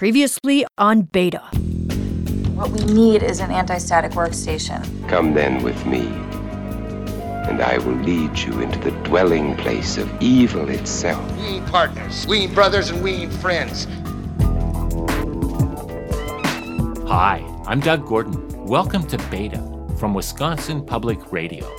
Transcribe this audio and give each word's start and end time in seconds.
Previously 0.00 0.64
on 0.78 1.02
Beta. 1.02 1.40
What 2.54 2.70
we 2.70 2.82
need 2.86 3.22
is 3.22 3.38
an 3.40 3.50
anti 3.50 3.76
static 3.76 4.12
workstation. 4.12 4.80
Come 5.10 5.34
then 5.34 5.62
with 5.62 5.84
me, 5.84 6.06
and 7.46 7.60
I 7.60 7.76
will 7.76 7.96
lead 7.96 8.38
you 8.38 8.62
into 8.62 8.78
the 8.78 8.92
dwelling 9.02 9.58
place 9.58 9.98
of 9.98 10.10
evil 10.22 10.70
itself. 10.70 11.20
We 11.36 11.48
ain't 11.48 11.66
partners. 11.66 12.26
We 12.26 12.38
ain't 12.38 12.54
brothers 12.54 12.88
and 12.88 13.04
we 13.04 13.12
ain't 13.12 13.32
friends. 13.34 13.84
Hi, 17.06 17.44
I'm 17.66 17.80
Doug 17.80 18.06
Gordon. 18.06 18.48
Welcome 18.64 19.06
to 19.08 19.18
Beta 19.30 19.58
from 19.98 20.14
Wisconsin 20.14 20.82
Public 20.82 21.30
Radio. 21.30 21.70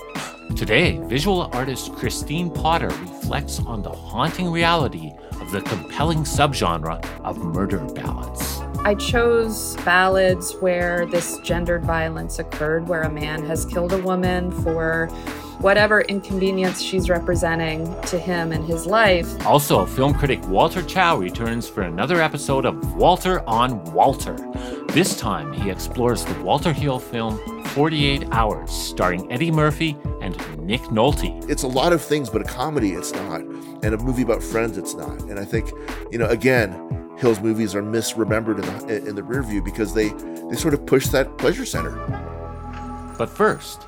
Today, 0.56 1.00
visual 1.06 1.50
artist 1.54 1.94
Kristine 1.94 2.54
Potter 2.54 2.90
reflects 2.90 3.58
on 3.62 3.82
the 3.82 3.90
haunting 3.90 4.52
reality 4.52 5.12
of 5.54 5.64
the 5.64 5.70
compelling 5.70 6.20
subgenre 6.20 7.04
of 7.24 7.38
murder 7.40 7.80
ballads. 7.80 8.60
I 8.84 8.96
chose 8.96 9.76
ballads 9.78 10.54
where 10.56 11.06
this 11.06 11.40
gendered 11.40 11.84
violence 11.84 12.40
occurred, 12.40 12.88
where 12.88 13.04
a 13.04 13.12
man 13.12 13.46
has 13.46 13.66
killed 13.66 13.94
a 13.94 13.98
woman 13.98 14.52
for 14.64 15.08
whatever 15.60 16.02
inconvenience 16.02 16.82
she's 16.82 17.10
representing 17.10 17.94
to 18.04 18.18
him 18.18 18.52
in 18.52 18.64
his 18.64 18.88
life. 18.88 19.46
Also, 19.46 19.86
film 19.86 20.14
critic 20.14 20.42
Walter 20.48 20.82
Chaw 20.82 21.14
returns 21.14 21.68
for 21.68 21.84
another 21.84 22.22
episode 22.22 22.66
of 22.66 22.96
Walter 22.96 23.48
on 23.48 23.84
Walter. 23.94 24.36
This 24.88 25.16
time, 25.16 25.54
he 25.54 25.70
explores 25.70 26.26
the 26.26 26.42
Walter 26.42 26.74
Hill 26.74 26.98
film 26.98 27.61
48 27.72 28.28
Hours, 28.32 28.70
starring 28.70 29.32
Eddie 29.32 29.50
Murphy 29.50 29.98
and 30.22 30.36
Nick 30.60 30.82
Nolte. 30.82 31.50
It's 31.50 31.64
a 31.64 31.68
lot 31.68 31.94
of 31.94 32.02
things, 32.02 32.30
but 32.30 32.42
a 32.42 32.44
comedy 32.44 32.92
it's 32.92 33.14
not, 33.14 33.42
and 33.42 33.86
a 33.86 33.98
movie 33.98 34.24
about 34.24 34.44
friends 34.44 34.78
it's 34.78 34.94
not. 34.94 35.22
And 35.24 35.40
I 35.40 35.46
think, 35.46 35.72
you 36.12 36.18
know, 36.18 36.28
again, 36.28 36.72
Hill's 37.18 37.40
movies 37.40 37.74
are 37.74 37.82
misremembered 37.82 38.62
in 38.62 38.88
the 38.88 39.10
in 39.10 39.16
the 39.16 39.24
rear 39.24 39.42
view 39.42 39.62
because 39.62 39.94
they 39.94 40.10
they 40.50 40.56
sort 40.56 40.74
of 40.74 40.86
push 40.86 41.08
that 41.08 41.38
pleasure 41.38 41.66
center. 41.66 41.92
But 43.18 43.30
first, 43.30 43.86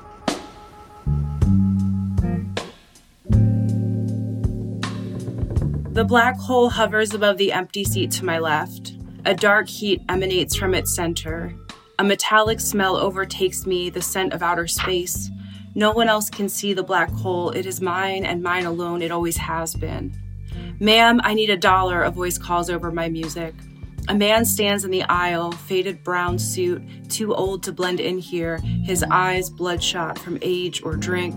The 5.94 6.04
black 6.04 6.36
hole 6.36 6.70
hovers 6.70 7.14
above 7.14 7.36
the 7.38 7.52
empty 7.52 7.84
seat 7.84 8.10
to 8.12 8.24
my 8.24 8.40
left. 8.40 8.94
A 9.26 9.32
dark 9.32 9.68
heat 9.68 10.02
emanates 10.08 10.56
from 10.56 10.74
its 10.74 10.92
center. 10.92 11.54
A 11.98 12.04
metallic 12.04 12.58
smell 12.58 12.96
overtakes 12.96 13.66
me, 13.66 13.88
the 13.88 14.02
scent 14.02 14.32
of 14.32 14.42
outer 14.42 14.66
space. 14.66 15.30
No 15.76 15.92
one 15.92 16.08
else 16.08 16.28
can 16.28 16.48
see 16.48 16.72
the 16.72 16.82
black 16.82 17.08
hole. 17.10 17.50
It 17.50 17.66
is 17.66 17.80
mine 17.80 18.24
and 18.24 18.42
mine 18.42 18.64
alone. 18.64 19.00
It 19.00 19.12
always 19.12 19.36
has 19.36 19.74
been. 19.74 20.12
Ma'am, 20.80 21.20
I 21.22 21.34
need 21.34 21.50
a 21.50 21.56
dollar, 21.56 22.02
a 22.02 22.10
voice 22.10 22.36
calls 22.36 22.68
over 22.68 22.90
my 22.90 23.08
music. 23.08 23.54
A 24.08 24.14
man 24.14 24.44
stands 24.44 24.84
in 24.84 24.90
the 24.90 25.04
aisle, 25.04 25.52
faded 25.52 26.02
brown 26.02 26.38
suit, 26.38 26.82
too 27.08 27.32
old 27.32 27.62
to 27.62 27.72
blend 27.72 28.00
in 28.00 28.18
here, 28.18 28.58
his 28.58 29.04
eyes 29.10 29.48
bloodshot 29.48 30.18
from 30.18 30.38
age 30.42 30.82
or 30.82 30.96
drink. 30.96 31.34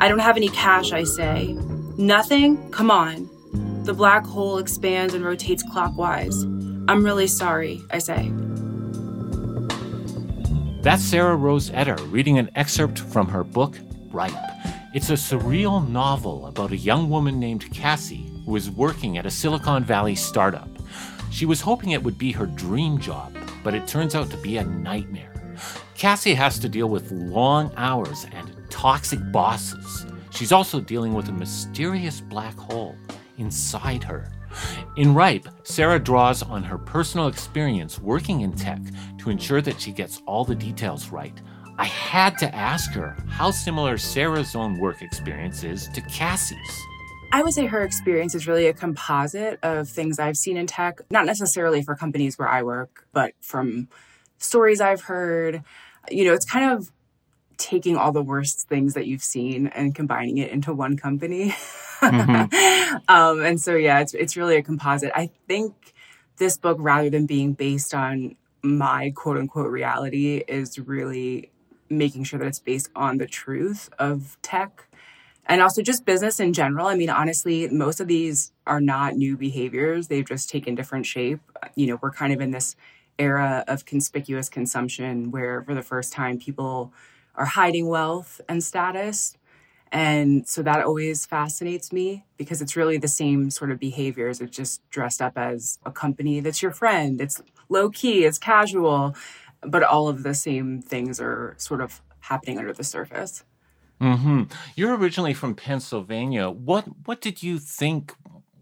I 0.00 0.08
don't 0.08 0.18
have 0.18 0.36
any 0.36 0.48
cash, 0.48 0.92
I 0.92 1.04
say. 1.04 1.56
Nothing? 1.96 2.70
Come 2.72 2.90
on. 2.90 3.30
The 3.84 3.94
black 3.94 4.26
hole 4.26 4.58
expands 4.58 5.14
and 5.14 5.24
rotates 5.24 5.62
clockwise. 5.62 6.42
I'm 6.88 7.04
really 7.04 7.28
sorry, 7.28 7.80
I 7.90 7.98
say. 7.98 8.32
That's 10.84 11.02
Sarah 11.02 11.34
Rose 11.34 11.70
Etter 11.70 11.98
reading 12.12 12.36
an 12.36 12.50
excerpt 12.56 12.98
from 12.98 13.26
her 13.28 13.42
book, 13.42 13.78
Ripe. 14.10 14.34
It's 14.92 15.08
a 15.08 15.14
surreal 15.14 15.88
novel 15.88 16.46
about 16.46 16.72
a 16.72 16.76
young 16.76 17.08
woman 17.08 17.40
named 17.40 17.72
Cassie 17.72 18.30
who 18.44 18.54
is 18.54 18.70
working 18.70 19.16
at 19.16 19.24
a 19.24 19.30
Silicon 19.30 19.82
Valley 19.82 20.14
startup. 20.14 20.68
She 21.30 21.46
was 21.46 21.62
hoping 21.62 21.92
it 21.92 22.02
would 22.02 22.18
be 22.18 22.32
her 22.32 22.44
dream 22.44 22.98
job, 22.98 23.34
but 23.62 23.72
it 23.72 23.86
turns 23.86 24.14
out 24.14 24.28
to 24.28 24.36
be 24.36 24.58
a 24.58 24.64
nightmare. 24.64 25.32
Cassie 25.94 26.34
has 26.34 26.58
to 26.58 26.68
deal 26.68 26.90
with 26.90 27.10
long 27.10 27.72
hours 27.78 28.26
and 28.34 28.54
toxic 28.68 29.20
bosses. 29.32 30.04
She's 30.32 30.52
also 30.52 30.80
dealing 30.80 31.14
with 31.14 31.30
a 31.30 31.32
mysterious 31.32 32.20
black 32.20 32.58
hole 32.58 32.94
inside 33.38 34.04
her. 34.04 34.30
In 34.96 35.14
Ripe, 35.14 35.48
Sarah 35.62 35.98
draws 35.98 36.42
on 36.42 36.62
her 36.62 36.78
personal 36.78 37.28
experience 37.28 37.98
working 37.98 38.42
in 38.42 38.52
tech 38.52 38.80
to 39.18 39.30
ensure 39.30 39.60
that 39.60 39.80
she 39.80 39.92
gets 39.92 40.22
all 40.26 40.44
the 40.44 40.54
details 40.54 41.08
right. 41.08 41.40
I 41.78 41.86
had 41.86 42.38
to 42.38 42.54
ask 42.54 42.92
her 42.92 43.16
how 43.28 43.50
similar 43.50 43.98
Sarah's 43.98 44.54
own 44.54 44.78
work 44.78 45.02
experience 45.02 45.64
is 45.64 45.88
to 45.88 46.00
Cassie's. 46.02 46.58
I 47.32 47.42
would 47.42 47.52
say 47.52 47.66
her 47.66 47.82
experience 47.82 48.36
is 48.36 48.46
really 48.46 48.68
a 48.68 48.72
composite 48.72 49.58
of 49.64 49.88
things 49.88 50.20
I've 50.20 50.36
seen 50.36 50.56
in 50.56 50.68
tech, 50.68 51.00
not 51.10 51.26
necessarily 51.26 51.82
for 51.82 51.96
companies 51.96 52.38
where 52.38 52.48
I 52.48 52.62
work, 52.62 53.08
but 53.12 53.32
from 53.40 53.88
stories 54.38 54.80
I've 54.80 55.00
heard. 55.00 55.64
You 56.10 56.26
know, 56.26 56.32
it's 56.32 56.44
kind 56.44 56.70
of 56.70 56.92
taking 57.58 57.96
all 57.96 58.12
the 58.12 58.22
worst 58.22 58.68
things 58.68 58.94
that 58.94 59.06
you've 59.06 59.22
seen 59.22 59.68
and 59.68 59.94
combining 59.94 60.38
it 60.38 60.50
into 60.50 60.74
one 60.74 60.96
company. 60.96 61.54
um, 62.02 62.50
and 63.08 63.60
so, 63.60 63.74
yeah, 63.74 64.00
it's, 64.00 64.14
it's 64.14 64.36
really 64.36 64.56
a 64.56 64.62
composite. 64.62 65.12
I 65.14 65.30
think 65.48 65.94
this 66.36 66.56
book, 66.56 66.78
rather 66.80 67.10
than 67.10 67.26
being 67.26 67.52
based 67.52 67.94
on 67.94 68.36
my 68.62 69.12
quote 69.14 69.36
unquote 69.36 69.70
reality, 69.70 70.42
is 70.48 70.78
really 70.78 71.50
making 71.88 72.24
sure 72.24 72.38
that 72.38 72.46
it's 72.46 72.58
based 72.58 72.90
on 72.96 73.18
the 73.18 73.26
truth 73.26 73.90
of 73.98 74.36
tech 74.42 74.88
and 75.46 75.60
also 75.60 75.82
just 75.82 76.04
business 76.04 76.40
in 76.40 76.52
general. 76.52 76.86
I 76.86 76.94
mean, 76.94 77.10
honestly, 77.10 77.68
most 77.68 78.00
of 78.00 78.08
these 78.08 78.52
are 78.66 78.80
not 78.80 79.14
new 79.14 79.36
behaviors, 79.36 80.08
they've 80.08 80.26
just 80.26 80.48
taken 80.48 80.74
different 80.74 81.06
shape. 81.06 81.40
You 81.74 81.86
know, 81.88 81.98
we're 82.00 82.12
kind 82.12 82.32
of 82.32 82.40
in 82.40 82.50
this 82.50 82.76
era 83.18 83.64
of 83.68 83.84
conspicuous 83.84 84.48
consumption 84.48 85.30
where, 85.30 85.62
for 85.62 85.74
the 85.74 85.82
first 85.82 86.12
time, 86.12 86.38
people 86.38 86.92
are 87.36 87.44
hiding 87.46 87.88
wealth 87.88 88.40
and 88.48 88.62
status. 88.62 89.36
And 89.92 90.48
so 90.48 90.62
that 90.62 90.84
always 90.84 91.24
fascinates 91.26 91.92
me 91.92 92.26
because 92.36 92.60
it's 92.60 92.76
really 92.76 92.98
the 92.98 93.08
same 93.08 93.50
sort 93.50 93.70
of 93.70 93.78
behaviors. 93.78 94.40
It's 94.40 94.56
just 94.56 94.88
dressed 94.90 95.22
up 95.22 95.38
as 95.38 95.78
a 95.86 95.92
company 95.92 96.40
that's 96.40 96.62
your 96.62 96.72
friend. 96.72 97.20
It's 97.20 97.40
low 97.68 97.90
key, 97.90 98.24
it's 98.24 98.38
casual, 98.38 99.14
but 99.62 99.82
all 99.84 100.08
of 100.08 100.22
the 100.24 100.34
same 100.34 100.82
things 100.82 101.20
are 101.20 101.54
sort 101.58 101.80
of 101.80 102.02
happening 102.20 102.58
under 102.58 102.72
the 102.72 102.84
surface. 102.84 103.44
hmm 104.00 104.42
You're 104.76 104.96
originally 104.96 105.34
from 105.34 105.54
Pennsylvania. 105.54 106.50
What 106.50 106.84
what 107.06 107.20
did 107.20 107.42
you 107.42 107.58
think 107.58 108.14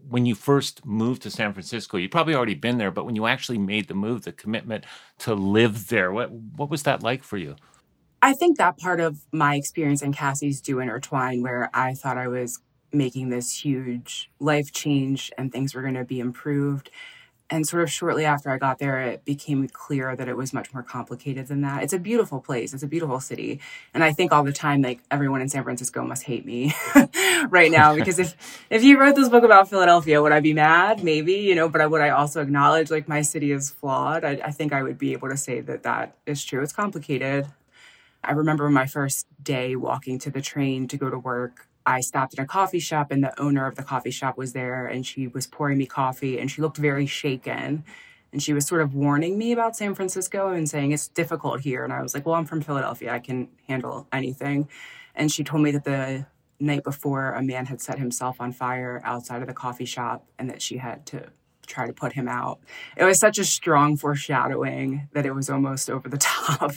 when 0.07 0.25
you 0.25 0.35
first 0.35 0.85
moved 0.85 1.23
to 1.23 1.31
San 1.31 1.53
Francisco? 1.53 1.97
You'd 1.97 2.11
probably 2.11 2.35
already 2.35 2.53
been 2.55 2.77
there, 2.77 2.91
but 2.91 3.05
when 3.05 3.15
you 3.15 3.25
actually 3.25 3.57
made 3.57 3.87
the 3.87 3.95
move, 3.95 4.23
the 4.23 4.31
commitment 4.31 4.85
to 5.19 5.33
live 5.33 5.87
there, 5.87 6.11
what 6.11 6.31
what 6.31 6.69
was 6.69 6.83
that 6.83 7.03
like 7.03 7.23
for 7.23 7.37
you? 7.37 7.55
I 8.23 8.31
think 8.31 8.57
that 8.57 8.77
part 8.77 9.01
of 9.01 9.19
my 9.33 9.55
experience 9.55 10.01
and 10.01 10.15
Cassie's 10.15 10.61
do 10.61 10.79
intertwine 10.79 11.43
where 11.43 11.69
I 11.73 11.93
thought 11.93 12.17
I 12.17 12.29
was 12.29 12.61
making 12.93 13.27
this 13.27 13.65
huge 13.65 14.31
life 14.39 14.71
change 14.71 15.29
and 15.37 15.51
things 15.51 15.75
were 15.75 15.81
going 15.81 15.95
to 15.95 16.05
be 16.05 16.21
improved. 16.21 16.89
And 17.49 17.67
sort 17.67 17.83
of 17.83 17.91
shortly 17.91 18.23
after 18.23 18.49
I 18.49 18.57
got 18.57 18.79
there, 18.79 19.01
it 19.01 19.25
became 19.25 19.67
clear 19.67 20.15
that 20.15 20.29
it 20.29 20.37
was 20.37 20.53
much 20.53 20.73
more 20.73 20.83
complicated 20.83 21.47
than 21.47 21.59
that. 21.63 21.83
It's 21.83 21.91
a 21.91 21.99
beautiful 21.99 22.39
place, 22.39 22.73
it's 22.73 22.81
a 22.81 22.87
beautiful 22.87 23.19
city. 23.19 23.59
And 23.93 24.05
I 24.05 24.13
think 24.13 24.31
all 24.31 24.45
the 24.45 24.53
time, 24.53 24.81
like 24.81 25.01
everyone 25.11 25.41
in 25.41 25.49
San 25.49 25.65
Francisco 25.65 26.01
must 26.05 26.23
hate 26.23 26.45
me 26.45 26.73
right 27.49 27.71
now 27.71 27.93
because 27.97 28.19
if, 28.19 28.65
if 28.69 28.85
you 28.85 28.97
wrote 29.01 29.17
this 29.17 29.27
book 29.27 29.43
about 29.43 29.69
Philadelphia, 29.69 30.21
would 30.21 30.31
I 30.31 30.39
be 30.39 30.53
mad? 30.53 31.03
Maybe, 31.03 31.33
you 31.33 31.55
know, 31.55 31.67
but 31.67 31.81
I, 31.81 31.87
would 31.87 32.01
I 32.01 32.11
also 32.11 32.41
acknowledge 32.41 32.89
like 32.89 33.09
my 33.09 33.21
city 33.21 33.51
is 33.51 33.69
flawed? 33.69 34.23
I, 34.23 34.39
I 34.45 34.51
think 34.51 34.71
I 34.71 34.81
would 34.81 34.97
be 34.97 35.11
able 35.11 35.27
to 35.27 35.37
say 35.37 35.59
that 35.59 35.83
that 35.83 36.15
is 36.25 36.45
true. 36.45 36.63
It's 36.63 36.71
complicated. 36.71 37.47
I 38.23 38.31
remember 38.31 38.69
my 38.69 38.85
first 38.85 39.27
day 39.41 39.75
walking 39.75 40.17
to 40.19 40.31
the 40.31 40.41
train 40.41 40.87
to 40.87 40.97
go 40.97 41.09
to 41.09 41.19
work. 41.19 41.67
I 41.85 41.99
stopped 41.99 42.35
in 42.35 42.43
a 42.43 42.47
coffee 42.47 42.79
shop 42.79 43.11
and 43.11 43.23
the 43.23 43.39
owner 43.39 43.65
of 43.65 43.75
the 43.75 43.83
coffee 43.83 44.11
shop 44.11 44.37
was 44.37 44.53
there 44.53 44.87
and 44.87 45.05
she 45.05 45.27
was 45.27 45.47
pouring 45.47 45.77
me 45.77 45.85
coffee 45.85 46.39
and 46.39 46.49
she 46.49 46.61
looked 46.61 46.77
very 46.77 47.05
shaken. 47.05 47.83
And 48.31 48.41
she 48.41 48.53
was 48.53 48.65
sort 48.65 48.81
of 48.81 48.95
warning 48.95 49.37
me 49.37 49.51
about 49.51 49.75
San 49.75 49.93
Francisco 49.93 50.49
and 50.49 50.67
saying 50.67 50.91
it's 50.91 51.07
difficult 51.07 51.61
here. 51.61 51.83
And 51.83 51.93
I 51.93 52.01
was 52.01 52.15
like, 52.15 52.25
well, 52.25 52.35
I'm 52.35 52.45
from 52.45 52.61
Philadelphia. 52.61 53.13
I 53.13 53.19
can 53.19 53.49
handle 53.67 54.07
anything. 54.11 54.69
And 55.13 55.31
she 55.31 55.43
told 55.43 55.61
me 55.61 55.71
that 55.71 55.83
the 55.83 56.25
night 56.59 56.83
before, 56.83 57.33
a 57.33 57.43
man 57.43 57.67
had 57.67 57.81
set 57.81 57.99
himself 57.99 58.39
on 58.39 58.51
fire 58.51 59.01
outside 59.03 59.41
of 59.41 59.47
the 59.47 59.53
coffee 59.53 59.85
shop 59.85 60.25
and 60.39 60.49
that 60.49 60.61
she 60.61 60.77
had 60.77 61.05
to 61.07 61.27
try 61.65 61.87
to 61.87 61.93
put 61.93 62.13
him 62.13 62.27
out. 62.27 62.59
It 62.97 63.03
was 63.03 63.19
such 63.19 63.39
a 63.39 63.45
strong 63.45 63.97
foreshadowing 63.97 65.07
that 65.13 65.25
it 65.25 65.33
was 65.33 65.49
almost 65.49 65.89
over 65.89 66.09
the 66.09 66.17
top 66.33 66.73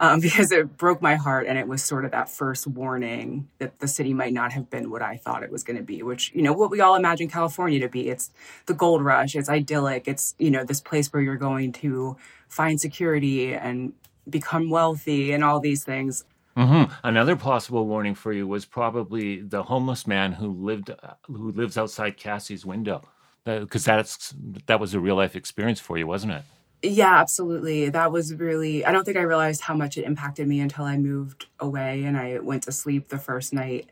um, 0.00 0.20
because 0.20 0.52
it 0.52 0.76
broke 0.76 1.02
my 1.02 1.14
heart. 1.16 1.46
And 1.46 1.58
it 1.58 1.68
was 1.68 1.82
sort 1.82 2.04
of 2.04 2.10
that 2.12 2.28
first 2.28 2.66
warning 2.66 3.48
that 3.58 3.78
the 3.80 3.88
city 3.88 4.14
might 4.14 4.32
not 4.32 4.52
have 4.52 4.70
been 4.70 4.90
what 4.90 5.02
I 5.02 5.16
thought 5.16 5.42
it 5.42 5.50
was 5.50 5.62
going 5.62 5.76
to 5.76 5.82
be, 5.82 6.02
which, 6.02 6.32
you 6.34 6.42
know, 6.42 6.52
what 6.52 6.70
we 6.70 6.80
all 6.80 6.94
imagine 6.94 7.28
California 7.28 7.80
to 7.80 7.88
be. 7.88 8.08
It's 8.08 8.30
the 8.66 8.74
gold 8.74 9.04
rush, 9.04 9.34
it's 9.34 9.48
idyllic, 9.48 10.08
it's, 10.08 10.34
you 10.38 10.50
know, 10.50 10.64
this 10.64 10.80
place 10.80 11.12
where 11.12 11.22
you're 11.22 11.36
going 11.36 11.72
to 11.72 12.16
find 12.48 12.80
security 12.80 13.54
and 13.54 13.92
become 14.28 14.70
wealthy 14.70 15.32
and 15.32 15.42
all 15.42 15.60
these 15.60 15.84
things. 15.84 16.24
hmm 16.56 16.84
Another 17.02 17.36
possible 17.36 17.86
warning 17.86 18.14
for 18.14 18.32
you 18.32 18.46
was 18.46 18.64
probably 18.64 19.40
the 19.40 19.62
homeless 19.64 20.06
man 20.06 20.32
who 20.32 20.52
lived 20.52 20.90
who 21.24 21.52
lives 21.52 21.78
outside 21.78 22.16
Cassie's 22.16 22.64
window. 22.66 23.02
Because 23.44 23.84
that's 23.84 24.34
that 24.66 24.78
was 24.78 24.94
a 24.94 25.00
real 25.00 25.16
life 25.16 25.34
experience 25.34 25.80
for 25.80 25.98
you, 25.98 26.06
wasn't 26.06 26.32
it? 26.32 26.42
Yeah, 26.82 27.20
absolutely. 27.20 27.90
That 27.90 28.10
was 28.10 28.34
really, 28.34 28.84
I 28.84 28.90
don't 28.90 29.04
think 29.04 29.16
I 29.16 29.22
realized 29.22 29.60
how 29.60 29.74
much 29.74 29.96
it 29.96 30.04
impacted 30.04 30.48
me 30.48 30.58
until 30.58 30.84
I 30.84 30.96
moved 30.96 31.46
away 31.60 32.02
and 32.02 32.16
I 32.16 32.40
went 32.40 32.64
to 32.64 32.72
sleep 32.72 33.08
the 33.08 33.18
first 33.18 33.52
night. 33.52 33.88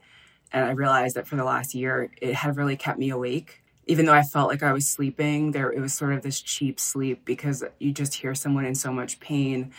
And 0.52 0.64
I 0.64 0.72
realized 0.72 1.14
that 1.14 1.28
for 1.28 1.36
the 1.36 1.44
last 1.44 1.72
year, 1.72 2.10
it 2.20 2.34
had 2.34 2.56
really 2.56 2.76
kept 2.76 2.98
me 2.98 3.10
awake. 3.10 3.62
Even 3.86 4.06
though 4.06 4.12
I 4.12 4.22
felt 4.22 4.48
like 4.48 4.64
I 4.64 4.72
was 4.72 4.88
sleeping, 4.88 5.52
there 5.52 5.70
it 5.70 5.80
was 5.80 5.94
sort 5.94 6.12
of 6.12 6.22
this 6.22 6.40
cheap 6.40 6.80
sleep 6.80 7.24
because 7.24 7.62
you 7.78 7.92
just 7.92 8.14
hear 8.14 8.34
someone 8.34 8.64
in 8.64 8.74
so 8.74 8.92
much 8.92 9.20
pain. 9.20 9.72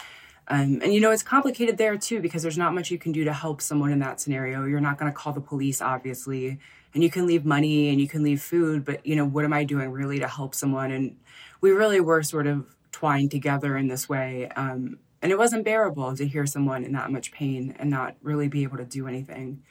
Um, 0.48 0.80
and 0.82 0.94
you 0.94 1.02
know, 1.02 1.12
it's 1.12 1.24
complicated 1.24 1.78
there 1.78 1.98
too 1.98 2.22
because 2.22 2.42
there's 2.42 2.58
not 2.58 2.74
much 2.74 2.92
you 2.92 2.98
can 2.98 3.12
do 3.12 3.26
to 3.26 3.34
help 3.34 3.62
someone 3.62 3.92
in 3.92 4.00
that 4.00 4.22
scenario. 4.22 4.64
You're 4.64 4.80
not 4.80 4.98
going 4.98 5.12
to 5.12 5.18
call 5.18 5.34
the 5.34 5.42
police, 5.42 5.82
obviously, 5.82 6.60
and 6.94 7.04
you 7.04 7.10
can 7.10 7.26
leave 7.26 7.46
money 7.46 7.90
and 7.90 8.00
you 8.00 8.08
can 8.08 8.24
leave 8.24 8.42
food, 8.42 8.84
but 8.86 9.06
you 9.06 9.16
know, 9.16 9.26
what 9.26 9.46
am 9.46 9.54
I 9.54 9.64
doing 9.64 9.90
really 9.90 10.20
to 10.20 10.28
help 10.28 10.54
someone? 10.56 10.92
And 10.92 11.18
we 11.62 11.72
really 11.72 12.00
were 12.00 12.24
sort 12.24 12.48
of 12.48 12.76
twined 12.92 13.32
together 13.32 13.78
in 13.78 13.88
this 13.88 14.10
way. 14.10 14.50
Um, 14.56 15.00
and 15.22 15.32
it 15.32 15.38
wasn't 15.38 15.66
bearable 15.66 16.16
to 16.16 16.28
hear 16.28 16.46
someone 16.46 16.84
in 16.84 16.94
that 16.94 17.12
much 17.12 17.32
pain 17.32 17.76
and 17.80 17.90
not 17.90 18.16
really 18.22 18.48
be 18.48 18.64
able 18.64 18.78
to 18.78 18.86
do 18.86 19.08
anything. 19.08 19.62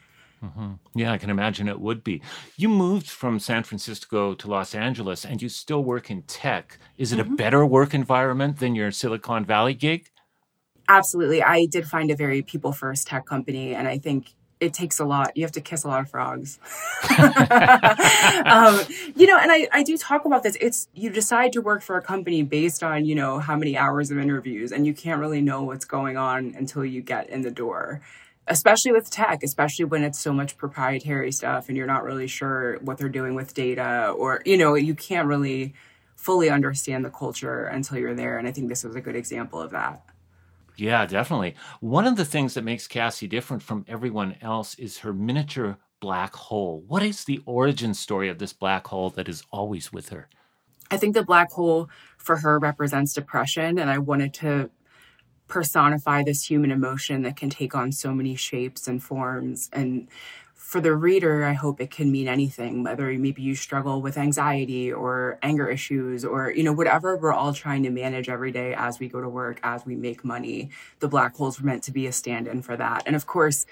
Mm-hmm. 0.43 0.71
Yeah, 0.95 1.11
I 1.11 1.17
can 1.17 1.29
imagine 1.29 1.67
it 1.67 1.79
would 1.79 2.03
be. 2.03 2.21
You 2.57 2.69
moved 2.69 3.09
from 3.09 3.37
San 3.37 3.63
Francisco 3.63 4.33
to 4.33 4.47
Los 4.47 4.73
Angeles 4.73 5.23
and 5.23 5.41
you 5.41 5.49
still 5.49 5.83
work 5.83 6.09
in 6.09 6.23
tech. 6.23 6.79
Is 6.97 7.11
it 7.11 7.19
mm-hmm. 7.19 7.33
a 7.33 7.35
better 7.35 7.65
work 7.65 7.93
environment 7.93 8.57
than 8.57 8.73
your 8.73 8.91
Silicon 8.91 9.45
Valley 9.45 9.75
gig? 9.75 10.09
Absolutely. 10.87 11.43
I 11.43 11.67
did 11.67 11.85
find 11.85 12.09
a 12.09 12.15
very 12.15 12.41
people 12.41 12.71
first 12.71 13.07
tech 13.07 13.25
company. 13.25 13.75
And 13.75 13.87
I 13.87 13.99
think 13.99 14.33
it 14.61 14.73
takes 14.73 14.99
a 14.99 15.05
lot. 15.05 15.35
You 15.35 15.43
have 15.43 15.51
to 15.53 15.61
kiss 15.61 15.83
a 15.83 15.87
lot 15.87 16.01
of 16.01 16.09
frogs. 16.09 16.59
um, 17.19 18.79
you 19.15 19.25
know, 19.25 19.37
and 19.37 19.51
I, 19.51 19.67
I 19.73 19.83
do 19.83 19.97
talk 19.97 20.23
about 20.25 20.43
this. 20.43 20.55
It's 20.61 20.87
you 20.93 21.09
decide 21.09 21.51
to 21.53 21.61
work 21.61 21.81
for 21.81 21.97
a 21.97 22.01
company 22.01 22.43
based 22.43 22.83
on, 22.83 23.03
you 23.03 23.15
know, 23.15 23.39
how 23.39 23.57
many 23.57 23.75
hours 23.75 24.11
of 24.11 24.19
interviews, 24.19 24.71
and 24.71 24.85
you 24.85 24.93
can't 24.93 25.19
really 25.19 25.41
know 25.41 25.63
what's 25.63 25.83
going 25.83 26.15
on 26.15 26.53
until 26.55 26.85
you 26.85 27.01
get 27.01 27.29
in 27.29 27.41
the 27.41 27.51
door. 27.51 28.01
Especially 28.47 28.91
with 28.91 29.09
tech, 29.09 29.43
especially 29.43 29.85
when 29.85 30.03
it's 30.03 30.19
so 30.19 30.33
much 30.33 30.57
proprietary 30.57 31.31
stuff 31.31 31.69
and 31.69 31.77
you're 31.77 31.87
not 31.87 32.03
really 32.03 32.27
sure 32.27 32.79
what 32.79 32.97
they're 32.97 33.07
doing 33.07 33.33
with 33.33 33.53
data, 33.53 34.13
or, 34.17 34.41
you 34.45 34.57
know, 34.57 34.75
you 34.75 34.95
can't 34.95 35.27
really 35.27 35.73
fully 36.15 36.49
understand 36.49 37.05
the 37.05 37.09
culture 37.09 37.65
until 37.65 37.97
you're 37.97 38.15
there. 38.15 38.37
And 38.37 38.47
I 38.47 38.51
think 38.51 38.67
this 38.69 38.83
was 38.83 38.95
a 38.95 39.01
good 39.01 39.15
example 39.15 39.61
of 39.61 39.71
that. 39.71 40.03
Yeah, 40.81 41.05
definitely. 41.05 41.53
One 41.79 42.07
of 42.07 42.15
the 42.15 42.25
things 42.25 42.55
that 42.55 42.63
makes 42.63 42.87
Cassie 42.87 43.27
different 43.27 43.61
from 43.61 43.85
everyone 43.87 44.35
else 44.41 44.73
is 44.79 44.97
her 44.99 45.13
miniature 45.13 45.77
black 45.99 46.35
hole. 46.35 46.83
What 46.87 47.03
is 47.03 47.23
the 47.23 47.39
origin 47.45 47.93
story 47.93 48.29
of 48.29 48.39
this 48.39 48.51
black 48.51 48.87
hole 48.87 49.11
that 49.11 49.29
is 49.29 49.43
always 49.51 49.93
with 49.93 50.09
her? 50.09 50.27
I 50.89 50.97
think 50.97 51.13
the 51.13 51.23
black 51.23 51.51
hole 51.51 51.87
for 52.17 52.37
her 52.37 52.57
represents 52.57 53.13
depression, 53.13 53.77
and 53.77 53.91
I 53.91 53.99
wanted 53.99 54.33
to 54.35 54.71
personify 55.47 56.23
this 56.23 56.49
human 56.49 56.71
emotion 56.71 57.21
that 57.21 57.37
can 57.37 57.51
take 57.51 57.75
on 57.75 57.91
so 57.91 58.11
many 58.11 58.33
shapes 58.33 58.87
and 58.87 59.03
forms. 59.03 59.69
And 59.71 60.07
for 60.71 60.79
the 60.79 60.95
reader, 60.95 61.43
I 61.43 61.51
hope 61.51 61.81
it 61.81 61.91
can 61.91 62.09
mean 62.13 62.29
anything, 62.29 62.81
whether 62.81 63.11
maybe 63.11 63.41
you 63.41 63.55
struggle 63.55 64.01
with 64.01 64.17
anxiety 64.17 64.89
or 64.89 65.37
anger 65.43 65.67
issues 65.67 66.23
or, 66.23 66.49
you 66.49 66.63
know, 66.63 66.71
whatever 66.71 67.17
we're 67.17 67.33
all 67.33 67.51
trying 67.51 67.83
to 67.83 67.89
manage 67.89 68.29
every 68.29 68.53
day 68.53 68.73
as 68.73 68.97
we 68.97 69.09
go 69.09 69.19
to 69.19 69.27
work, 69.27 69.59
as 69.63 69.85
we 69.85 69.97
make 69.97 70.23
money. 70.23 70.69
The 70.99 71.09
black 71.09 71.35
holes 71.35 71.59
were 71.59 71.65
meant 71.65 71.83
to 71.83 71.91
be 71.91 72.07
a 72.07 72.13
stand 72.13 72.47
in 72.47 72.61
for 72.61 72.77
that. 72.77 73.03
And 73.05 73.17
of 73.17 73.27
course, 73.27 73.65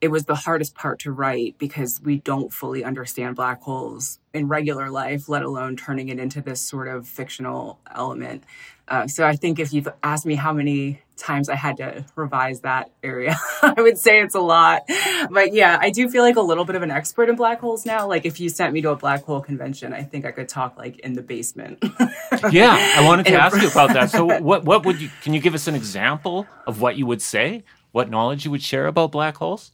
it 0.00 0.12
was 0.12 0.26
the 0.26 0.36
hardest 0.36 0.76
part 0.76 1.00
to 1.00 1.10
write 1.10 1.58
because 1.58 2.00
we 2.04 2.18
don't 2.18 2.52
fully 2.52 2.84
understand 2.84 3.34
black 3.34 3.60
holes 3.62 4.20
in 4.32 4.46
regular 4.46 4.90
life, 4.90 5.28
let 5.28 5.42
alone 5.42 5.74
turning 5.74 6.08
it 6.08 6.20
into 6.20 6.40
this 6.40 6.60
sort 6.60 6.86
of 6.86 7.08
fictional 7.08 7.80
element. 7.92 8.44
Uh, 8.86 9.08
so 9.08 9.26
I 9.26 9.34
think 9.34 9.58
if 9.58 9.72
you've 9.72 9.88
asked 10.04 10.24
me 10.24 10.36
how 10.36 10.52
many 10.52 11.02
times 11.18 11.48
I 11.48 11.54
had 11.54 11.76
to 11.78 12.04
revise 12.14 12.60
that 12.60 12.90
area, 13.02 13.36
I 13.62 13.80
would 13.80 13.98
say 13.98 14.20
it's 14.20 14.34
a 14.34 14.40
lot. 14.40 14.82
But 15.30 15.52
yeah, 15.52 15.78
I 15.80 15.90
do 15.90 16.08
feel 16.08 16.22
like 16.22 16.36
a 16.36 16.40
little 16.40 16.64
bit 16.64 16.76
of 16.76 16.82
an 16.82 16.90
expert 16.90 17.28
in 17.28 17.36
black 17.36 17.60
holes 17.60 17.84
now. 17.84 18.06
Like 18.06 18.24
if 18.24 18.40
you 18.40 18.48
sent 18.48 18.72
me 18.72 18.80
to 18.82 18.90
a 18.90 18.96
black 18.96 19.24
hole 19.24 19.40
convention, 19.40 19.92
I 19.92 20.02
think 20.02 20.24
I 20.24 20.30
could 20.30 20.48
talk 20.48 20.76
like 20.76 20.98
in 21.00 21.14
the 21.14 21.22
basement. 21.22 21.82
yeah, 22.50 22.94
I 22.96 23.04
wanted 23.04 23.26
to 23.26 23.34
ask 23.34 23.60
you 23.60 23.68
about 23.68 23.92
that. 23.92 24.10
So 24.10 24.24
what 24.40 24.64
what 24.64 24.84
would 24.86 25.00
you 25.00 25.10
can 25.22 25.34
you 25.34 25.40
give 25.40 25.54
us 25.54 25.66
an 25.66 25.74
example 25.74 26.46
of 26.66 26.80
what 26.80 26.96
you 26.96 27.06
would 27.06 27.22
say? 27.22 27.64
What 27.92 28.10
knowledge 28.10 28.44
you 28.44 28.50
would 28.50 28.62
share 28.62 28.86
about 28.86 29.12
black 29.12 29.36
holes? 29.36 29.72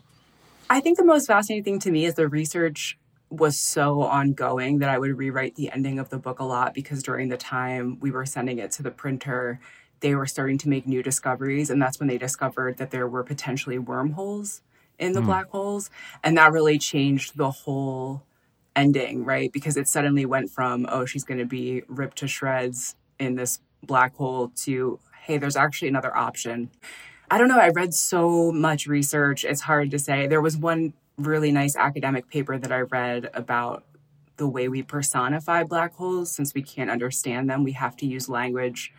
I 0.71 0.81
think 0.81 0.97
the 0.97 1.05
most 1.05 1.27
fascinating 1.27 1.65
thing 1.65 1.79
to 1.81 1.91
me 1.91 2.07
is 2.07 2.15
the 2.15 2.29
research 2.29 2.99
was 3.31 3.59
so 3.59 4.03
ongoing 4.03 4.79
that 4.79 4.89
I 4.89 4.99
would 4.99 5.17
rewrite 5.17 5.57
the 5.57 5.71
ending 5.71 5.99
of 5.99 6.09
the 6.09 6.19
book 6.19 6.39
a 6.39 6.45
lot 6.45 6.75
because 6.75 7.03
during 7.03 7.29
the 7.29 7.37
time 7.37 7.99
we 8.01 8.11
were 8.11 8.27
sending 8.27 8.59
it 8.59 8.71
to 8.73 8.83
the 8.83 8.91
printer, 8.91 9.61
they 10.05 10.15
were 10.15 10.27
starting 10.27 10.59
to 10.59 10.69
make 10.69 10.87
new 10.87 11.03
discoveries. 11.03 11.71
And 11.71 11.81
that's 11.81 11.99
when 11.99 12.09
they 12.09 12.19
discovered 12.19 12.77
that 12.77 12.91
there 12.91 13.09
were 13.09 13.25
potentially 13.25 13.79
wormholes 13.79 14.61
in 14.99 15.13
the 15.13 15.21
mm. 15.21 15.25
black 15.25 15.49
holes. 15.49 15.89
And 16.23 16.37
that 16.37 16.53
really 16.53 16.79
changed 16.79 17.39
the 17.39 17.51
whole 17.51 18.23
ending, 18.77 19.25
right? 19.25 19.51
Because 19.51 19.79
it 19.79 19.89
suddenly 19.89 20.27
went 20.27 20.51
from, 20.51 20.87
oh, 20.91 21.07
she's 21.07 21.25
going 21.25 21.39
to 21.39 21.47
be 21.47 21.85
ripped 21.89 22.19
to 22.19 22.29
shreds 22.29 22.97
in 23.19 23.37
this 23.37 23.61
black 23.83 24.15
hole 24.17 24.53
to, 24.65 25.01
hey, 25.23 25.39
there's 25.39 25.57
actually 25.57 25.89
another 25.89 26.15
option. 26.15 26.71
I 27.31 27.39
don't 27.39 27.49
know. 27.49 27.59
I 27.59 27.71
read 27.71 27.95
so 27.95 28.53
much 28.53 28.87
research. 28.87 29.43
It's 29.43 29.63
hard 29.63 29.91
to 29.91 29.99
say. 29.99 30.27
There 30.27 30.43
was 30.43 30.55
one 30.55 30.93
really 31.17 31.51
nice 31.51 31.77
academic 31.77 32.29
paper 32.29 32.59
that 32.59 32.71
I 32.71 32.81
read 32.81 33.31
about 33.33 33.85
the 34.37 34.47
way 34.47 34.69
we 34.69 34.83
personify 34.83 35.63
black 35.63 35.95
holes. 35.95 36.31
Since 36.31 36.53
we 36.53 36.61
can't 36.61 36.91
understand 36.91 37.49
them, 37.49 37.65
we 37.65 37.73
have 37.73 37.97
to 37.97 38.07
use 38.07 38.29
language 38.29 38.93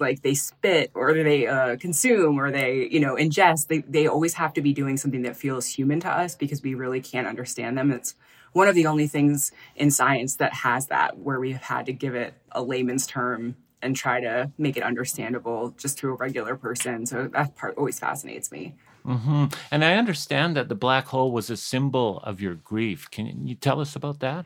like 0.00 0.22
they 0.22 0.34
spit 0.34 0.90
or 0.94 1.14
they 1.14 1.46
uh, 1.46 1.76
consume 1.76 2.38
or 2.38 2.50
they 2.50 2.88
you 2.90 3.00
know 3.00 3.14
ingest 3.14 3.68
they, 3.68 3.78
they 3.80 4.06
always 4.06 4.34
have 4.34 4.52
to 4.52 4.60
be 4.60 4.72
doing 4.72 4.96
something 4.96 5.22
that 5.22 5.36
feels 5.36 5.66
human 5.66 6.00
to 6.00 6.08
us 6.08 6.34
because 6.34 6.62
we 6.62 6.74
really 6.74 7.00
can't 7.00 7.26
understand 7.26 7.76
them 7.76 7.90
it's 7.90 8.14
one 8.52 8.68
of 8.68 8.74
the 8.74 8.86
only 8.86 9.06
things 9.06 9.52
in 9.76 9.90
science 9.90 10.36
that 10.36 10.52
has 10.52 10.86
that 10.86 11.18
where 11.18 11.38
we've 11.38 11.56
had 11.56 11.86
to 11.86 11.92
give 11.92 12.14
it 12.14 12.34
a 12.52 12.62
layman's 12.62 13.06
term 13.06 13.56
and 13.80 13.94
try 13.94 14.20
to 14.20 14.50
make 14.58 14.76
it 14.76 14.82
understandable 14.82 15.74
just 15.78 15.98
to 15.98 16.08
a 16.08 16.12
regular 16.14 16.56
person 16.56 17.06
so 17.06 17.28
that 17.28 17.54
part 17.56 17.76
always 17.76 17.98
fascinates 17.98 18.50
me 18.50 18.74
Mm-hmm. 19.06 19.46
And 19.70 19.84
I 19.84 19.94
understand 19.94 20.54
that 20.56 20.68
the 20.68 20.74
black 20.74 21.06
hole 21.06 21.32
was 21.32 21.48
a 21.48 21.56
symbol 21.56 22.18
of 22.24 22.42
your 22.42 22.54
grief. 22.54 23.10
Can 23.10 23.46
you 23.46 23.54
tell 23.54 23.80
us 23.80 23.96
about 23.96 24.20
that? 24.20 24.44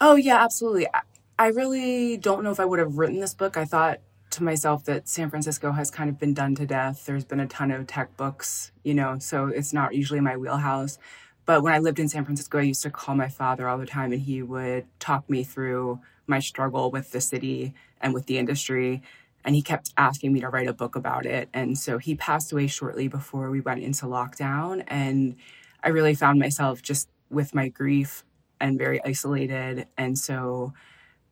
Oh, 0.00 0.14
yeah, 0.14 0.42
absolutely. 0.42 0.86
I, 0.86 1.00
I 1.38 1.46
really 1.48 2.16
don't 2.16 2.44
know 2.44 2.52
if 2.52 2.60
I 2.60 2.64
would 2.64 2.78
have 2.78 2.96
written 2.96 3.18
this 3.18 3.34
book. 3.34 3.56
I 3.56 3.64
thought 3.64 4.00
to 4.34 4.44
myself 4.44 4.84
that 4.84 5.08
San 5.08 5.30
Francisco 5.30 5.72
has 5.72 5.90
kind 5.90 6.10
of 6.10 6.18
been 6.18 6.34
done 6.34 6.54
to 6.56 6.66
death. 6.66 7.06
There's 7.06 7.24
been 7.24 7.40
a 7.40 7.46
ton 7.46 7.70
of 7.70 7.86
tech 7.86 8.16
books, 8.16 8.72
you 8.82 8.94
know, 8.94 9.18
so 9.18 9.46
it's 9.46 9.72
not 9.72 9.94
usually 9.94 10.20
my 10.20 10.36
wheelhouse. 10.36 10.98
But 11.46 11.62
when 11.62 11.74
I 11.74 11.78
lived 11.78 11.98
in 11.98 12.08
San 12.08 12.24
Francisco, 12.24 12.58
I 12.58 12.62
used 12.62 12.82
to 12.82 12.90
call 12.90 13.14
my 13.14 13.28
father 13.28 13.68
all 13.68 13.78
the 13.78 13.86
time 13.86 14.12
and 14.12 14.22
he 14.22 14.42
would 14.42 14.86
talk 14.98 15.28
me 15.28 15.44
through 15.44 16.00
my 16.26 16.38
struggle 16.38 16.90
with 16.90 17.12
the 17.12 17.20
city 17.20 17.74
and 18.00 18.14
with 18.14 18.26
the 18.26 18.38
industry 18.38 19.02
and 19.44 19.54
he 19.54 19.62
kept 19.62 19.92
asking 19.96 20.32
me 20.32 20.40
to 20.40 20.48
write 20.48 20.68
a 20.68 20.72
book 20.72 20.96
about 20.96 21.26
it. 21.26 21.48
And 21.52 21.76
so 21.76 21.98
he 21.98 22.14
passed 22.14 22.50
away 22.50 22.66
shortly 22.66 23.08
before 23.08 23.50
we 23.50 23.60
went 23.60 23.82
into 23.82 24.06
lockdown. 24.06 24.82
And 24.88 25.36
I 25.82 25.90
really 25.90 26.14
found 26.14 26.38
myself 26.38 26.80
just 26.80 27.08
with 27.30 27.54
my 27.54 27.68
grief 27.68 28.24
and 28.58 28.78
very 28.78 29.04
isolated. 29.04 29.86
And 29.98 30.18
so 30.18 30.72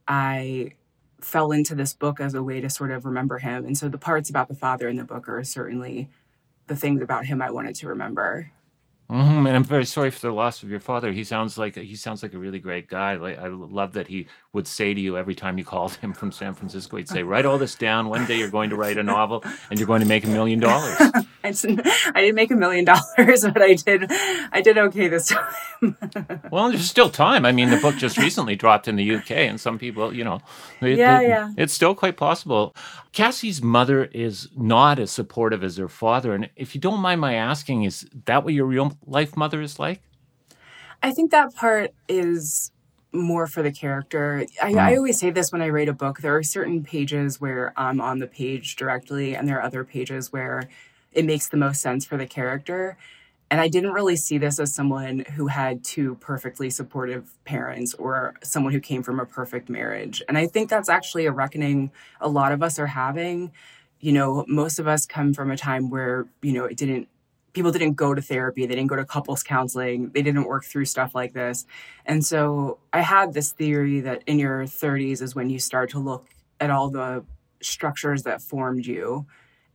I 0.07 0.73
fell 1.25 1.53
into 1.53 1.75
this 1.75 1.95
book 1.95 2.21
as 2.21 2.35
a 2.35 2.43
way 2.43 2.61
to 2.61 2.71
sort 2.71 2.91
of 2.91 3.05
remember 3.05 3.39
him. 3.39 3.65
And 3.65 3.77
so 3.77 3.89
the 3.89 3.99
parts 3.99 4.31
about 4.31 4.49
the 4.49 4.55
father 4.55 4.89
in 4.89 4.97
the 4.97 5.05
book 5.05 5.29
are 5.29 5.43
certainly 5.45 6.09
the 6.67 6.77
things 6.77 7.03
about 7.03 7.27
him 7.27 7.43
I 7.43 7.51
wanted 7.51 7.75
to 7.77 7.89
remember. 7.89 8.51
Mm-hmm. 9.11 9.47
And 9.47 9.57
I'm 9.57 9.65
very 9.65 9.85
sorry 9.85 10.11
for 10.11 10.21
the 10.21 10.33
loss 10.33 10.63
of 10.63 10.71
your 10.71 10.81
father. 10.81 11.13
He 11.13 11.23
sounds 11.25 11.59
like 11.59 11.77
he 11.77 11.97
sounds 11.97 12.23
like 12.23 12.33
a 12.33 12.39
really 12.39 12.59
great 12.59 12.89
guy. 12.89 13.17
Like 13.17 13.39
I 13.39 13.49
love 13.49 13.93
that 13.93 14.07
he 14.09 14.27
would 14.55 14.67
say 14.67 14.95
to 14.95 15.01
you 15.01 15.19
every 15.19 15.35
time 15.35 15.59
you 15.59 15.65
called 15.65 15.95
him 15.97 16.15
from 16.15 16.33
San 16.33 16.55
Francisco, 16.55 16.97
he'd 16.97 17.09
say, 17.09 17.23
"Write 17.23 17.45
all 17.45 17.59
this 17.59 17.75
down. 17.75 18.09
One 18.09 18.25
day 18.25 18.39
you're 18.39 18.51
going 18.51 18.71
to 18.71 18.77
write 18.77 18.97
a 18.97 19.03
novel, 19.03 19.45
and 19.69 19.79
you're 19.79 19.87
going 19.87 20.01
to 20.01 20.07
make 20.07 20.25
a 20.25 20.29
million 20.29 20.61
dollars." 20.61 20.97
I 21.45 21.51
didn't 21.53 22.35
make 22.35 22.51
a 22.51 22.57
million 22.57 22.85
dollars, 22.85 23.43
but 23.43 23.61
I 23.61 23.75
did. 23.75 24.07
I 24.53 24.61
did 24.63 24.79
okay 24.79 25.09
this 25.09 25.29
time. 25.29 25.97
well, 26.51 26.71
there's 26.71 26.89
still 26.89 27.11
time. 27.11 27.45
I 27.45 27.53
mean, 27.53 27.71
the 27.71 27.79
book 27.79 27.97
just 27.97 28.17
recently 28.19 28.57
dropped 28.57 28.89
in 28.89 28.97
the 28.97 29.17
UK, 29.17 29.31
and 29.33 29.61
some 29.61 29.79
people, 29.79 30.15
you 30.15 30.25
know, 30.25 30.41
it, 30.81 30.99
yeah, 30.99 31.21
it, 31.21 31.29
yeah, 31.29 31.53
it's 31.57 31.73
still 31.73 31.95
quite 31.95 32.17
possible. 32.17 32.75
Cassie's 33.13 33.63
mother 33.63 34.07
is 34.07 34.49
not 34.57 34.99
as 34.99 35.11
supportive 35.11 35.63
as 35.63 35.77
her 35.77 35.89
father, 35.89 36.35
and 36.35 36.49
if 36.57 36.75
you 36.75 36.81
don't 36.81 37.01
mind 37.01 37.21
my 37.21 37.35
asking, 37.35 37.85
is 37.85 38.09
that 38.25 38.43
what 38.43 38.55
your 38.55 38.65
real 38.65 38.97
life 39.07 39.37
mother 39.37 39.61
is 39.61 39.79
like? 39.79 40.03
I 41.03 41.11
think 41.11 41.31
that 41.31 41.55
part 41.55 41.93
is 42.09 42.71
more 43.13 43.47
for 43.47 43.63
the 43.63 43.73
character. 43.73 44.47
I, 44.63 44.73
mm. 44.73 44.79
I, 44.79 44.97
always 44.97 45.19
say 45.19 45.31
this 45.31 45.53
when 45.53 45.61
I 45.61 45.69
write 45.69 45.89
a 45.89 45.93
book. 45.93 46.21
There 46.21 46.35
are 46.35 46.43
certain 46.43 46.83
pages 46.83 47.41
where 47.41 47.73
I'm 47.77 48.01
on 48.01 48.19
the 48.19 48.27
page 48.27 48.77
directly, 48.77 49.37
and 49.37 49.47
there 49.47 49.59
are 49.59 49.63
other 49.63 49.85
pages 49.85 50.33
where 50.33 50.69
it 51.13 51.27
makes 51.27 51.49
the 51.49 51.59
most 51.59 51.83
sense 51.83 52.07
for 52.07 52.17
the 52.17 52.27
character. 52.27 52.97
And 53.53 53.61
I 53.61 53.69
didn't 53.69 53.93
really 53.93 54.17
see 54.17 54.39
this 54.39 54.59
as 54.59 54.75
someone 54.75 55.27
who 55.35 55.47
had 55.47 55.85
two 55.85 56.15
perfectly 56.15 56.71
supportive 56.71 57.31
parents 57.45 57.93
or 57.93 58.33
someone 58.43 58.73
who 58.73 58.81
came 58.81 59.03
from 59.03 59.21
a 59.21 59.27
perfect 59.27 59.69
marriage. 59.69 60.23
And 60.27 60.39
I 60.39 60.47
think 60.47 60.71
that's 60.71 60.89
actually 60.89 61.27
a 61.27 61.33
reckoning 61.33 61.91
a 62.19 62.31
lot 62.31 62.53
of 62.53 62.63
us 62.63 62.79
are 62.79 62.87
having. 62.87 63.53
You 64.01 64.13
know, 64.13 64.47
most 64.49 64.79
of 64.79 64.89
us 64.89 65.05
come 65.05 65.35
from 65.35 65.51
a 65.51 65.57
time 65.59 65.91
where, 65.91 66.27
you 66.41 66.55
know, 66.55 66.65
it 66.65 66.79
didn't 66.79 67.09
people 67.53 67.71
didn't 67.71 67.93
go 67.93 68.15
to 68.15 68.23
therapy, 68.23 68.65
they 68.65 68.75
didn't 68.75 68.89
go 68.89 68.97
to 68.97 69.05
couples 69.05 69.43
counseling, 69.43 70.09
they 70.15 70.23
didn't 70.23 70.45
work 70.45 70.65
through 70.65 70.87
stuff 70.87 71.15
like 71.15 71.35
this. 71.35 71.67
And 72.07 72.25
so 72.25 72.79
I 72.91 73.03
had 73.03 73.35
this 73.35 73.53
theory 73.53 74.01
that 74.01 74.23
in 74.27 74.39
your 74.39 74.63
30s 74.63 75.21
is 75.21 75.35
when 75.35 75.51
you 75.51 75.59
start 75.59 75.91
to 75.91 75.99
look 75.99 76.27
at 76.59 76.71
all 76.71 76.89
the 76.89 77.23
structures 77.61 78.23
that 78.23 78.41
formed 78.41 78.87
you 78.87 79.27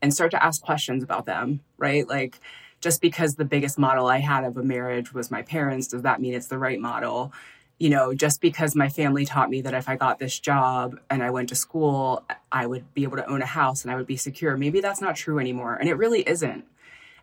and 0.01 0.12
start 0.12 0.31
to 0.31 0.43
ask 0.43 0.63
questions 0.63 1.03
about 1.03 1.27
them, 1.27 1.60
right? 1.77 2.07
Like, 2.07 2.39
just 2.81 3.01
because 3.01 3.36
the 3.36 3.46
biggest 3.46 3.77
model 3.77 4.07
I 4.07 4.19
had 4.19 4.43
of 4.43 4.57
a 4.57 4.63
marriage 4.63 5.13
was 5.13 5.31
my 5.31 5.41
parents, 5.41 5.88
does 5.88 6.03
that 6.03 6.22
mean 6.22 6.34
it's 6.34 6.48
the 6.48 6.57
right 6.57 6.79
model? 6.79 7.34
You 7.79 7.89
know, 7.89 8.13
just 8.13 8.41
because 8.41 8.75
my 8.75 8.89
family 8.89 9.25
taught 9.25 9.50
me 9.50 9.62
that 9.62 9.74
if 9.74 9.88
I 9.88 9.96
got 9.96 10.19
this 10.19 10.39
job 10.39 11.00
and 11.10 11.22
I 11.22 11.29
went 11.29 11.50
to 11.50 11.55
school, 11.55 12.24
I 12.51 12.65
would 12.65 12.93
be 12.93 13.03
able 13.03 13.17
to 13.17 13.29
own 13.29 13.41
a 13.41 13.48
house 13.48 13.84
and 13.84 13.91
I 13.91 13.96
would 13.96 14.07
be 14.07 14.17
secure. 14.17 14.57
Maybe 14.57 14.81
that's 14.81 15.01
not 15.01 15.15
true 15.15 15.39
anymore. 15.39 15.75
And 15.75 15.88
it 15.89 15.96
really 15.96 16.27
isn't. 16.27 16.65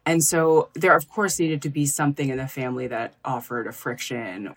And 0.07 0.23
so 0.23 0.69
there, 0.75 0.95
of 0.95 1.09
course, 1.09 1.41
needed 1.41 1.63
to 1.63 1.71
be 1.71 1.87
something 1.87 2.29
in 2.29 2.39
the 2.39 2.47
family 2.47 2.87
that 2.89 3.15
offered 3.25 3.67
a 3.67 3.73
friction. 3.73 4.55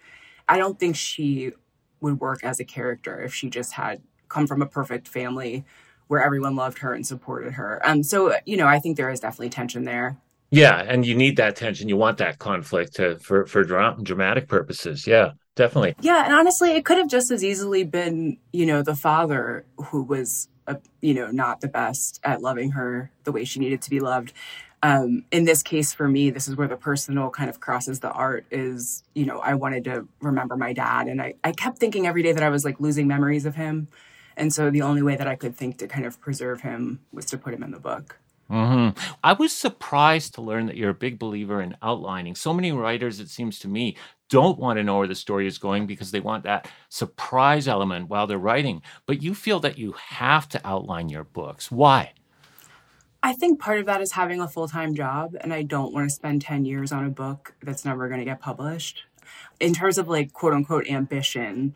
I 0.48 0.58
don't 0.58 0.80
think 0.80 0.96
she 0.96 1.54
would 2.02 2.20
work 2.20 2.44
as 2.44 2.60
a 2.60 2.66
character 2.66 3.22
if 3.22 3.34
she 3.34 3.50
just 3.50 3.74
had 3.74 4.02
come 4.30 4.46
from 4.46 4.62
a 4.62 4.66
perfect 4.66 5.08
family 5.08 5.64
where 6.08 6.24
everyone 6.24 6.56
loved 6.56 6.80
her 6.80 6.94
and 6.94 7.06
supported 7.06 7.54
her. 7.54 7.82
Um, 7.84 8.04
so, 8.04 8.36
you 8.46 8.58
know, 8.58 8.68
I 8.68 8.80
think 8.80 8.98
there 8.98 9.10
is 9.10 9.20
definitely 9.20 9.50
tension 9.50 9.84
there. 9.84 10.18
Yeah, 10.50 10.82
and 10.82 11.06
you 11.06 11.16
need 11.16 11.38
that 11.38 11.56
tension. 11.56 11.90
You 11.90 11.98
want 11.98 12.20
that 12.20 12.40
conflict 12.40 12.96
to, 12.96 13.18
for 13.20 13.46
for 13.46 13.64
dra- 13.64 13.98
dramatic 14.02 14.48
purposes. 14.48 15.06
Yeah, 15.06 15.32
definitely. 15.56 15.96
Yeah, 16.02 16.24
and 16.24 16.34
honestly, 16.34 16.72
it 16.72 16.86
could 16.86 16.98
have 16.98 17.10
just 17.10 17.32
as 17.32 17.44
easily 17.44 17.84
been, 17.84 18.38
you 18.54 18.66
know, 18.66 18.82
the 18.82 18.96
father 18.96 19.66
who 19.78 20.04
was, 20.04 20.48
a, 20.66 20.78
you 21.02 21.14
know, 21.14 21.32
not 21.32 21.62
the 21.62 21.68
best 21.68 22.20
at 22.24 22.42
loving 22.42 22.72
her 22.72 23.12
the 23.26 23.32
way 23.32 23.44
she 23.44 23.60
needed 23.60 23.82
to 23.82 23.90
be 23.90 24.00
loved. 24.00 24.32
Um, 24.84 25.26
in 25.32 25.46
this 25.46 25.64
case, 25.64 25.92
for 25.94 26.08
me, 26.08 26.30
this 26.30 26.48
is 26.48 26.56
where 26.56 26.68
the 26.68 26.78
personal 26.78 27.30
kind 27.30 27.50
of 27.50 27.60
crosses 27.60 28.00
the 28.00 28.12
art. 28.12 28.46
Is 28.50 29.04
you 29.16 29.26
know, 29.26 29.40
I 29.40 29.56
wanted 29.56 29.84
to 29.86 30.08
remember 30.22 30.56
my 30.56 30.72
dad, 30.72 31.08
and 31.08 31.22
I 31.22 31.34
I 31.44 31.52
kept 31.52 31.78
thinking 31.80 32.08
every 32.08 32.24
day 32.24 32.32
that 32.32 32.44
I 32.44 32.50
was 32.50 32.64
like 32.64 32.80
losing 32.80 33.08
memories 33.08 33.46
of 33.46 33.56
him, 33.56 33.90
and 34.38 34.54
so 34.54 34.70
the 34.70 34.84
only 34.84 35.02
way 35.02 35.18
that 35.18 35.28
I 35.28 35.36
could 35.36 35.58
think 35.58 35.78
to 35.80 35.88
kind 35.88 36.06
of 36.06 36.22
preserve 36.22 36.62
him 36.62 37.02
was 37.12 37.26
to 37.26 37.38
put 37.38 37.54
him 37.54 37.64
in 37.64 37.72
the 37.72 37.80
book. 37.80 38.20
Mm-hmm. 38.50 38.98
I 39.24 39.34
was 39.34 39.52
surprised 39.52 40.36
to 40.36 40.42
learn 40.42 40.68
that 40.68 40.78
you're 40.78 40.92
a 40.92 40.96
big 40.96 41.20
believer 41.20 41.62
in 41.62 41.76
outlining. 41.82 42.36
So 42.36 42.54
many 42.54 42.72
writers, 42.72 43.20
it 43.20 43.30
seems 43.30 43.60
to 43.60 43.68
me, 43.68 43.98
don't 44.30 44.58
want 44.58 44.78
to 44.78 44.84
know 44.84 44.98
where 44.98 45.08
the 45.08 45.16
story 45.16 45.48
is 45.48 45.58
going 45.58 45.86
because 45.86 46.12
they 46.12 46.20
want 46.20 46.44
that 46.44 46.70
surprise 46.90 47.68
element 47.68 48.10
while 48.10 48.28
they're 48.28 48.38
writing. 48.38 48.82
But 49.06 49.22
you 49.22 49.34
feel 49.34 49.60
that 49.62 49.78
you 49.78 49.94
have 49.94 50.48
to 50.50 50.68
outline 50.68 51.10
your 51.10 51.24
books. 51.24 51.72
Why? 51.72 52.14
I 53.24 53.34
think 53.34 53.60
part 53.60 53.80
of 53.80 53.86
that 53.88 54.02
is 54.02 54.14
having 54.14 54.40
a 54.40 54.48
full 54.48 54.68
time 54.68 54.96
job, 54.96 55.36
and 55.42 55.54
I 55.54 55.64
don't 55.64 55.94
want 55.94 56.10
to 56.10 56.16
spend 56.16 56.42
10 56.42 56.66
years 56.66 56.92
on 56.92 57.06
a 57.06 57.10
book 57.10 57.56
that's 57.62 57.84
never 57.84 58.08
going 58.08 58.20
to 58.20 58.26
get 58.26 58.40
published. 58.40 59.04
In 59.60 59.74
terms 59.74 59.98
of 59.98 60.08
like 60.08 60.32
quote 60.32 60.54
unquote 60.54 60.88
ambition, 60.88 61.76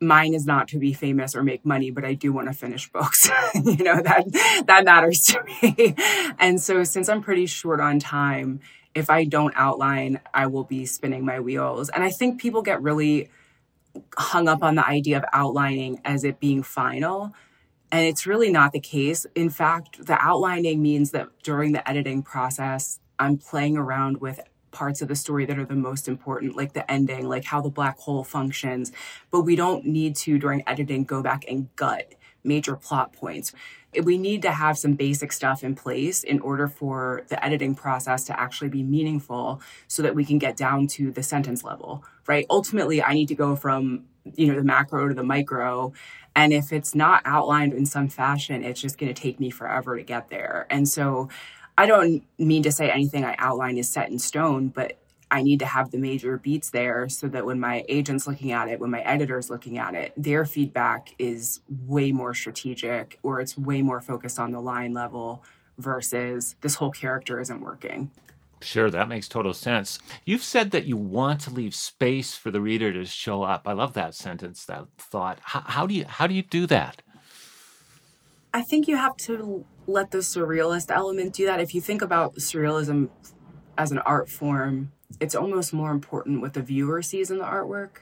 mine 0.00 0.34
is 0.34 0.46
not 0.46 0.68
to 0.68 0.78
be 0.78 0.92
famous 0.92 1.34
or 1.34 1.42
make 1.42 1.64
money, 1.64 1.90
but 1.90 2.04
I 2.04 2.14
do 2.14 2.32
want 2.32 2.48
to 2.48 2.54
finish 2.54 2.90
books. 2.90 3.28
you 3.54 3.76
know, 3.76 4.00
that 4.00 4.64
that 4.66 4.84
matters 4.84 5.20
to 5.26 5.42
me. 5.44 5.94
and 6.38 6.60
so 6.60 6.84
since 6.84 7.08
I'm 7.08 7.22
pretty 7.22 7.46
short 7.46 7.80
on 7.80 7.98
time, 7.98 8.60
if 8.94 9.10
I 9.10 9.24
don't 9.24 9.52
outline, 9.56 10.20
I 10.32 10.46
will 10.46 10.64
be 10.64 10.86
spinning 10.86 11.24
my 11.24 11.40
wheels. 11.40 11.88
And 11.90 12.02
I 12.02 12.10
think 12.10 12.40
people 12.40 12.62
get 12.62 12.82
really 12.82 13.30
hung 14.16 14.48
up 14.48 14.62
on 14.62 14.74
the 14.74 14.86
idea 14.86 15.18
of 15.18 15.24
outlining 15.32 16.00
as 16.04 16.24
it 16.24 16.40
being 16.40 16.62
final. 16.62 17.32
And 17.92 18.04
it's 18.04 18.26
really 18.26 18.50
not 18.50 18.72
the 18.72 18.80
case. 18.80 19.26
In 19.34 19.50
fact, 19.50 20.06
the 20.06 20.18
outlining 20.20 20.82
means 20.82 21.12
that 21.12 21.28
during 21.42 21.72
the 21.72 21.88
editing 21.88 22.22
process, 22.22 23.00
I'm 23.18 23.38
playing 23.38 23.76
around 23.76 24.20
with 24.20 24.40
parts 24.76 25.00
of 25.00 25.08
the 25.08 25.16
story 25.16 25.46
that 25.46 25.58
are 25.58 25.64
the 25.64 25.74
most 25.74 26.06
important, 26.06 26.54
like 26.54 26.74
the 26.74 26.88
ending, 26.90 27.26
like 27.26 27.44
how 27.46 27.62
the 27.62 27.70
black 27.70 27.98
hole 27.98 28.24
functions. 28.24 28.92
But 29.30 29.40
we 29.40 29.56
don't 29.56 29.86
need 29.86 30.14
to, 30.16 30.38
during 30.38 30.62
editing, 30.66 31.04
go 31.04 31.22
back 31.22 31.44
and 31.48 31.74
gut 31.76 32.12
major 32.44 32.76
plot 32.76 33.12
points. 33.12 33.52
We 34.04 34.18
need 34.18 34.42
to 34.42 34.52
have 34.52 34.76
some 34.76 34.94
basic 34.94 35.32
stuff 35.32 35.64
in 35.64 35.74
place 35.74 36.22
in 36.22 36.40
order 36.40 36.68
for 36.68 37.24
the 37.28 37.42
editing 37.42 37.74
process 37.74 38.24
to 38.24 38.38
actually 38.38 38.68
be 38.68 38.82
meaningful 38.82 39.62
so 39.88 40.02
that 40.02 40.14
we 40.14 40.24
can 40.24 40.38
get 40.38 40.56
down 40.56 40.86
to 40.88 41.10
the 41.10 41.22
sentence 41.22 41.64
level, 41.64 42.04
right? 42.26 42.46
Ultimately, 42.50 43.02
I 43.02 43.14
need 43.14 43.28
to 43.28 43.34
go 43.34 43.56
from 43.56 44.04
you 44.34 44.48
know 44.48 44.56
the 44.56 44.64
macro 44.64 45.08
to 45.08 45.14
the 45.14 45.22
micro 45.22 45.92
and 46.34 46.52
if 46.52 46.72
it's 46.72 46.94
not 46.94 47.22
outlined 47.24 47.72
in 47.72 47.86
some 47.86 48.08
fashion 48.08 48.64
it's 48.64 48.80
just 48.80 48.98
going 48.98 49.12
to 49.12 49.20
take 49.20 49.38
me 49.38 49.50
forever 49.50 49.96
to 49.96 50.02
get 50.02 50.28
there 50.30 50.66
and 50.68 50.88
so 50.88 51.28
I 51.78 51.86
don't 51.86 52.22
mean 52.38 52.62
to 52.62 52.72
say 52.72 52.90
anything 52.90 53.24
I 53.24 53.34
outline 53.38 53.76
is 53.76 53.88
set 53.88 54.10
in 54.10 54.18
stone, 54.18 54.68
but 54.68 54.98
I 55.30 55.42
need 55.42 55.58
to 55.58 55.66
have 55.66 55.90
the 55.90 55.98
major 55.98 56.38
beats 56.38 56.70
there 56.70 57.08
so 57.08 57.26
that 57.28 57.44
when 57.44 57.58
my 57.58 57.84
agent's 57.88 58.26
looking 58.26 58.52
at 58.52 58.68
it, 58.68 58.78
when 58.78 58.90
my 58.90 59.00
editor's 59.00 59.50
looking 59.50 59.76
at 59.76 59.94
it, 59.94 60.12
their 60.16 60.44
feedback 60.44 61.14
is 61.18 61.60
way 61.68 62.12
more 62.12 62.32
strategic 62.32 63.18
or 63.22 63.40
it's 63.40 63.58
way 63.58 63.82
more 63.82 64.00
focused 64.00 64.38
on 64.38 64.52
the 64.52 64.60
line 64.60 64.94
level 64.94 65.42
versus 65.78 66.54
this 66.60 66.76
whole 66.76 66.92
character 66.92 67.40
isn't 67.40 67.60
working. 67.60 68.10
Sure, 68.62 68.90
that 68.90 69.08
makes 69.08 69.28
total 69.28 69.52
sense. 69.52 69.98
You've 70.24 70.42
said 70.42 70.70
that 70.70 70.86
you 70.86 70.96
want 70.96 71.40
to 71.42 71.50
leave 71.50 71.74
space 71.74 72.34
for 72.34 72.50
the 72.50 72.60
reader 72.60 72.92
to 72.92 73.04
show 73.04 73.42
up. 73.42 73.68
I 73.68 73.72
love 73.72 73.92
that 73.94 74.14
sentence, 74.14 74.64
that 74.64 74.86
thought. 74.96 75.38
How, 75.42 75.60
how 75.60 75.86
do 75.86 75.94
you 75.94 76.06
how 76.06 76.26
do 76.26 76.34
you 76.34 76.42
do 76.42 76.66
that? 76.66 77.02
I 78.54 78.62
think 78.62 78.88
you 78.88 78.96
have 78.96 79.16
to 79.18 79.66
let 79.86 80.10
the 80.10 80.18
surrealist 80.18 80.94
element 80.94 81.32
do 81.32 81.46
that. 81.46 81.60
If 81.60 81.74
you 81.74 81.80
think 81.80 82.02
about 82.02 82.36
surrealism 82.36 83.08
as 83.78 83.92
an 83.92 83.98
art 83.98 84.28
form, 84.28 84.92
it's 85.20 85.34
almost 85.34 85.72
more 85.72 85.90
important 85.90 86.40
what 86.40 86.54
the 86.54 86.62
viewer 86.62 87.02
sees 87.02 87.30
in 87.30 87.38
the 87.38 87.44
artwork 87.44 87.98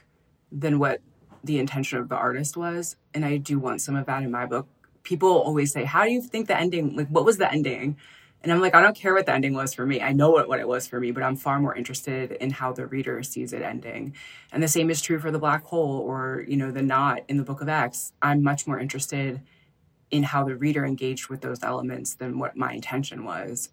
than 0.51 0.79
what 0.79 1.01
the 1.43 1.59
intention 1.59 1.99
of 1.99 2.09
the 2.09 2.15
artist 2.15 2.57
was. 2.57 2.95
And 3.13 3.23
I 3.23 3.37
do 3.37 3.59
want 3.59 3.81
some 3.81 3.95
of 3.95 4.05
that 4.07 4.23
in 4.23 4.31
my 4.31 4.45
book. 4.45 4.67
People 5.03 5.29
always 5.29 5.71
say, 5.71 5.83
How 5.83 6.03
do 6.05 6.11
you 6.11 6.21
think 6.21 6.47
the 6.47 6.57
ending, 6.57 6.95
like, 6.95 7.07
what 7.09 7.25
was 7.25 7.37
the 7.37 7.51
ending? 7.51 7.97
And 8.41 8.51
I'm 8.51 8.61
like, 8.61 8.75
I 8.75 8.81
don't 8.81 8.95
care 8.95 9.13
what 9.13 9.25
the 9.25 9.33
ending 9.33 9.55
was 9.55 9.73
for 9.73 9.87
me. 9.87 10.01
I 10.01 10.11
know 10.11 10.29
what, 10.29 10.47
what 10.47 10.59
it 10.59 10.67
was 10.67 10.85
for 10.87 10.99
me, 10.99 11.09
but 11.09 11.23
I'm 11.23 11.35
far 11.35 11.59
more 11.59 11.75
interested 11.75 12.31
in 12.33 12.51
how 12.51 12.73
the 12.73 12.85
reader 12.85 13.23
sees 13.23 13.53
it 13.53 13.63
ending. 13.63 14.13
And 14.51 14.61
the 14.61 14.67
same 14.67 14.91
is 14.91 15.01
true 15.01 15.17
for 15.17 15.31
the 15.31 15.39
black 15.39 15.63
hole 15.63 15.97
or, 15.97 16.45
you 16.47 16.55
know, 16.55 16.69
the 16.69 16.83
knot 16.83 17.21
in 17.27 17.37
the 17.37 17.43
Book 17.43 17.61
of 17.61 17.69
X. 17.69 18.13
I'm 18.21 18.43
much 18.43 18.67
more 18.67 18.79
interested 18.79 19.41
in 20.15 20.23
how 20.23 20.43
the 20.43 20.55
reader 20.55 20.85
engaged 20.85 21.29
with 21.29 21.41
those 21.41 21.63
elements 21.63 22.15
than 22.15 22.39
what 22.39 22.55
my 22.55 22.73
intention 22.73 23.23
was. 23.23 23.69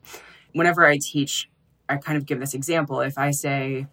Whenever 0.53 0.87
I 0.87 0.99
teach, 0.99 1.49
I 1.89 1.97
kind 1.97 2.19
of 2.19 2.27
give 2.27 2.41
this 2.41 2.55
example. 2.55 3.01
If 3.01 3.19
I 3.19 3.31
say, 3.31 3.87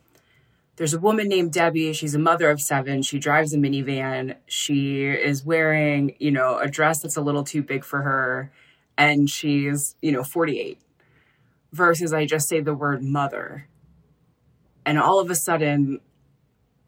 there's 0.75 0.93
a 0.93 0.99
woman 0.99 1.27
named 1.27 1.51
Debbie, 1.51 1.93
she's 1.93 2.15
a 2.15 2.19
mother 2.19 2.49
of 2.49 2.61
seven, 2.61 3.01
she 3.01 3.19
drives 3.19 3.53
a 3.53 3.57
minivan, 3.57 4.35
she 4.47 5.05
is 5.05 5.43
wearing, 5.43 6.15
you 6.19 6.31
know, 6.31 6.57
a 6.57 6.67
dress 6.67 7.01
that's 7.01 7.17
a 7.17 7.21
little 7.21 7.43
too 7.43 7.61
big 7.61 7.83
for 7.83 8.01
her, 8.01 8.51
and 8.97 9.29
she's, 9.29 9.95
you 10.01 10.11
know, 10.11 10.23
48. 10.23 10.79
Versus 11.71 12.13
I 12.13 12.25
just 12.25 12.47
say 12.47 12.61
the 12.61 12.73
word 12.73 13.03
mother. 13.03 13.67
And 14.85 14.97
all 14.97 15.19
of 15.19 15.29
a 15.29 15.35
sudden, 15.35 15.99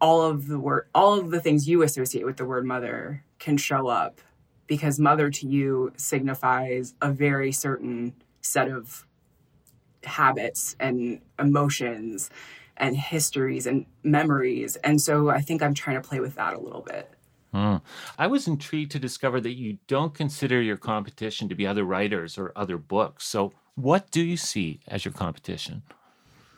all 0.02 0.22
of 0.22 0.48
the 0.48 0.58
word 0.58 0.88
all 0.94 1.18
of 1.18 1.30
the 1.30 1.40
things 1.40 1.68
you 1.68 1.82
associate 1.82 2.26
with 2.26 2.36
the 2.36 2.44
word 2.44 2.66
mother 2.66 3.22
can 3.38 3.56
show 3.56 3.86
up 3.86 4.20
because 4.66 4.98
mother 4.98 5.30
to 5.30 5.46
you 5.46 5.92
signifies 5.96 6.94
a 7.00 7.10
very 7.10 7.52
certain 7.52 8.14
set 8.40 8.68
of 8.68 9.06
habits 10.04 10.76
and 10.80 11.20
emotions 11.38 12.30
and 12.76 12.96
histories 12.96 13.66
and 13.66 13.86
memories. 14.02 14.76
And 14.76 15.00
so 15.00 15.28
I 15.28 15.40
think 15.40 15.62
I'm 15.62 15.74
trying 15.74 16.00
to 16.00 16.08
play 16.08 16.20
with 16.20 16.34
that 16.36 16.54
a 16.54 16.58
little 16.58 16.80
bit. 16.80 17.10
Mm. 17.54 17.82
I 18.18 18.26
was 18.26 18.48
intrigued 18.48 18.92
to 18.92 18.98
discover 18.98 19.40
that 19.40 19.52
you 19.52 19.78
don't 19.86 20.14
consider 20.14 20.60
your 20.60 20.78
competition 20.78 21.48
to 21.50 21.54
be 21.54 21.66
other 21.66 21.84
writers 21.84 22.38
or 22.38 22.50
other 22.56 22.78
books. 22.78 23.26
So, 23.26 23.52
what 23.74 24.10
do 24.10 24.22
you 24.22 24.36
see 24.36 24.80
as 24.88 25.04
your 25.04 25.12
competition? 25.12 25.82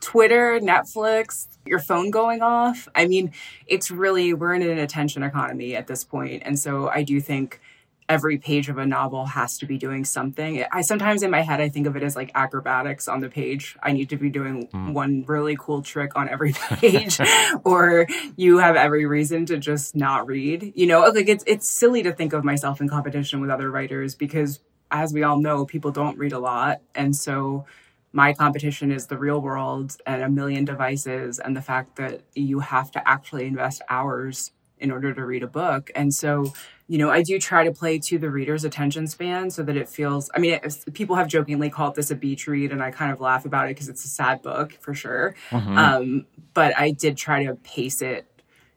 Twitter, 0.00 0.61
Netflix, 0.61 1.49
your 1.64 1.78
phone 1.78 2.11
going 2.11 2.42
off. 2.42 2.88
I 2.94 3.06
mean, 3.06 3.32
it's 3.66 3.90
really, 3.90 4.34
we're 4.34 4.52
in 4.54 4.62
an 4.62 4.78
attention 4.78 5.23
economy 5.23 5.75
at 5.75 5.87
this 5.87 6.04
point. 6.04 6.42
And 6.44 6.58
so 6.58 6.88
I 6.88 7.02
do 7.02 7.20
think 7.20 7.61
every 8.08 8.38
page 8.38 8.68
of 8.68 8.78
a 8.78 8.87
novel 8.87 9.26
has 9.26 9.58
to 9.58 9.66
be 9.66 9.78
doing 9.78 10.04
something. 10.04 10.64
I 10.70 10.82
sometimes 10.82 11.23
in 11.23 11.30
my 11.30 11.40
head 11.40 11.61
I 11.61 11.68
think 11.68 11.87
of 11.87 11.96
it 11.96 12.02
as 12.02 12.16
like 12.16 12.30
acrobatics 12.34 13.08
on 13.08 13.20
the 13.20 13.28
page. 13.28 13.76
I 13.82 13.92
need 13.92 14.11
to 14.11 14.16
be 14.16 14.30
doing 14.30 14.68
mm. 14.68 14.92
one 14.92 15.25
really 15.26 15.56
cool 15.58 15.82
trick 15.82 16.16
on 16.16 16.28
every 16.28 16.52
page 16.70 17.18
or 17.64 18.06
you 18.37 18.58
have 18.58 18.76
every 18.76 19.06
reason 19.06 19.46
to 19.46 19.58
just 19.58 19.96
not 19.96 20.26
read. 20.26 20.73
You 20.75 20.87
know, 20.87 21.00
like 21.08 21.28
it's 21.28 21.44
it's 21.46 21.68
silly 21.68 22.02
to 22.02 22.12
think 22.12 22.32
of 22.32 22.44
myself 22.44 22.80
in 22.80 22.88
competition 22.88 23.40
with 23.40 23.50
other 23.50 23.70
writers 23.70 24.14
because 24.14 24.61
as 24.90 25.12
we 25.12 25.23
all 25.23 25.38
know, 25.38 25.64
people 25.64 25.90
don't 25.90 26.18
read 26.18 26.32
a 26.32 26.38
lot 26.38 26.80
and 26.94 27.16
so 27.16 27.64
my 28.12 28.32
competition 28.32 28.92
is 28.92 29.08
the 29.08 29.18
real 29.18 29.40
world 29.40 29.96
and 30.06 30.23
a 30.23 30.28
million 30.28 30.64
devices 30.64 31.40
and 31.40 31.56
the 31.56 31.62
fact 31.62 31.96
that 31.96 32.20
you 32.34 32.61
have 32.61 32.92
to 32.92 33.08
actually 33.08 33.44
invest 33.44 33.82
hours 33.88 34.52
in 34.84 34.92
order 34.92 35.14
to 35.14 35.24
read 35.24 35.42
a 35.42 35.46
book. 35.48 35.90
And 35.96 36.14
so, 36.14 36.52
you 36.86 36.98
know, 36.98 37.10
I 37.10 37.22
do 37.22 37.38
try 37.40 37.64
to 37.64 37.72
play 37.72 37.98
to 37.98 38.18
the 38.18 38.30
reader's 38.30 38.64
attention 38.64 39.06
span 39.08 39.50
so 39.50 39.62
that 39.62 39.76
it 39.76 39.88
feels, 39.88 40.30
I 40.36 40.38
mean, 40.38 40.60
people 40.92 41.16
have 41.16 41.26
jokingly 41.26 41.70
called 41.70 41.94
this 41.94 42.10
a 42.10 42.14
beach 42.14 42.46
read, 42.46 42.70
and 42.70 42.82
I 42.82 42.90
kind 42.90 43.10
of 43.10 43.20
laugh 43.20 43.46
about 43.46 43.66
it 43.66 43.70
because 43.70 43.88
it's 43.88 44.04
a 44.04 44.08
sad 44.08 44.42
book 44.42 44.74
for 44.74 44.92
sure. 44.94 45.34
Mm-hmm. 45.50 45.78
Um, 45.78 46.26
but 46.52 46.78
I 46.78 46.90
did 46.90 47.16
try 47.16 47.46
to 47.46 47.54
pace 47.54 48.02
it 48.02 48.26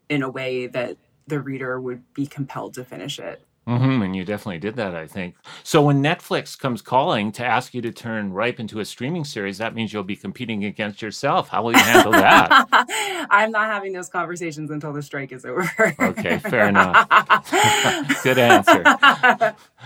in 0.09 0.23
a 0.23 0.29
way 0.29 0.67
that 0.67 0.97
the 1.27 1.41
reader 1.41 1.79
would 1.79 2.01
be 2.13 2.25
compelled 2.25 2.75
to 2.75 2.85
finish 2.85 3.19
it. 3.19 3.43
Mm-hmm, 3.67 4.01
and 4.01 4.15
you 4.15 4.23
definitely 4.23 4.59
did 4.59 4.77
that, 4.77 4.95
I 4.95 5.07
think. 5.07 5.35
So 5.63 5.81
when 5.81 6.01
Netflix 6.01 6.57
comes 6.57 6.81
calling 6.81 7.33
to 7.33 7.45
ask 7.45 7.73
you 7.73 7.81
to 7.81 7.91
turn 7.91 8.31
Ripe 8.31 8.61
into 8.61 8.79
a 8.79 8.85
streaming 8.85 9.25
series, 9.25 9.57
that 9.57 9.75
means 9.75 9.91
you'll 9.91 10.03
be 10.03 10.15
competing 10.15 10.63
against 10.63 11.01
yourself. 11.01 11.49
How 11.49 11.63
will 11.63 11.73
you 11.73 11.79
handle 11.79 12.13
that? 12.13 13.27
I'm 13.29 13.51
not 13.51 13.67
having 13.67 13.91
those 13.91 14.07
conversations 14.07 14.71
until 14.71 14.93
the 14.93 15.01
strike 15.01 15.33
is 15.33 15.43
over. 15.43 15.69
okay, 15.99 16.37
fair 16.37 16.69
enough. 16.69 17.09
Good 18.23 18.37
answer. 18.37 18.83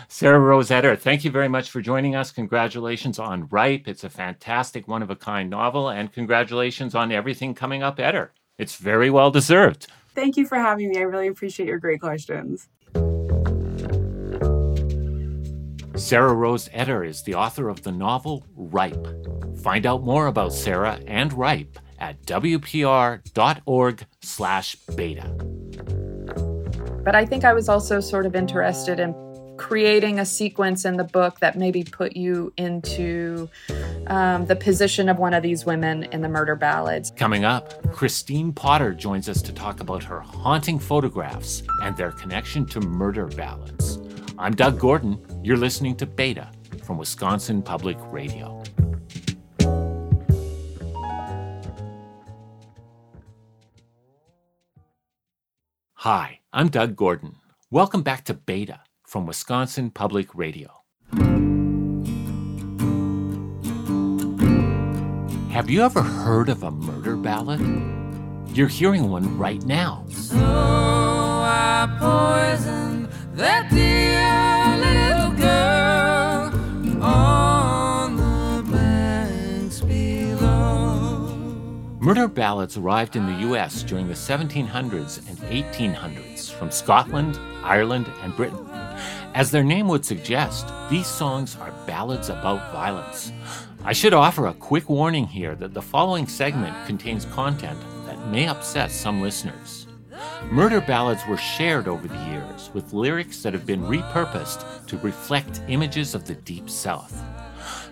Sarah 0.08 0.40
Rose 0.40 0.70
Etter, 0.70 0.98
thank 0.98 1.26
you 1.26 1.32
very 1.32 1.48
much 1.48 1.72
for 1.72 1.82
joining 1.82 2.16
us. 2.16 2.32
Congratulations 2.32 3.18
on 3.18 3.48
Ripe. 3.50 3.88
It's 3.88 4.04
a 4.04 4.10
fantastic, 4.10 4.88
one 4.88 5.02
of 5.02 5.10
a 5.10 5.16
kind 5.16 5.50
novel, 5.50 5.90
and 5.90 6.14
congratulations 6.14 6.94
on 6.94 7.12
everything 7.12 7.56
coming 7.56 7.82
up, 7.82 7.98
Etter. 7.98 8.30
It's 8.60 8.76
very 8.76 9.10
well 9.10 9.32
deserved. 9.32 9.88
Thank 10.14 10.38
you 10.38 10.46
for 10.46 10.58
having 10.58 10.90
me. 10.90 11.00
I 11.00 11.02
really 11.02 11.28
appreciate 11.28 11.68
your 11.68 11.80
great 11.80 12.00
questions. 12.00 12.68
Sarah 16.02 16.34
Rose 16.34 16.68
Etter 16.70 17.08
is 17.08 17.22
the 17.22 17.36
author 17.36 17.70
of 17.70 17.84
the 17.84 17.92
novel 17.92 18.44
Ripe. 18.56 19.08
Find 19.62 19.86
out 19.86 20.04
more 20.04 20.26
about 20.26 20.52
Sarah 20.52 21.00
and 21.06 21.32
Ripe 21.32 21.78
at 22.00 22.20
wpr.org/beta. 22.24 23.22
But 27.04 27.16
I 27.16 27.26
think 27.26 27.46
I 27.46 27.54
was 27.54 27.70
also 27.70 28.00
sort 28.00 28.26
of 28.26 28.36
interested 28.36 29.00
in 29.00 29.14
creating 29.58 30.18
a 30.20 30.26
sequence 30.26 30.86
in 30.86 30.98
the 30.98 31.04
book 31.04 31.40
that 31.40 31.56
maybe 31.56 31.84
put 31.84 32.18
you 32.18 32.52
into 32.58 33.48
um, 34.08 34.48
the 34.48 34.56
position 34.56 35.08
of 35.08 35.20
one 35.20 35.36
of 35.36 35.44
these 35.44 35.66
women 35.66 36.06
in 36.06 36.22
the 36.22 36.30
murder 36.30 36.56
ballads. 36.56 37.12
Coming 37.12 37.46
up, 37.46 37.84
Kristine 37.94 38.56
Potter 38.56 38.96
joins 38.96 39.30
us 39.30 39.40
to 39.44 39.54
talk 39.54 39.80
about 39.80 40.04
her 40.04 40.20
haunting 40.20 40.80
photographs 40.80 41.62
and 41.84 41.96
their 41.96 42.12
connection 42.12 42.66
to 42.66 42.82
murder 42.82 43.28
ballads. 43.28 44.00
I'm 44.40 44.56
Doug 44.56 44.80
Gordon. 44.80 45.24
You're 45.44 45.58
listening 45.58 45.96
to 45.96 46.06
Beta 46.06 46.52
from 46.84 47.00
Wisconsin 47.00 47.64
Public 47.64 47.98
Radio. 48.12 48.62
Hi, 55.96 56.42
I'm 56.54 56.68
Doug 56.70 56.96
Gordon. 56.96 57.38
Welcome 57.72 58.04
back 58.04 58.24
to 58.26 58.36
Beta 58.36 58.82
from 59.08 59.26
Wisconsin 59.26 59.90
Public 59.90 60.36
Radio. 60.36 60.84
Have 65.50 65.72
you 65.72 65.82
ever 65.82 66.04
heard 66.04 66.50
of 66.50 66.62
a 66.62 66.70
murder 66.70 67.16
ballad? 67.18 67.62
You're 68.56 68.68
hearing 68.68 69.10
one 69.10 69.40
right 69.40 69.66
now. 69.66 70.06
So 70.12 70.38
I 70.38 71.88
that 73.34 73.72
dear 73.72 74.41
Murder 82.02 82.28
ballads 82.28 82.78
arrived 82.78 83.16
in 83.16 83.28
the 83.28 83.42
U.S. 83.42 83.84
during 83.84 84.08
the 84.08 84.16
1700s 84.16 85.20
and 85.30 85.38
1800s 85.38 86.52
from 86.52 86.72
Scotland, 86.72 87.38
Ireland, 87.64 88.10
and 88.24 88.36
Britain. 88.36 88.68
As 89.36 89.52
their 89.52 89.64
name 89.64 89.88
would 89.88 90.04
suggest, 90.04 90.66
these 90.90 91.06
songs 91.06 91.56
are 91.58 91.72
ballads 91.86 92.30
about 92.30 92.72
violence. 92.74 93.32
I 93.84 93.94
should 93.94 94.16
offer 94.16 94.48
a 94.48 94.56
quick 94.56 94.90
warning 94.90 95.28
here 95.28 95.54
that 95.58 95.76
the 95.76 95.82
following 95.84 96.26
segment 96.26 96.76
contains 96.88 97.26
content 97.26 97.78
that 98.08 98.30
may 98.30 98.48
upset 98.48 98.90
some 98.90 99.22
listeners. 99.22 99.86
Murder 100.50 100.82
ballads 100.82 101.22
were 101.28 101.38
shared 101.38 101.88
over 101.88 102.08
the 102.08 102.26
years 102.32 102.72
with 102.74 102.94
lyrics 102.94 103.44
that 103.44 103.54
have 103.54 103.68
been 103.68 103.84
repurposed 103.84 104.88
to 104.88 104.98
reflect 104.98 105.62
images 105.68 106.16
of 106.16 106.26
the 106.26 106.34
Deep 106.34 106.68
South. 106.68 107.24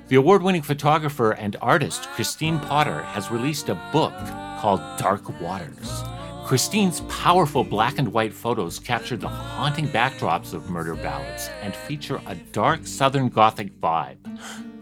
The 0.10 0.16
award 0.16 0.42
winning 0.42 0.64
photographer 0.64 1.34
and 1.34 1.56
artist 1.62 2.10
Kristine 2.16 2.60
Potter 2.64 3.04
has 3.04 3.30
released 3.30 3.70
a 3.70 3.76
book 3.92 4.16
called 4.60 4.82
Dark 4.98 5.40
Waters. 5.40 6.02
Kristine's 6.48 7.02
powerful 7.02 7.64
black 7.64 8.00
and 8.00 8.12
white 8.12 8.34
photos 8.34 8.80
capture 8.80 9.18
the 9.18 9.28
haunting 9.28 9.88
backdrops 9.90 10.56
of 10.56 10.68
murder 10.68 10.96
ballads 10.96 11.52
and 11.62 11.76
feature 11.76 12.20
a 12.26 12.34
dark 12.34 12.88
Southern 12.88 13.30
Gothic 13.30 13.80
vibe. 13.80 14.18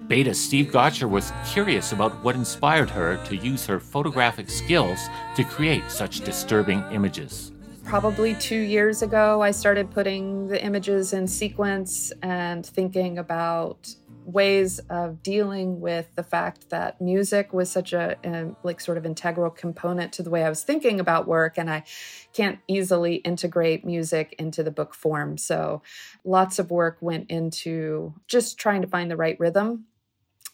Beta 0.07 0.33
Steve 0.33 0.71
Gotcher 0.71 1.09
was 1.09 1.33
curious 1.51 1.91
about 1.91 2.23
what 2.23 2.35
inspired 2.35 2.89
her 2.89 3.21
to 3.25 3.35
use 3.35 3.65
her 3.65 3.81
photographic 3.81 4.49
skills 4.49 5.09
to 5.35 5.43
create 5.43 5.91
such 5.91 6.21
disturbing 6.21 6.81
images. 6.93 7.51
Probably 7.83 8.35
two 8.35 8.61
years 8.61 9.01
ago, 9.01 9.41
I 9.41 9.51
started 9.51 9.91
putting 9.91 10.47
the 10.47 10.63
images 10.63 11.11
in 11.11 11.27
sequence 11.27 12.13
and 12.21 12.65
thinking 12.65 13.17
about 13.17 13.93
ways 14.27 14.79
of 14.89 15.23
dealing 15.23 15.79
with 15.79 16.13
the 16.15 16.23
fact 16.23 16.69
that 16.69 16.99
music 16.99 17.53
was 17.53 17.71
such 17.71 17.93
a, 17.93 18.17
a, 18.25 18.53
like 18.61 18.81
sort 18.81 18.97
of 18.97 19.05
integral 19.05 19.49
component 19.49 20.11
to 20.11 20.21
the 20.21 20.29
way 20.29 20.43
I 20.43 20.49
was 20.49 20.63
thinking 20.63 20.99
about 20.99 21.27
work 21.27 21.57
and 21.57 21.69
I 21.69 21.85
can't 22.33 22.59
easily 22.67 23.15
integrate 23.15 23.85
music 23.85 24.35
into 24.37 24.63
the 24.63 24.71
book 24.71 24.93
form. 24.93 25.37
So 25.37 25.81
lots 26.25 26.59
of 26.59 26.69
work 26.69 26.97
went 26.99 27.31
into 27.31 28.13
just 28.27 28.59
trying 28.59 28.81
to 28.81 28.87
find 28.87 29.09
the 29.09 29.17
right 29.17 29.39
rhythm 29.39 29.85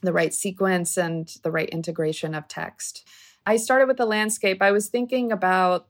the 0.03 0.13
right 0.13 0.33
sequence 0.33 0.97
and 0.97 1.37
the 1.43 1.51
right 1.51 1.69
integration 1.69 2.35
of 2.35 2.47
text. 2.47 3.07
I 3.45 3.55
started 3.55 3.87
with 3.87 3.97
the 3.97 4.05
landscape. 4.05 4.61
I 4.61 4.71
was 4.71 4.89
thinking 4.89 5.31
about 5.31 5.87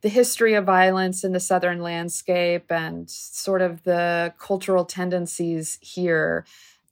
the 0.00 0.08
history 0.08 0.54
of 0.54 0.64
violence 0.64 1.24
in 1.24 1.32
the 1.32 1.40
southern 1.40 1.80
landscape 1.80 2.70
and 2.70 3.08
sort 3.08 3.62
of 3.62 3.82
the 3.84 4.34
cultural 4.38 4.84
tendencies 4.84 5.78
here 5.80 6.44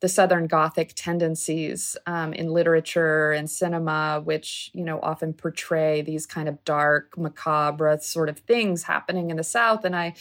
the 0.02 0.08
Southern 0.08 0.48
Gothic 0.48 0.94
tendencies 0.96 1.96
um, 2.08 2.32
in 2.32 2.48
literature 2.48 3.30
and 3.30 3.48
cinema, 3.48 4.20
which 4.22 4.68
you 4.74 4.84
know 4.84 4.98
often 5.00 5.32
portray 5.32 6.02
these 6.02 6.26
kind 6.26 6.48
of 6.48 6.62
dark, 6.64 7.16
macabre 7.16 7.96
sort 8.00 8.28
of 8.28 8.40
things 8.40 8.82
happening 8.82 9.30
in 9.30 9.36
the 9.36 9.44
South. 9.44 9.84
And 9.84 9.94
I, 9.94 10.14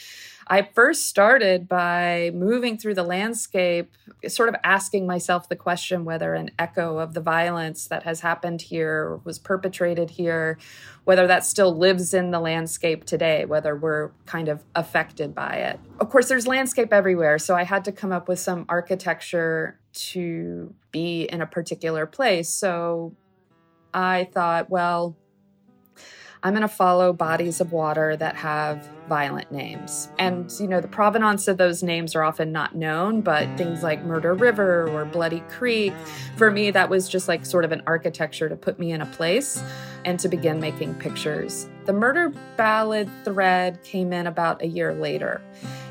I 0.48 0.64
first 0.74 1.08
started 1.08 1.68
by 1.68 2.32
moving 2.34 2.78
through 2.78 2.96
the 2.96 3.04
landscape, 3.04 3.92
sort 4.28 4.50
of 4.50 4.56
asking 4.64 5.08
myself 5.08 5.48
the 5.48 5.56
question 5.56 6.04
whether 6.06 6.34
an 6.34 6.52
echo 6.60 6.98
of 6.98 7.14
the 7.14 7.22
violence 7.22 7.88
that 7.88 8.04
has 8.04 8.22
happened 8.22 8.62
here 8.62 9.20
was 9.24 9.40
perpetrated 9.40 10.12
here, 10.12 10.58
whether 11.04 11.28
that 11.28 11.46
still 11.46 11.78
lives 11.78 12.14
in 12.14 12.32
the 12.32 12.40
landscape 12.40 13.06
today, 13.06 13.46
whether 13.46 13.76
we're 13.76 14.12
kind 14.26 14.50
of 14.50 14.64
affected 14.76 15.34
by 15.34 15.56
it. 15.56 15.80
Of 16.00 16.10
course, 16.10 16.28
there's 16.28 16.48
landscape 16.48 16.92
everywhere, 16.92 17.38
so 17.40 17.56
I 17.56 17.64
had 17.64 17.86
to 17.86 17.92
come 17.92 18.12
up 18.12 18.28
with 18.28 18.40
some 18.40 18.66
architecture 18.68 19.80
to 19.94 20.74
be 20.92 21.24
in 21.24 21.42
a 21.42 21.46
particular 21.46 22.06
place. 22.06 22.50
So 22.50 23.16
I 23.94 24.30
thought, 24.34 24.70
well, 24.70 25.16
I'm 26.44 26.54
going 26.54 26.64
to 26.64 26.68
follow 26.68 27.14
bodies 27.14 27.62
of 27.62 27.72
water 27.72 28.16
that 28.18 28.36
have 28.36 28.90
violent 29.08 29.52
names. 29.52 30.10
And, 30.18 30.52
you 30.60 30.68
know, 30.68 30.82
the 30.82 30.88
provenance 30.88 31.48
of 31.48 31.58
those 31.58 31.84
names 31.84 32.16
are 32.16 32.24
often 32.24 32.52
not 32.52 32.74
known, 32.74 33.22
but 33.22 33.48
things 33.58 33.84
like 33.84 34.04
Murder 34.04 34.34
River 34.34 34.90
or 34.90 35.06
Bloody 35.06 35.42
Creek, 35.50 35.94
for 36.38 36.50
me, 36.50 36.72
that 36.72 36.90
was 36.90 37.08
just 37.08 37.28
like 37.28 37.46
sort 37.46 37.64
of 37.64 37.72
an 37.72 37.84
architecture 37.86 38.50
to 38.50 38.56
put 38.56 38.80
me 38.80 38.92
in 38.92 39.02
a 39.02 39.06
place 39.06 39.64
and 40.04 40.20
to 40.20 40.28
begin 40.28 40.60
making 40.60 40.96
pictures. 40.96 41.68
The 41.86 41.94
murder 41.94 42.34
ballad 42.58 43.08
thread 43.24 43.84
came 43.84 44.12
in 44.12 44.26
about 44.26 44.64
a 44.64 44.68
year 44.68 44.96
later. 44.96 45.44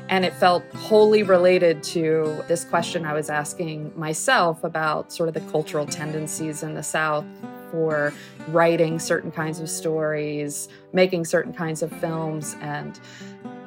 And 0.09 0.25
it 0.25 0.33
felt 0.33 0.65
wholly 0.73 1.23
related 1.23 1.81
to 1.83 2.43
this 2.49 2.65
question 2.65 3.05
I 3.05 3.13
was 3.13 3.29
asking 3.29 3.97
myself 3.97 4.65
about 4.65 5.13
sort 5.13 5.29
of 5.29 5.33
the 5.33 5.51
cultural 5.51 5.85
tendencies 5.85 6.63
in 6.63 6.73
the 6.73 6.83
South 6.83 7.23
for 7.71 8.13
writing 8.49 8.99
certain 8.99 9.31
kinds 9.31 9.59
of 9.59 9.69
stories, 9.69 10.69
making 10.93 11.25
certain 11.25 11.53
kinds 11.53 11.81
of 11.81 11.91
films, 11.99 12.55
and 12.61 12.99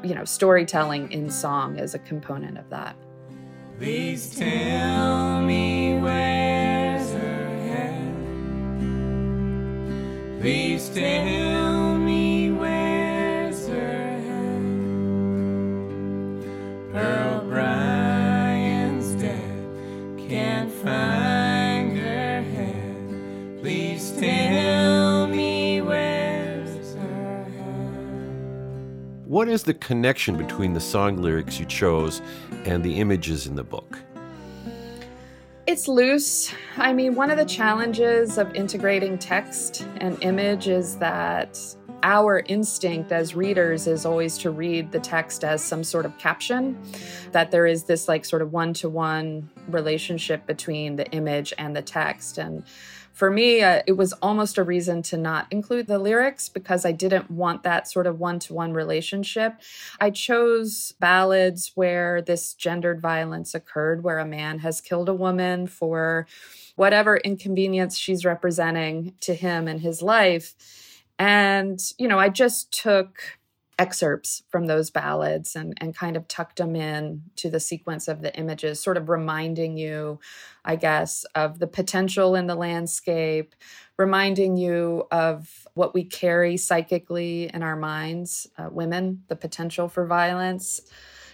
you 0.03 0.15
know, 0.15 0.25
storytelling 0.25 1.11
in 1.11 1.31
song 1.31 1.79
as 1.79 1.95
a 1.95 1.99
component 1.99 2.59
of 2.59 2.69
that. 2.71 2.95
Please 3.79 4.37
tell 4.37 5.41
me 5.41 5.99
where's 5.99 7.11
her 7.13 7.59
head. 7.67 8.15
Please 10.41 10.89
tell 10.91 11.97
me 11.97 12.53
where's 12.53 13.67
her 13.67 14.21
head. 14.21 14.63
Pearl 16.93 17.44
what 29.35 29.49
is 29.49 29.65
the 29.65 29.75
connection 29.75 30.37
between 30.37 30.75
the 30.75 30.81
song 30.81 31.17
lyrics 31.17 31.59
you 31.59 31.67
chose 31.67 32.23
and 32.67 32.85
the 32.85 33.01
images 33.01 33.49
in 33.49 33.57
the 33.57 33.65
book? 33.65 33.99
It's 35.67 35.89
loose. 35.89 36.55
I 36.77 36.93
mean, 36.93 37.17
one 37.17 37.33
of 37.33 37.37
the 37.37 37.45
challenges 37.45 38.39
of 38.39 38.55
integrating 38.55 39.19
text 39.19 39.89
and 39.97 40.17
image 40.23 40.69
is 40.69 40.99
that 40.99 41.59
our 42.05 42.45
instinct 42.47 43.11
as 43.11 43.35
readers 43.35 43.89
is 43.89 44.07
always 44.07 44.39
to 44.39 44.53
read 44.53 44.93
the 44.93 45.01
text 45.01 45.43
as 45.43 45.65
some 45.65 45.83
sort 45.83 46.07
of 46.07 46.17
caption, 46.17 46.79
that 47.33 47.51
there 47.51 47.67
is 47.67 47.83
this 47.85 48.07
like 48.07 48.25
sort 48.25 48.41
of 48.41 48.53
one 48.53 48.73
to 48.75 48.89
one 48.89 49.51
relationship 49.67 50.47
between 50.47 50.95
the 50.95 51.11
image 51.11 51.53
and 51.59 51.75
the 51.75 51.83
text. 51.83 52.39
And 52.39 52.63
for 53.15 53.31
me, 53.31 53.63
uh, 53.63 53.83
it 53.87 53.93
was 53.93 54.13
almost 54.15 54.59
a 54.59 54.63
reason 54.63 55.01
to 55.03 55.17
not 55.17 55.47
include 55.51 55.87
the 55.87 55.99
lyrics 55.99 56.49
because 56.49 56.85
I 56.85 56.93
didn't 56.93 57.31
want 57.31 57.63
that 57.63 57.89
sort 57.89 58.07
of 58.07 58.21
one 58.21 58.39
to 58.41 58.53
one 58.53 58.75
relationship. 58.75 59.55
I 60.01 60.11
chose 60.11 60.93
ballads 61.01 61.73
where 61.75 62.21
this 62.21 62.53
gendered 62.53 63.01
violence 63.01 63.55
occurred, 63.55 64.05
where 64.05 64.19
a 64.19 64.27
man 64.27 64.59
has 64.59 64.81
killed 64.81 65.09
a 65.09 65.15
woman 65.15 65.67
for 65.67 66.27
whatever 66.77 67.17
inconvenience 67.17 67.97
she's 67.97 68.25
representing 68.25 69.15
to 69.21 69.33
him 69.33 69.69
in 69.69 69.79
his 69.79 70.03
life 70.03 70.55
and, 71.19 71.81
you 71.99 72.09
know, 72.09 72.19
I 72.19 72.29
just 72.29 72.73
took 72.73 73.39
excerpts 73.79 74.43
from 74.49 74.67
those 74.67 74.91
ballads 74.91 75.57
and, 75.57 75.75
and 75.81 75.97
kind 75.97 76.17
of 76.17 76.29
tucked 76.29 76.59
them 76.59 76.77
in 76.77 77.23
to 77.37 77.51
the 77.51 77.61
sequence 77.61 78.09
of 78.09 78.23
the 78.23 78.35
images, 78.37 78.81
sort 78.81 78.97
of 78.97 79.09
reminding 79.09 79.77
you, 79.77 80.21
I 80.65 80.77
guess, 80.77 81.25
of 81.35 81.59
the 81.59 81.67
potential 81.67 82.35
in 82.35 82.47
the 82.47 82.55
landscape, 82.55 83.55
reminding 83.97 84.57
you 84.57 85.07
of 85.11 85.67
what 85.75 85.95
we 85.95 86.05
carry 86.05 86.57
psychically 86.57 87.51
in 87.53 87.63
our 87.63 87.77
minds, 87.77 88.49
uh, 88.59 88.69
women, 88.71 89.23
the 89.29 89.37
potential 89.37 89.89
for 89.89 90.07
violence. 90.07 90.81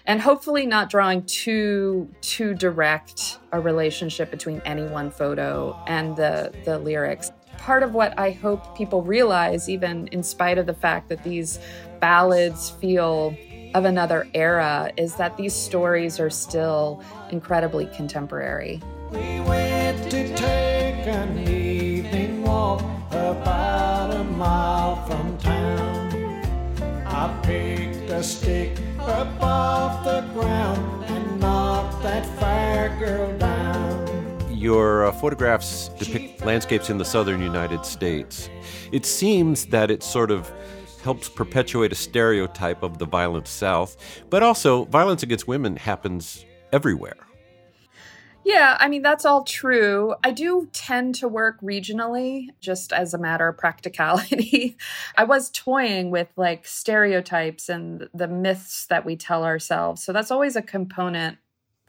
And 0.06 0.20
hopefully 0.20 0.64
not 0.64 0.88
drawing 0.88 1.24
too 1.24 2.08
too 2.22 2.54
direct 2.54 3.38
a 3.52 3.60
relationship 3.60 4.30
between 4.30 4.62
any 4.64 4.84
one 4.84 5.10
photo 5.10 5.78
and 5.86 6.16
the 6.16 6.52
the 6.64 6.78
lyrics 6.78 7.30
part 7.60 7.82
of 7.82 7.92
what 7.94 8.18
I 8.18 8.30
hope 8.30 8.76
people 8.76 9.02
realize, 9.02 9.68
even 9.68 10.08
in 10.08 10.22
spite 10.22 10.58
of 10.58 10.66
the 10.66 10.74
fact 10.74 11.08
that 11.10 11.22
these 11.22 11.58
ballads 12.00 12.70
feel 12.70 13.36
of 13.74 13.84
another 13.84 14.26
era, 14.34 14.90
is 14.96 15.14
that 15.16 15.36
these 15.36 15.54
stories 15.54 16.18
are 16.18 16.30
still 16.30 17.02
incredibly 17.30 17.86
contemporary. 17.86 18.82
We 19.10 19.40
went 19.40 20.10
to 20.10 20.34
take 20.34 21.06
an 21.06 21.38
evening 21.46 22.42
walk 22.42 22.82
about 23.10 24.14
a 24.14 24.24
mile 24.24 25.04
from 25.06 25.36
town. 25.38 26.42
I 27.06 27.40
picked 27.42 28.10
a 28.10 28.22
stick 28.22 28.78
up 28.98 29.40
off 29.42 30.04
the 30.04 30.22
ground 30.32 31.04
and 31.04 31.40
knocked 31.40 32.02
that 32.02 32.24
fair 32.40 32.96
girl 32.98 33.36
down 33.38 33.59
your 34.60 35.06
uh, 35.06 35.12
photographs 35.12 35.88
depict 35.98 36.44
landscapes 36.44 36.90
in 36.90 36.98
the 36.98 37.04
southern 37.04 37.40
United 37.40 37.84
States. 37.86 38.50
It 38.92 39.06
seems 39.06 39.66
that 39.66 39.90
it 39.90 40.02
sort 40.02 40.30
of 40.30 40.52
helps 41.02 41.30
perpetuate 41.30 41.92
a 41.92 41.94
stereotype 41.94 42.82
of 42.82 42.98
the 42.98 43.06
violent 43.06 43.48
South, 43.48 43.96
but 44.28 44.42
also 44.42 44.84
violence 44.84 45.22
against 45.22 45.48
women 45.48 45.76
happens 45.76 46.44
everywhere. 46.72 47.16
Yeah, 48.44 48.76
I 48.80 48.88
mean, 48.88 49.02
that's 49.02 49.24
all 49.24 49.44
true. 49.44 50.14
I 50.24 50.30
do 50.30 50.68
tend 50.72 51.14
to 51.16 51.28
work 51.28 51.60
regionally 51.60 52.48
just 52.60 52.92
as 52.92 53.12
a 53.12 53.18
matter 53.18 53.48
of 53.48 53.58
practicality. 53.58 54.76
I 55.16 55.24
was 55.24 55.50
toying 55.50 56.10
with 56.10 56.28
like 56.36 56.66
stereotypes 56.66 57.68
and 57.68 58.08
the 58.14 58.28
myths 58.28 58.86
that 58.86 59.04
we 59.04 59.16
tell 59.16 59.44
ourselves. 59.44 60.02
So 60.02 60.12
that's 60.12 60.30
always 60.30 60.56
a 60.56 60.62
component 60.62 61.38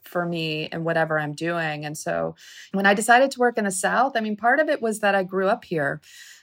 for 0.04 0.26
me 0.26 0.68
and 0.72 0.86
whatever 0.86 1.20
I'm 1.20 1.34
doing. 1.34 1.86
And 1.86 1.98
so 1.98 2.36
when 2.72 2.86
I 2.86 2.94
decided 2.94 3.32
to 3.32 3.40
work 3.40 3.58
in 3.58 3.66
the 3.66 3.72
South, 3.72 4.14
I 4.16 4.22
mean, 4.22 4.36
part 4.36 4.60
of 4.60 4.70
it 4.70 4.82
was 4.82 5.00
that 5.00 5.16
I 5.16 5.24
grew 5.24 5.48
up 5.48 5.66
here 5.66 6.02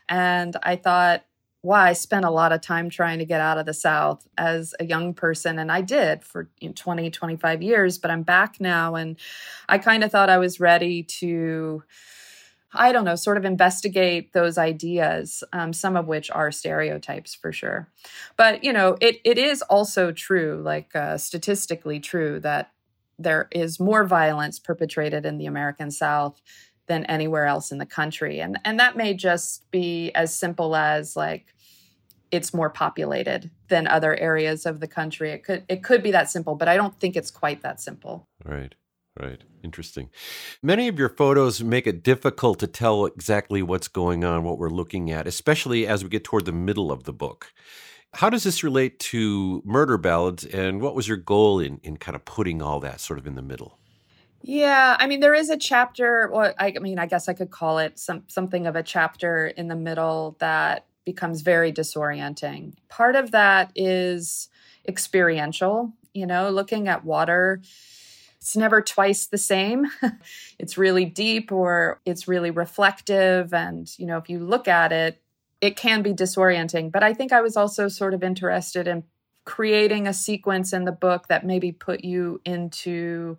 and 0.08 0.56
I 0.62 0.76
thought, 0.76 1.24
wow, 1.62 1.82
I 1.82 1.92
spent 1.92 2.24
a 2.24 2.30
lot 2.30 2.52
of 2.52 2.60
time 2.60 2.88
trying 2.88 3.18
to 3.18 3.24
get 3.24 3.40
out 3.40 3.58
of 3.58 3.66
the 3.66 3.74
South 3.74 4.26
as 4.36 4.74
a 4.78 4.84
young 4.84 5.12
person. 5.12 5.58
And 5.58 5.72
I 5.72 5.80
did 5.80 6.24
for 6.24 6.48
you 6.60 6.68
know, 6.68 6.74
20, 6.74 7.10
25 7.10 7.62
years, 7.62 7.98
but 7.98 8.10
I'm 8.10 8.22
back 8.22 8.60
now. 8.60 8.94
And 8.94 9.16
I 9.68 9.78
kind 9.78 10.04
of 10.04 10.12
thought 10.12 10.30
I 10.30 10.38
was 10.38 10.60
ready 10.60 11.02
to. 11.02 11.82
I 12.74 12.92
don't 12.92 13.06
know, 13.06 13.16
sort 13.16 13.38
of 13.38 13.46
investigate 13.46 14.34
those 14.34 14.58
ideas, 14.58 15.42
um, 15.54 15.72
some 15.72 15.96
of 15.96 16.06
which 16.06 16.30
are 16.30 16.52
stereotypes 16.52 17.34
for 17.34 17.50
sure. 17.50 17.88
But, 18.36 18.62
you 18.62 18.74
know, 18.74 18.98
it, 19.00 19.22
it 19.24 19.38
is 19.38 19.62
also 19.62 20.12
true, 20.12 20.60
like 20.62 20.94
uh, 20.94 21.16
statistically 21.16 21.98
true, 21.98 22.40
that 22.40 22.70
there 23.18 23.48
is 23.50 23.80
more 23.80 24.04
violence 24.04 24.58
perpetrated 24.58 25.26
in 25.26 25.38
the 25.38 25.46
American 25.46 25.90
South 25.90 26.40
than 26.86 27.04
anywhere 27.04 27.46
else 27.46 27.70
in 27.70 27.78
the 27.78 27.86
country. 27.86 28.40
And 28.40 28.58
and 28.64 28.80
that 28.80 28.96
may 28.96 29.14
just 29.14 29.70
be 29.70 30.10
as 30.12 30.34
simple 30.34 30.74
as 30.74 31.16
like 31.16 31.54
it's 32.30 32.52
more 32.52 32.70
populated 32.70 33.50
than 33.68 33.86
other 33.86 34.14
areas 34.16 34.66
of 34.66 34.80
the 34.80 34.88
country. 34.88 35.30
It 35.30 35.44
could 35.44 35.64
it 35.68 35.82
could 35.82 36.02
be 36.02 36.10
that 36.10 36.30
simple, 36.30 36.54
but 36.54 36.68
I 36.68 36.76
don't 36.76 36.98
think 36.98 37.16
it's 37.16 37.30
quite 37.30 37.62
that 37.62 37.80
simple. 37.80 38.26
Right. 38.44 38.74
Right. 39.20 39.42
Interesting. 39.64 40.10
Many 40.62 40.86
of 40.86 40.96
your 40.96 41.08
photos 41.08 41.62
make 41.62 41.88
it 41.88 42.04
difficult 42.04 42.60
to 42.60 42.68
tell 42.68 43.04
exactly 43.04 43.62
what's 43.62 43.88
going 43.88 44.22
on, 44.22 44.44
what 44.44 44.58
we're 44.58 44.68
looking 44.68 45.10
at, 45.10 45.26
especially 45.26 45.88
as 45.88 46.04
we 46.04 46.10
get 46.10 46.22
toward 46.22 46.44
the 46.44 46.52
middle 46.52 46.92
of 46.92 47.02
the 47.02 47.12
book. 47.12 47.52
How 48.14 48.30
does 48.30 48.44
this 48.44 48.64
relate 48.64 48.98
to 49.00 49.62
murder 49.64 49.98
ballads, 49.98 50.44
and 50.44 50.80
what 50.80 50.94
was 50.94 51.06
your 51.06 51.16
goal 51.16 51.60
in, 51.60 51.78
in 51.82 51.96
kind 51.98 52.16
of 52.16 52.24
putting 52.24 52.62
all 52.62 52.80
that 52.80 53.00
sort 53.00 53.18
of 53.18 53.26
in 53.26 53.34
the 53.34 53.42
middle? 53.42 53.78
Yeah, 54.40 54.96
I 54.98 55.06
mean, 55.06 55.20
there 55.20 55.34
is 55.34 55.50
a 55.50 55.56
chapter. 55.56 56.30
Well, 56.32 56.54
I, 56.58 56.72
mean, 56.80 56.98
I 56.98 57.06
guess 57.06 57.28
I 57.28 57.34
could 57.34 57.50
call 57.50 57.78
it 57.78 57.98
some 57.98 58.22
something 58.28 58.66
of 58.66 58.76
a 58.76 58.82
chapter 58.82 59.48
in 59.48 59.68
the 59.68 59.76
middle 59.76 60.36
that 60.38 60.86
becomes 61.04 61.42
very 61.42 61.72
disorienting. 61.72 62.74
Part 62.88 63.16
of 63.16 63.32
that 63.32 63.72
is 63.74 64.48
experiential. 64.86 65.92
You 66.14 66.26
know, 66.26 66.50
looking 66.50 66.88
at 66.88 67.04
water 67.04 67.60
it's 68.40 68.56
never 68.56 68.80
twice 68.80 69.26
the 69.26 69.38
same. 69.38 69.86
it's 70.58 70.78
really 70.78 71.04
deep 71.04 71.50
or 71.52 72.00
it's 72.06 72.28
really 72.28 72.50
reflective. 72.50 73.52
And, 73.52 73.90
you 73.98 74.06
know, 74.06 74.16
if 74.16 74.30
you 74.30 74.38
look 74.38 74.68
at 74.68 74.92
it, 74.92 75.20
it 75.60 75.76
can 75.76 76.02
be 76.02 76.12
disorienting. 76.12 76.92
But 76.92 77.02
I 77.02 77.14
think 77.14 77.32
I 77.32 77.40
was 77.40 77.56
also 77.56 77.88
sort 77.88 78.14
of 78.14 78.22
interested 78.22 78.86
in 78.86 79.04
creating 79.44 80.06
a 80.06 80.12
sequence 80.12 80.72
in 80.72 80.84
the 80.84 80.92
book 80.92 81.28
that 81.28 81.44
maybe 81.44 81.72
put 81.72 82.04
you 82.04 82.40
into 82.44 83.38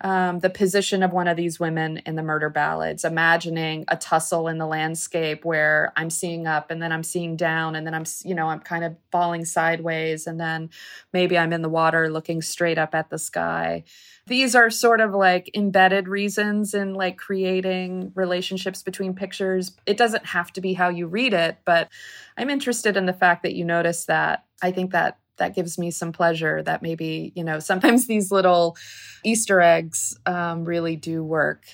um, 0.00 0.40
the 0.40 0.50
position 0.50 1.02
of 1.02 1.12
one 1.12 1.28
of 1.28 1.36
these 1.36 1.60
women 1.60 1.98
in 2.04 2.16
the 2.16 2.22
murder 2.22 2.50
ballads, 2.50 3.04
imagining 3.04 3.84
a 3.88 3.96
tussle 3.96 4.48
in 4.48 4.58
the 4.58 4.66
landscape 4.66 5.44
where 5.44 5.92
I'm 5.96 6.10
seeing 6.10 6.46
up 6.46 6.70
and 6.70 6.82
then 6.82 6.90
I'm 6.92 7.04
seeing 7.04 7.36
down 7.36 7.76
and 7.76 7.86
then 7.86 7.94
I'm, 7.94 8.04
you 8.24 8.34
know, 8.34 8.48
I'm 8.48 8.58
kind 8.60 8.84
of 8.84 8.96
falling 9.12 9.44
sideways 9.44 10.26
and 10.26 10.38
then 10.38 10.70
maybe 11.12 11.38
I'm 11.38 11.52
in 11.52 11.62
the 11.62 11.68
water 11.68 12.10
looking 12.10 12.42
straight 12.42 12.76
up 12.76 12.94
at 12.94 13.08
the 13.10 13.18
sky 13.18 13.84
these 14.26 14.54
are 14.54 14.70
sort 14.70 15.00
of 15.00 15.12
like 15.12 15.50
embedded 15.54 16.08
reasons 16.08 16.72
in 16.72 16.94
like 16.94 17.18
creating 17.18 18.12
relationships 18.14 18.82
between 18.82 19.14
pictures. 19.14 19.76
It 19.86 19.96
doesn't 19.96 20.26
have 20.26 20.52
to 20.54 20.60
be 20.60 20.72
how 20.72 20.88
you 20.88 21.06
read 21.06 21.34
it, 21.34 21.58
but 21.64 21.88
I'm 22.36 22.50
interested 22.50 22.96
in 22.96 23.06
the 23.06 23.12
fact 23.12 23.42
that 23.42 23.54
you 23.54 23.64
notice 23.64 24.06
that. 24.06 24.44
I 24.62 24.70
think 24.70 24.92
that 24.92 25.18
that 25.36 25.54
gives 25.54 25.78
me 25.78 25.90
some 25.90 26.12
pleasure 26.12 26.62
that 26.62 26.82
maybe 26.82 27.32
you 27.34 27.44
know 27.44 27.58
sometimes 27.58 28.06
these 28.08 28.30
little 28.30 28.76
easter 29.24 29.60
eggs 29.60 30.16
um, 30.26 30.64
really 30.64 30.96
do 30.96 31.24
work 31.24 31.64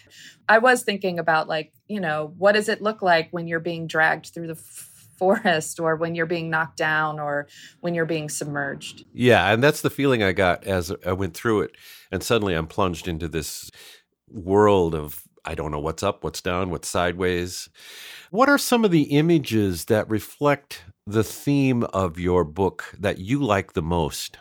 i 0.48 0.58
was 0.58 0.82
thinking 0.82 1.18
about 1.18 1.48
like 1.48 1.72
you 1.88 2.00
know 2.00 2.32
what 2.38 2.52
does 2.52 2.68
it 2.68 2.80
look 2.80 3.02
like 3.02 3.28
when 3.32 3.46
you're 3.46 3.60
being 3.60 3.86
dragged 3.86 4.26
through 4.32 4.46
the 4.46 4.54
forest 5.20 5.78
or 5.78 5.96
when 5.96 6.14
you're 6.14 6.26
being 6.26 6.48
knocked 6.48 6.78
down 6.78 7.20
or 7.20 7.46
when 7.80 7.94
you're 7.94 8.06
being 8.06 8.28
submerged. 8.28 9.04
Yeah, 9.12 9.52
and 9.52 9.62
that's 9.62 9.82
the 9.82 9.90
feeling 9.90 10.22
I 10.22 10.32
got 10.32 10.66
as 10.66 10.90
I 11.04 11.12
went 11.12 11.34
through 11.34 11.60
it. 11.62 11.76
And 12.10 12.22
suddenly 12.22 12.54
I'm 12.54 12.66
plunged 12.66 13.06
into 13.06 13.28
this 13.28 13.70
world 14.28 14.94
of 14.94 15.22
I 15.44 15.54
don't 15.54 15.70
know 15.70 15.80
what's 15.80 16.02
up, 16.02 16.24
what's 16.24 16.40
down, 16.40 16.70
what's 16.70 16.88
sideways. 16.88 17.68
What 18.30 18.48
are 18.48 18.58
some 18.58 18.84
of 18.84 18.90
the 18.90 19.04
images 19.04 19.86
that 19.86 20.08
reflect 20.08 20.84
the 21.06 21.24
theme 21.24 21.84
of 21.84 22.18
your 22.18 22.44
book 22.44 22.94
that 22.98 23.18
you 23.18 23.42
like 23.42 23.72
the 23.72 23.82
most? 23.82 24.38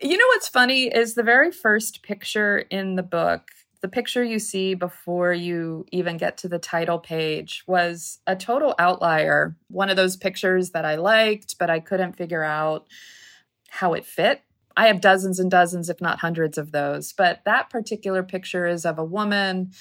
You 0.00 0.16
know 0.16 0.26
what's 0.28 0.48
funny 0.48 0.86
is 0.86 1.14
the 1.14 1.22
very 1.22 1.50
first 1.50 2.02
picture 2.02 2.58
in 2.70 2.96
the 2.96 3.02
book 3.02 3.48
the 3.80 3.88
picture 3.88 4.24
you 4.24 4.38
see 4.38 4.74
before 4.74 5.32
you 5.32 5.86
even 5.92 6.16
get 6.16 6.38
to 6.38 6.48
the 6.48 6.58
title 6.58 6.98
page 6.98 7.62
was 7.66 8.18
a 8.26 8.34
total 8.34 8.74
outlier. 8.78 9.56
One 9.68 9.90
of 9.90 9.96
those 9.96 10.16
pictures 10.16 10.70
that 10.70 10.84
I 10.84 10.96
liked, 10.96 11.58
but 11.58 11.70
I 11.70 11.80
couldn't 11.80 12.16
figure 12.16 12.42
out 12.42 12.86
how 13.68 13.94
it 13.94 14.04
fit. 14.04 14.42
I 14.76 14.86
have 14.86 15.00
dozens 15.00 15.40
and 15.40 15.50
dozens, 15.50 15.88
if 15.88 16.00
not 16.00 16.20
hundreds 16.20 16.56
of 16.56 16.72
those, 16.72 17.12
but 17.12 17.40
that 17.44 17.70
particular 17.70 18.22
picture 18.22 18.66
is 18.66 18.84
of 18.84 18.98
a 18.98 19.04
woman 19.04 19.72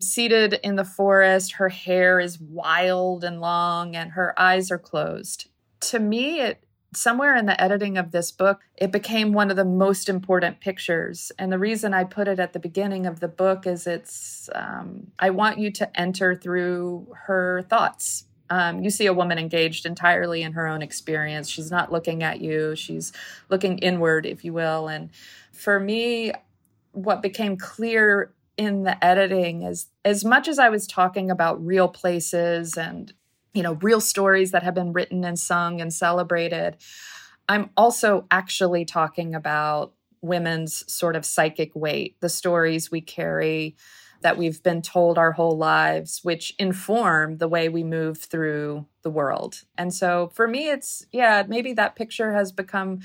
seated 0.00 0.60
in 0.62 0.76
the 0.76 0.84
forest. 0.84 1.52
Her 1.54 1.68
hair 1.68 2.20
is 2.20 2.40
wild 2.40 3.24
and 3.24 3.40
long, 3.40 3.96
and 3.96 4.12
her 4.12 4.38
eyes 4.38 4.70
are 4.70 4.78
closed. 4.78 5.48
To 5.80 5.98
me, 5.98 6.40
it 6.40 6.65
somewhere 6.96 7.36
in 7.36 7.46
the 7.46 7.60
editing 7.60 7.98
of 7.98 8.10
this 8.10 8.30
book, 8.30 8.62
it 8.76 8.90
became 8.90 9.32
one 9.32 9.50
of 9.50 9.56
the 9.56 9.64
most 9.64 10.08
important 10.08 10.60
pictures. 10.60 11.30
And 11.38 11.52
the 11.52 11.58
reason 11.58 11.94
I 11.94 12.04
put 12.04 12.28
it 12.28 12.38
at 12.38 12.52
the 12.52 12.58
beginning 12.58 13.06
of 13.06 13.20
the 13.20 13.28
book 13.28 13.66
is 13.66 13.86
it's, 13.86 14.48
um, 14.54 15.08
I 15.18 15.30
want 15.30 15.58
you 15.58 15.70
to 15.72 16.00
enter 16.00 16.34
through 16.34 17.14
her 17.26 17.62
thoughts. 17.68 18.24
Um, 18.48 18.82
you 18.82 18.90
see 18.90 19.06
a 19.06 19.12
woman 19.12 19.38
engaged 19.38 19.86
entirely 19.86 20.42
in 20.42 20.52
her 20.52 20.66
own 20.66 20.82
experience. 20.82 21.48
She's 21.48 21.70
not 21.70 21.92
looking 21.92 22.22
at 22.22 22.40
you, 22.40 22.76
she's 22.76 23.12
looking 23.48 23.78
inward, 23.78 24.24
if 24.24 24.44
you 24.44 24.52
will. 24.52 24.88
And 24.88 25.10
for 25.52 25.80
me, 25.80 26.32
what 26.92 27.22
became 27.22 27.56
clear 27.56 28.32
in 28.56 28.84
the 28.84 29.04
editing 29.04 29.62
is 29.62 29.88
as 30.04 30.24
much 30.24 30.48
as 30.48 30.58
I 30.58 30.70
was 30.70 30.86
talking 30.86 31.30
about 31.30 31.64
real 31.64 31.88
places 31.88 32.76
and 32.76 33.12
you 33.56 33.62
know 33.62 33.74
real 33.74 34.00
stories 34.00 34.50
that 34.50 34.62
have 34.62 34.74
been 34.74 34.92
written 34.92 35.24
and 35.24 35.38
sung 35.38 35.80
and 35.80 35.92
celebrated. 35.92 36.76
I'm 37.48 37.70
also 37.76 38.26
actually 38.30 38.84
talking 38.84 39.34
about 39.34 39.92
women's 40.20 40.90
sort 40.92 41.16
of 41.16 41.24
psychic 41.24 41.74
weight 41.74 42.16
the 42.20 42.28
stories 42.28 42.90
we 42.90 43.00
carry 43.00 43.76
that 44.22 44.36
we've 44.36 44.62
been 44.62 44.82
told 44.82 45.18
our 45.18 45.32
whole 45.32 45.56
lives 45.56 46.20
which 46.22 46.54
inform 46.58 47.38
the 47.38 47.48
way 47.48 47.68
we 47.68 47.84
move 47.84 48.18
through 48.18 48.86
the 49.02 49.10
world. 49.10 49.62
And 49.78 49.94
so 49.94 50.30
for 50.34 50.46
me 50.46 50.68
it's 50.68 51.06
yeah 51.12 51.44
maybe 51.46 51.72
that 51.74 51.96
picture 51.96 52.32
has 52.32 52.52
become 52.52 53.00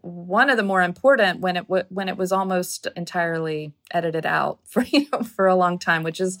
one 0.00 0.48
of 0.48 0.56
the 0.56 0.62
more 0.62 0.82
important 0.82 1.40
when 1.40 1.56
it 1.56 1.68
w- 1.68 1.84
when 1.88 2.08
it 2.08 2.16
was 2.16 2.32
almost 2.32 2.86
entirely 2.96 3.72
edited 3.90 4.26
out 4.26 4.58
for 4.64 4.82
you 4.84 5.06
know 5.12 5.22
for 5.22 5.46
a 5.46 5.56
long 5.56 5.78
time 5.78 6.02
which 6.02 6.20
is 6.20 6.38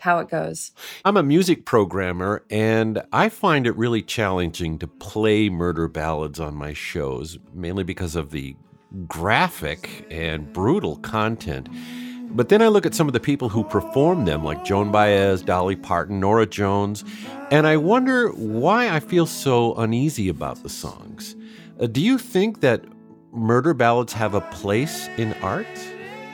how 0.00 0.18
it 0.18 0.28
goes. 0.28 0.72
I'm 1.04 1.16
a 1.16 1.22
music 1.22 1.64
programmer, 1.64 2.44
and 2.50 3.02
I 3.12 3.28
find 3.28 3.66
it 3.66 3.76
really 3.76 4.02
challenging 4.02 4.78
to 4.78 4.86
play 4.86 5.48
murder 5.48 5.88
ballads 5.88 6.40
on 6.40 6.54
my 6.54 6.72
shows, 6.72 7.38
mainly 7.52 7.84
because 7.84 8.16
of 8.16 8.30
the 8.30 8.56
graphic 9.06 10.06
and 10.10 10.52
brutal 10.52 10.96
content. 10.96 11.68
But 12.30 12.48
then 12.48 12.60
I 12.60 12.68
look 12.68 12.84
at 12.84 12.94
some 12.94 13.06
of 13.06 13.12
the 13.12 13.20
people 13.20 13.48
who 13.48 13.64
perform 13.64 14.24
them, 14.24 14.44
like 14.44 14.64
Joan 14.64 14.90
Baez, 14.90 15.42
Dolly 15.42 15.76
Parton, 15.76 16.20
Norah 16.20 16.46
Jones, 16.46 17.04
and 17.50 17.66
I 17.66 17.76
wonder 17.76 18.28
why 18.30 18.90
I 18.90 19.00
feel 19.00 19.26
so 19.26 19.74
uneasy 19.76 20.28
about 20.28 20.62
the 20.62 20.68
songs. 20.68 21.36
Uh, 21.80 21.86
do 21.86 22.00
you 22.00 22.18
think 22.18 22.60
that 22.60 22.84
murder 23.32 23.74
ballads 23.74 24.12
have 24.12 24.34
a 24.34 24.40
place 24.40 25.08
in 25.16 25.32
art? 25.34 25.66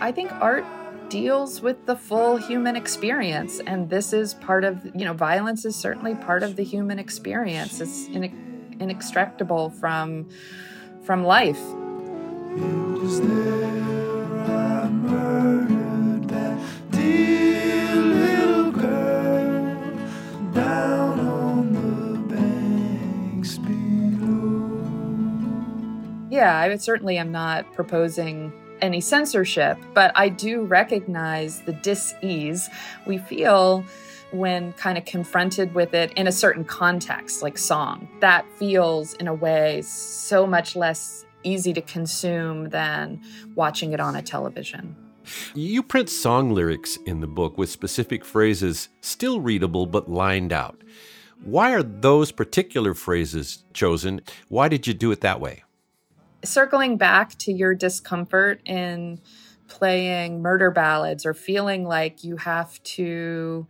I 0.01 0.13
think 0.13 0.33
art 0.33 0.65
deals 1.13 1.61
with 1.61 1.85
the 1.85 1.95
full 1.95 2.39
human 2.39 2.75
experience 2.75 3.61
and 3.67 3.91
this 3.91 4.15
is 4.15 4.33
part 4.33 4.65
of 4.65 4.83
you 4.95 5.05
know 5.05 5.13
violence 5.13 5.67
is 5.67 5.77
certainly 5.77 6.15
part 6.15 6.43
of 6.43 6.57
the 6.57 6.65
human 6.65 6.99
experience. 6.99 7.83
It's 7.83 8.07
in, 8.07 8.79
inextractable 8.81 9.79
from 9.79 10.27
from 11.05 11.23
life. 11.23 11.61
Yeah 26.31 26.59
i 26.59 26.77
certainly 26.77 27.19
am 27.19 27.31
not 27.31 27.71
proposing 27.75 28.51
any 28.83 29.01
censorship, 29.01 29.79
but 29.95 30.13
I 30.15 30.29
do 30.29 30.65
recognize 30.65 31.63
the 31.63 31.73
dis-ease 31.73 32.69
we 33.07 33.17
feel 33.19 33.85
when 34.33 34.73
kind 34.75 34.99
of 34.99 35.05
confronted 35.05 35.75
with 35.75 35.95
it 35.95 36.13
in 36.15 36.27
a 36.27 36.33
certain 36.33 36.65
context, 36.65 37.43
like 37.43 37.57
song. 37.57 38.09
That 38.21 38.45
feels, 38.59 39.15
in 39.15 39.29
a 39.29 39.35
way, 39.35 39.83
so 39.83 40.47
much 40.47 40.75
less 40.75 41.25
easy 41.45 41.73
to 41.73 41.83
consume 41.83 42.69
than 42.71 43.21
watching 43.55 43.93
it 43.93 44.01
on 44.01 44.17
a 44.17 44.23
television. 44.23 44.97
You 45.55 45.83
print 45.83 46.11
song 46.11 46.53
lyrics 46.53 46.97
in 47.07 47.21
the 47.21 47.27
book 47.27 47.57
with 47.57 47.71
specific 47.71 48.25
phrases 48.25 48.89
still 49.01 49.41
readable 49.41 49.87
but 49.87 50.11
lined 50.11 50.53
out. 50.53 50.83
Why 51.45 51.73
are 51.73 51.83
those 51.83 52.33
particular 52.33 52.95
phrases 52.95 53.65
chosen? 53.73 54.21
Why 54.49 54.69
did 54.69 54.87
you 54.87 54.95
do 54.95 55.11
it 55.13 55.21
that 55.21 55.41
way? 55.41 55.65
Circling 56.45 56.97
back 56.97 57.37
to 57.39 57.53
your 57.53 57.75
discomfort 57.75 58.61
in 58.65 59.21
playing 59.69 60.43
murder 60.43 60.71
ballads 60.71 61.25
or 61.25 61.35
feeling 61.35 61.85
like 61.85 62.25
you 62.25 62.37
have 62.37 62.83
to 62.83 63.67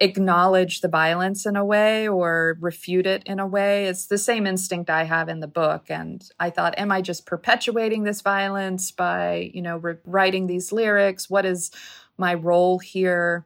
acknowledge 0.00 0.80
the 0.80 0.88
violence 0.88 1.44
in 1.44 1.56
a 1.56 1.64
way 1.64 2.08
or 2.08 2.56
refute 2.60 3.06
it 3.06 3.22
in 3.26 3.38
a 3.38 3.46
way 3.46 3.84
it's 3.84 4.06
the 4.06 4.16
same 4.16 4.46
instinct 4.46 4.88
i 4.88 5.04
have 5.04 5.28
in 5.28 5.40
the 5.40 5.46
book. 5.46 5.86
And 5.90 6.24
i 6.40 6.48
thought 6.48 6.78
am 6.78 6.90
i 6.90 7.02
just 7.02 7.26
perpetuating 7.26 8.04
this 8.04 8.22
violence 8.22 8.90
by 8.90 9.50
you 9.52 9.60
know 9.62 9.80
writing 10.04 10.46
these 10.46 10.72
lyrics? 10.72 11.28
What 11.28 11.44
is 11.44 11.70
my 12.16 12.34
role 12.34 12.78
here? 12.78 13.44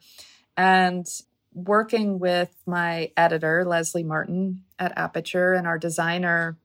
And 0.56 1.06
working 1.52 2.18
with 2.18 2.54
my 2.66 3.10
editor 3.16 3.64
Lesley 3.64 4.04
Martin 4.04 4.62
at 4.78 4.96
aperture 4.96 5.54
and 5.54 5.66
our 5.66 5.78
designer 5.78 6.56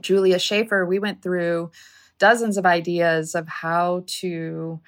Julia 0.00 0.38
Schaefer, 0.38 0.84
we 0.84 0.98
went 0.98 1.22
through 1.22 1.70
dozens 2.18 2.56
of 2.56 2.66
ideas 2.66 3.34
of 3.34 3.48
how 3.48 4.04
to 4.06 4.80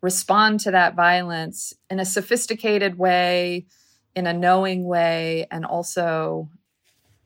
respond 0.00 0.60
to 0.60 0.70
that 0.70 0.94
violence 0.94 1.74
in 1.90 1.98
a 1.98 2.04
sophisticated 2.04 2.98
way, 2.98 3.66
in 4.14 4.26
a 4.26 4.32
knowing 4.32 4.84
way, 4.84 5.46
and 5.50 5.64
also 5.64 6.48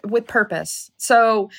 with 0.05 0.27
purpose. 0.27 0.91
So, 0.97 1.51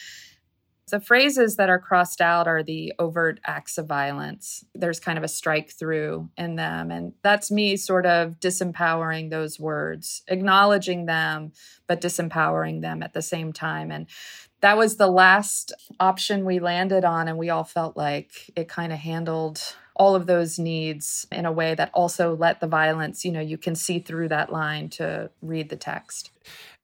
the 0.91 0.99
phrases 0.99 1.55
that 1.55 1.69
are 1.69 1.79
crossed 1.79 2.21
out 2.21 2.47
are 2.47 2.61
the 2.61 2.93
overt 2.99 3.39
acts 3.45 3.79
of 3.79 3.87
violence. 3.87 4.63
There's 4.75 4.99
kind 4.99 5.17
of 5.17 5.23
a 5.23 5.27
strike 5.27 5.71
through 5.71 6.29
in 6.37 6.55
them. 6.55 6.91
And 6.91 7.13
that's 7.23 7.49
me 7.49 7.77
sort 7.77 8.05
of 8.05 8.39
disempowering 8.39 9.31
those 9.31 9.59
words, 9.59 10.21
acknowledging 10.27 11.07
them, 11.07 11.53
but 11.87 11.99
disempowering 11.99 12.81
them 12.81 13.01
at 13.01 13.13
the 13.13 13.23
same 13.23 13.53
time. 13.53 13.89
And 13.89 14.05
that 14.63 14.77
was 14.77 14.95
the 14.95 15.07
last 15.07 15.73
option 15.99 16.45
we 16.45 16.59
landed 16.59 17.03
on. 17.03 17.27
And 17.27 17.37
we 17.37 17.49
all 17.49 17.65
felt 17.65 17.97
like 17.97 18.49
it 18.55 18.69
kind 18.69 18.93
of 18.93 18.99
handled 18.99 19.61
all 19.93 20.15
of 20.15 20.25
those 20.25 20.57
needs 20.57 21.27
in 21.33 21.45
a 21.45 21.51
way 21.51 21.75
that 21.75 21.91
also 21.93 22.33
let 22.33 22.61
the 22.61 22.67
violence, 22.67 23.25
you 23.25 23.31
know, 23.31 23.41
you 23.41 23.57
can 23.57 23.75
see 23.75 23.99
through 23.99 24.29
that 24.29 24.53
line 24.53 24.87
to 24.89 25.29
read 25.41 25.67
the 25.67 25.75
text. 25.75 26.31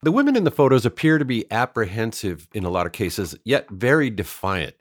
The 0.04 0.12
women 0.12 0.36
in 0.36 0.44
the 0.44 0.52
photos 0.52 0.86
appear 0.86 1.18
to 1.20 1.26
be 1.26 1.50
apprehensive 1.50 2.50
in 2.54 2.65
a 2.65 2.70
lot 2.70 2.86
of 2.86 2.92
cases, 2.92 3.36
yet 3.46 3.70
very 3.70 4.10
defiant, 4.10 4.76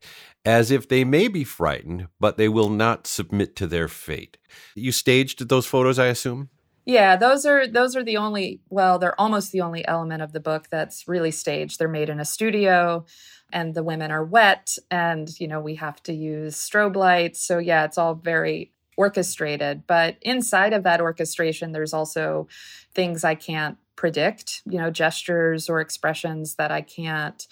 as 0.45 0.73
if 0.73 0.89
they 0.89 1.05
may 1.05 1.29
be 1.29 1.45
frightened, 1.45 2.09
but 2.19 2.37
they 2.37 2.49
will 2.49 2.69
not 2.69 3.07
submit 3.07 3.55
to 3.57 3.69
their 3.69 3.87
fate. 3.87 4.39
You 4.75 4.91
staged 4.91 5.49
those 5.49 5.67
photos, 5.67 6.01
I 6.01 6.07
assume? 6.07 6.51
Yeah, 6.89 7.17
those 7.17 7.45
are 7.45 7.67
those 7.67 7.95
are 7.97 8.03
the 8.03 8.17
only 8.17 8.63
well, 8.71 8.99
they're 8.99 9.21
almost 9.21 9.53
the 9.53 9.61
only 9.61 9.87
element 9.87 10.23
of 10.23 10.33
the 10.33 10.41
book 10.41 10.69
that's 10.71 11.07
really 11.07 11.31
staged. 11.31 11.79
They're 11.79 11.87
made 11.87 12.09
in 12.09 12.19
a 12.19 12.25
studio 12.25 13.05
and 13.53 13.75
the 13.75 13.83
women 13.83 14.11
are 14.11 14.25
wet 14.25 14.75
and 14.91 15.29
you 15.39 15.49
know, 15.49 15.61
we 15.61 15.75
have 15.75 16.03
to 16.05 16.15
use 16.15 16.57
strobe 16.57 16.97
lights. 16.97 17.43
So 17.43 17.59
yeah, 17.59 17.85
it's 17.85 17.99
all 17.99 18.15
very 18.15 18.73
orchestrated, 18.97 19.87
but 19.87 20.17
inside 20.23 20.73
of 20.73 20.83
that 20.85 21.03
orchestration 21.03 21.73
there's 21.73 21.93
also 21.93 22.49
things 22.95 23.23
I 23.23 23.35
can't 23.35 23.77
predict, 23.95 24.63
you 24.65 24.79
know, 24.79 24.91
gestures 24.91 25.69
or 25.69 25.81
expressions 25.81 26.55
that 26.55 26.71
I 26.73 26.81
can't 26.81 27.47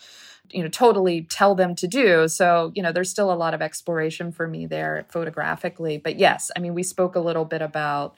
you 0.53 0.63
know 0.63 0.69
totally 0.69 1.23
tell 1.23 1.55
them 1.55 1.75
to 1.75 1.89
do 1.89 2.29
so 2.29 2.71
you 2.75 2.83
know 2.83 2.93
there's 2.93 3.11
still 3.11 3.33
a 3.33 3.35
lot 3.35 3.55
of 3.55 3.63
exploration 3.63 4.31
for 4.31 4.47
me 4.47 4.67
there 4.67 5.05
photographically 5.09 5.99
but 5.99 6.19
yes 6.19 6.51
i 6.57 6.61
mean 6.61 6.75
we 6.75 6.83
spoke 6.83 7.17
a 7.17 7.21
little 7.21 7.45
bit 7.45 7.63
about 7.63 8.15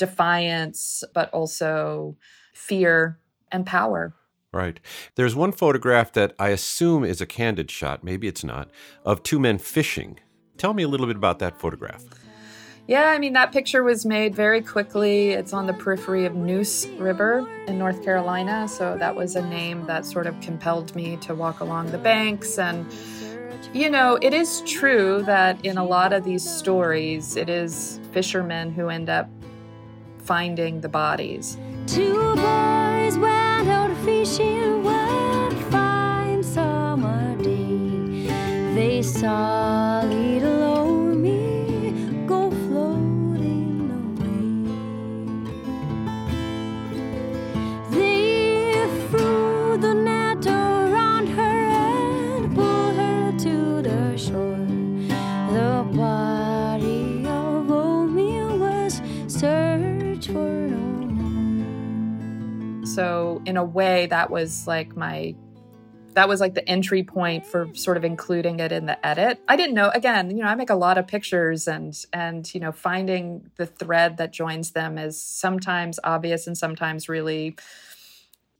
defiance, 0.00 1.04
but 1.14 1.30
also 1.32 2.16
fear 2.54 3.20
and 3.52 3.64
power. 3.66 4.14
Right. 4.52 4.80
There's 5.14 5.36
one 5.36 5.52
photograph 5.52 6.12
that 6.14 6.34
I 6.38 6.48
assume 6.48 7.04
is 7.04 7.20
a 7.20 7.26
candid 7.26 7.70
shot, 7.70 8.02
maybe 8.02 8.26
it's 8.26 8.42
not, 8.42 8.70
of 9.04 9.22
two 9.22 9.38
men 9.38 9.58
fishing. 9.58 10.18
Tell 10.56 10.74
me 10.74 10.82
a 10.82 10.88
little 10.88 11.06
bit 11.06 11.16
about 11.16 11.38
that 11.38 11.60
photograph. 11.60 12.02
Yeah, 12.86 13.10
I 13.10 13.18
mean, 13.18 13.34
that 13.34 13.52
picture 13.52 13.84
was 13.84 14.04
made 14.04 14.34
very 14.34 14.62
quickly. 14.62 15.30
It's 15.30 15.52
on 15.52 15.66
the 15.66 15.72
periphery 15.74 16.24
of 16.24 16.34
Neuse 16.34 16.88
River 16.98 17.48
in 17.68 17.78
North 17.78 18.02
Carolina. 18.02 18.66
So 18.66 18.96
that 18.98 19.14
was 19.14 19.36
a 19.36 19.42
name 19.46 19.86
that 19.86 20.04
sort 20.04 20.26
of 20.26 20.40
compelled 20.40 20.96
me 20.96 21.16
to 21.18 21.34
walk 21.34 21.60
along 21.60 21.92
the 21.92 21.98
banks. 21.98 22.58
And, 22.58 22.92
you 23.72 23.90
know, 23.90 24.18
it 24.20 24.34
is 24.34 24.62
true 24.66 25.22
that 25.26 25.64
in 25.64 25.78
a 25.78 25.84
lot 25.84 26.12
of 26.12 26.24
these 26.24 26.42
stories, 26.42 27.36
it 27.36 27.48
is 27.48 28.00
fishermen 28.10 28.72
who 28.72 28.88
end 28.88 29.08
up 29.08 29.28
finding 30.30 30.80
the 30.80 30.88
bodies. 30.88 31.58
Two 31.88 32.36
boys 32.36 33.18
went 33.18 33.66
out 33.66 33.90
fishing 34.04 34.84
one 34.84 35.56
fine 35.72 36.40
summer 36.44 37.36
day. 37.42 38.30
They 38.76 39.02
saw 39.02 39.99
so 63.00 63.40
in 63.46 63.56
a 63.56 63.64
way 63.64 64.06
that 64.06 64.30
was 64.30 64.66
like 64.66 64.94
my 64.94 65.34
that 66.12 66.28
was 66.28 66.40
like 66.40 66.54
the 66.54 66.68
entry 66.68 67.02
point 67.02 67.46
for 67.46 67.72
sort 67.74 67.96
of 67.96 68.04
including 68.04 68.58
it 68.58 68.72
in 68.72 68.84
the 68.84 69.06
edit. 69.06 69.40
I 69.48 69.56
didn't 69.56 69.74
know 69.74 69.90
again, 69.94 70.30
you 70.36 70.42
know, 70.42 70.48
I 70.48 70.54
make 70.54 70.68
a 70.68 70.74
lot 70.74 70.98
of 70.98 71.06
pictures 71.06 71.66
and 71.66 71.96
and 72.12 72.52
you 72.54 72.60
know, 72.60 72.72
finding 72.72 73.50
the 73.56 73.64
thread 73.64 74.18
that 74.18 74.32
joins 74.32 74.72
them 74.72 74.98
is 74.98 75.20
sometimes 75.20 75.98
obvious 76.04 76.46
and 76.46 76.58
sometimes 76.58 77.08
really 77.08 77.56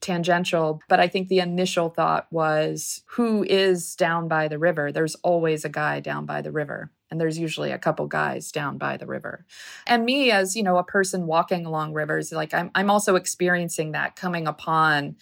tangential, 0.01 0.81
but 0.89 1.01
I 1.01 1.09
think 1.09 1.29
the 1.29 1.41
initial 1.41 1.91
thought 1.91 2.27
was 2.31 3.03
who 3.07 3.45
is 3.45 3.95
down 3.95 4.27
by 4.29 4.49
the 4.49 4.59
river? 4.59 4.91
There's 4.91 5.17
always 5.17 5.67
a 5.67 5.69
guy 5.69 6.01
down 6.01 6.25
by 6.25 6.41
the 6.41 6.53
river. 6.53 6.91
And 7.11 7.21
there's 7.21 7.39
usually 7.39 7.73
a 7.73 7.79
couple 7.79 8.07
guys 8.07 8.53
down 8.53 8.79
by 8.79 8.97
the 8.97 9.07
river. 9.07 9.45
And 9.87 10.05
me 10.05 10.31
as, 10.31 10.55
you 10.55 10.63
know, 10.63 10.79
a 10.79 10.85
person 10.85 11.27
walking 11.27 11.67
along 11.67 11.93
rivers, 11.93 12.33
like 12.33 12.55
I'm 12.55 12.71
I'm 12.75 12.91
also 12.91 13.17
experiencing 13.17 13.93
that 13.93 14.17
coming 14.17 14.47
upon 14.47 15.17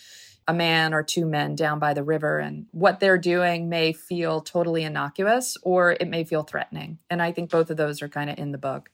a 0.49 0.55
man 0.55 0.95
or 0.95 1.03
two 1.03 1.27
men 1.27 1.55
down 1.55 1.79
by 1.79 1.93
the 1.93 2.03
river 2.03 2.39
and 2.39 2.67
what 2.73 3.01
they're 3.01 3.19
doing 3.19 3.69
may 3.69 3.93
feel 3.93 4.41
totally 4.41 4.83
innocuous 4.83 5.59
or 5.63 5.93
it 5.93 6.09
may 6.09 6.25
feel 6.25 6.43
threatening. 6.43 6.99
And 7.11 7.21
I 7.21 7.33
think 7.33 7.51
both 7.51 7.71
of 7.71 7.77
those 7.77 8.01
are 8.01 8.09
kind 8.09 8.31
of 8.31 8.39
in 8.39 8.53
the 8.53 8.59
book. 8.59 8.91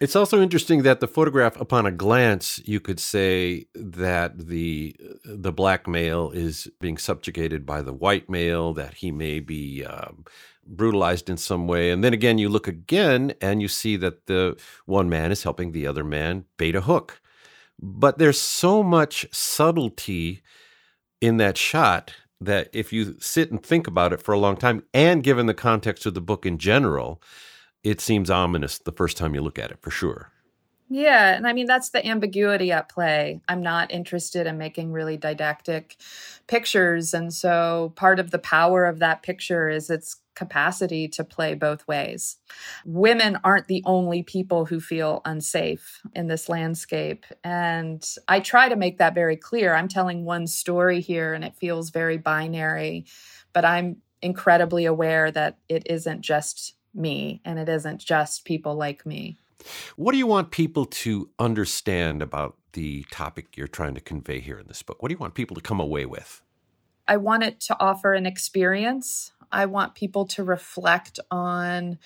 It's 0.00 0.16
also 0.16 0.42
interesting 0.42 0.82
that 0.82 1.00
the 1.00 1.08
photograph, 1.08 1.58
upon 1.60 1.86
a 1.86 1.90
glance, 1.90 2.60
you 2.64 2.78
could 2.78 3.00
say 3.00 3.66
that 3.74 4.48
the 4.48 4.96
the 5.24 5.52
black 5.52 5.86
male 5.86 6.30
is 6.30 6.68
being 6.80 6.98
subjugated 6.98 7.64
by 7.64 7.80
the 7.80 7.92
white 7.92 8.28
male, 8.28 8.72
that 8.74 8.94
he 8.94 9.10
may 9.10 9.40
be 9.40 9.84
um, 9.84 10.24
brutalized 10.66 11.28
in 11.30 11.36
some 11.36 11.66
way, 11.66 11.90
and 11.90 12.02
then 12.02 12.12
again, 12.12 12.38
you 12.38 12.48
look 12.48 12.68
again 12.68 13.34
and 13.40 13.60
you 13.62 13.68
see 13.68 13.96
that 13.96 14.26
the 14.26 14.56
one 14.86 15.08
man 15.08 15.32
is 15.32 15.42
helping 15.42 15.72
the 15.72 15.86
other 15.86 16.04
man 16.04 16.44
bait 16.56 16.74
a 16.74 16.82
hook. 16.82 17.20
But 17.80 18.18
there's 18.18 18.40
so 18.40 18.82
much 18.82 19.26
subtlety 19.32 20.42
in 21.20 21.38
that 21.38 21.58
shot 21.58 22.14
that 22.40 22.68
if 22.72 22.92
you 22.92 23.16
sit 23.20 23.50
and 23.50 23.62
think 23.62 23.86
about 23.86 24.12
it 24.12 24.22
for 24.22 24.32
a 24.32 24.38
long 24.38 24.56
time, 24.56 24.82
and 24.92 25.22
given 25.22 25.46
the 25.46 25.54
context 25.54 26.06
of 26.06 26.14
the 26.14 26.20
book 26.20 26.46
in 26.46 26.58
general 26.58 27.20
it 27.84 28.00
seems 28.00 28.30
ominous 28.30 28.78
the 28.78 28.92
first 28.92 29.16
time 29.16 29.34
you 29.34 29.42
look 29.42 29.58
at 29.58 29.70
it 29.70 29.78
for 29.80 29.90
sure. 29.90 30.30
Yeah, 30.96 31.34
and 31.34 31.44
I 31.44 31.52
mean 31.52 31.66
that's 31.66 31.90
the 31.90 32.06
ambiguity 32.06 32.70
at 32.70 32.88
play. 32.88 33.40
I'm 33.48 33.62
not 33.62 33.90
interested 33.90 34.46
in 34.46 34.58
making 34.58 34.92
really 34.92 35.16
didactic 35.16 35.96
pictures 36.46 37.12
and 37.12 37.32
so 37.34 37.92
part 37.96 38.20
of 38.20 38.30
the 38.30 38.38
power 38.38 38.84
of 38.84 39.00
that 39.00 39.24
picture 39.24 39.68
is 39.68 39.90
its 39.90 40.16
capacity 40.36 41.08
to 41.08 41.24
play 41.24 41.54
both 41.54 41.86
ways. 41.88 42.36
Women 42.84 43.38
aren't 43.42 43.66
the 43.66 43.82
only 43.84 44.22
people 44.22 44.66
who 44.66 44.78
feel 44.78 45.20
unsafe 45.24 46.00
in 46.14 46.28
this 46.28 46.48
landscape 46.48 47.26
and 47.42 48.08
I 48.28 48.38
try 48.38 48.68
to 48.68 48.76
make 48.76 48.98
that 48.98 49.14
very 49.16 49.36
clear. 49.36 49.74
I'm 49.74 49.88
telling 49.88 50.24
one 50.24 50.46
story 50.46 51.00
here 51.00 51.34
and 51.34 51.42
it 51.44 51.56
feels 51.56 51.90
very 51.90 52.18
binary, 52.18 53.06
but 53.52 53.64
I'm 53.64 53.96
incredibly 54.22 54.84
aware 54.84 55.32
that 55.32 55.58
it 55.68 55.84
isn't 55.90 56.20
just 56.20 56.76
me 56.94 57.40
and 57.44 57.58
it 57.58 57.68
isn't 57.68 57.98
just 58.00 58.44
people 58.44 58.76
like 58.76 59.04
me. 59.04 59.38
What 59.96 60.12
do 60.12 60.18
you 60.18 60.26
want 60.26 60.50
people 60.50 60.84
to 60.86 61.30
understand 61.38 62.22
about 62.22 62.56
the 62.72 63.04
topic 63.10 63.56
you're 63.56 63.66
trying 63.68 63.94
to 63.94 64.00
convey 64.00 64.40
here 64.40 64.58
in 64.58 64.66
this 64.66 64.82
book? 64.82 65.02
What 65.02 65.08
do 65.08 65.14
you 65.14 65.18
want 65.18 65.34
people 65.34 65.54
to 65.54 65.62
come 65.62 65.80
away 65.80 66.06
with? 66.06 66.42
I 67.06 67.16
want 67.18 67.42
it 67.42 67.60
to 67.60 67.76
offer 67.80 68.14
an 68.14 68.26
experience. 68.26 69.32
I 69.52 69.66
want 69.66 69.94
people 69.94 70.26
to 70.26 70.42
reflect 70.42 71.20
on 71.30 71.98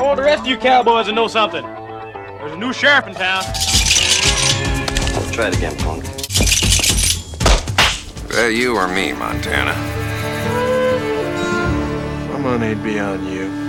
want 0.00 0.16
the 0.16 0.22
rest 0.22 0.40
of 0.44 0.46
you 0.46 0.56
cowboys 0.56 1.08
to 1.08 1.12
know 1.12 1.28
something. 1.28 1.62
There's 1.62 2.52
a 2.52 2.56
new 2.56 2.72
sheriff 2.72 3.06
in 3.08 3.12
town. 3.12 3.42
Try 5.32 5.48
it 5.48 5.58
again, 5.58 5.76
punk. 5.76 6.04
That 8.28 8.54
you 8.54 8.76
or 8.76 8.88
me, 8.88 9.12
Montana? 9.12 9.74
My 12.32 12.38
money'd 12.38 12.82
be 12.82 12.98
on 12.98 13.26
you. 13.26 13.65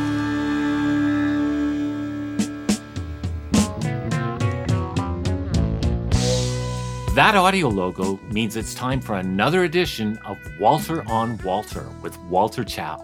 That 7.18 7.34
audio 7.34 7.68
logo 7.68 8.20
means 8.32 8.56
it's 8.56 8.76
time 8.76 9.02
for 9.02 9.16
another 9.16 9.64
edition 9.64 10.20
of 10.20 10.38
Walter 10.60 11.02
on 11.10 11.40
Walter 11.40 11.90
with 12.04 12.16
Walter 12.30 12.64
Chaw. 12.64 13.04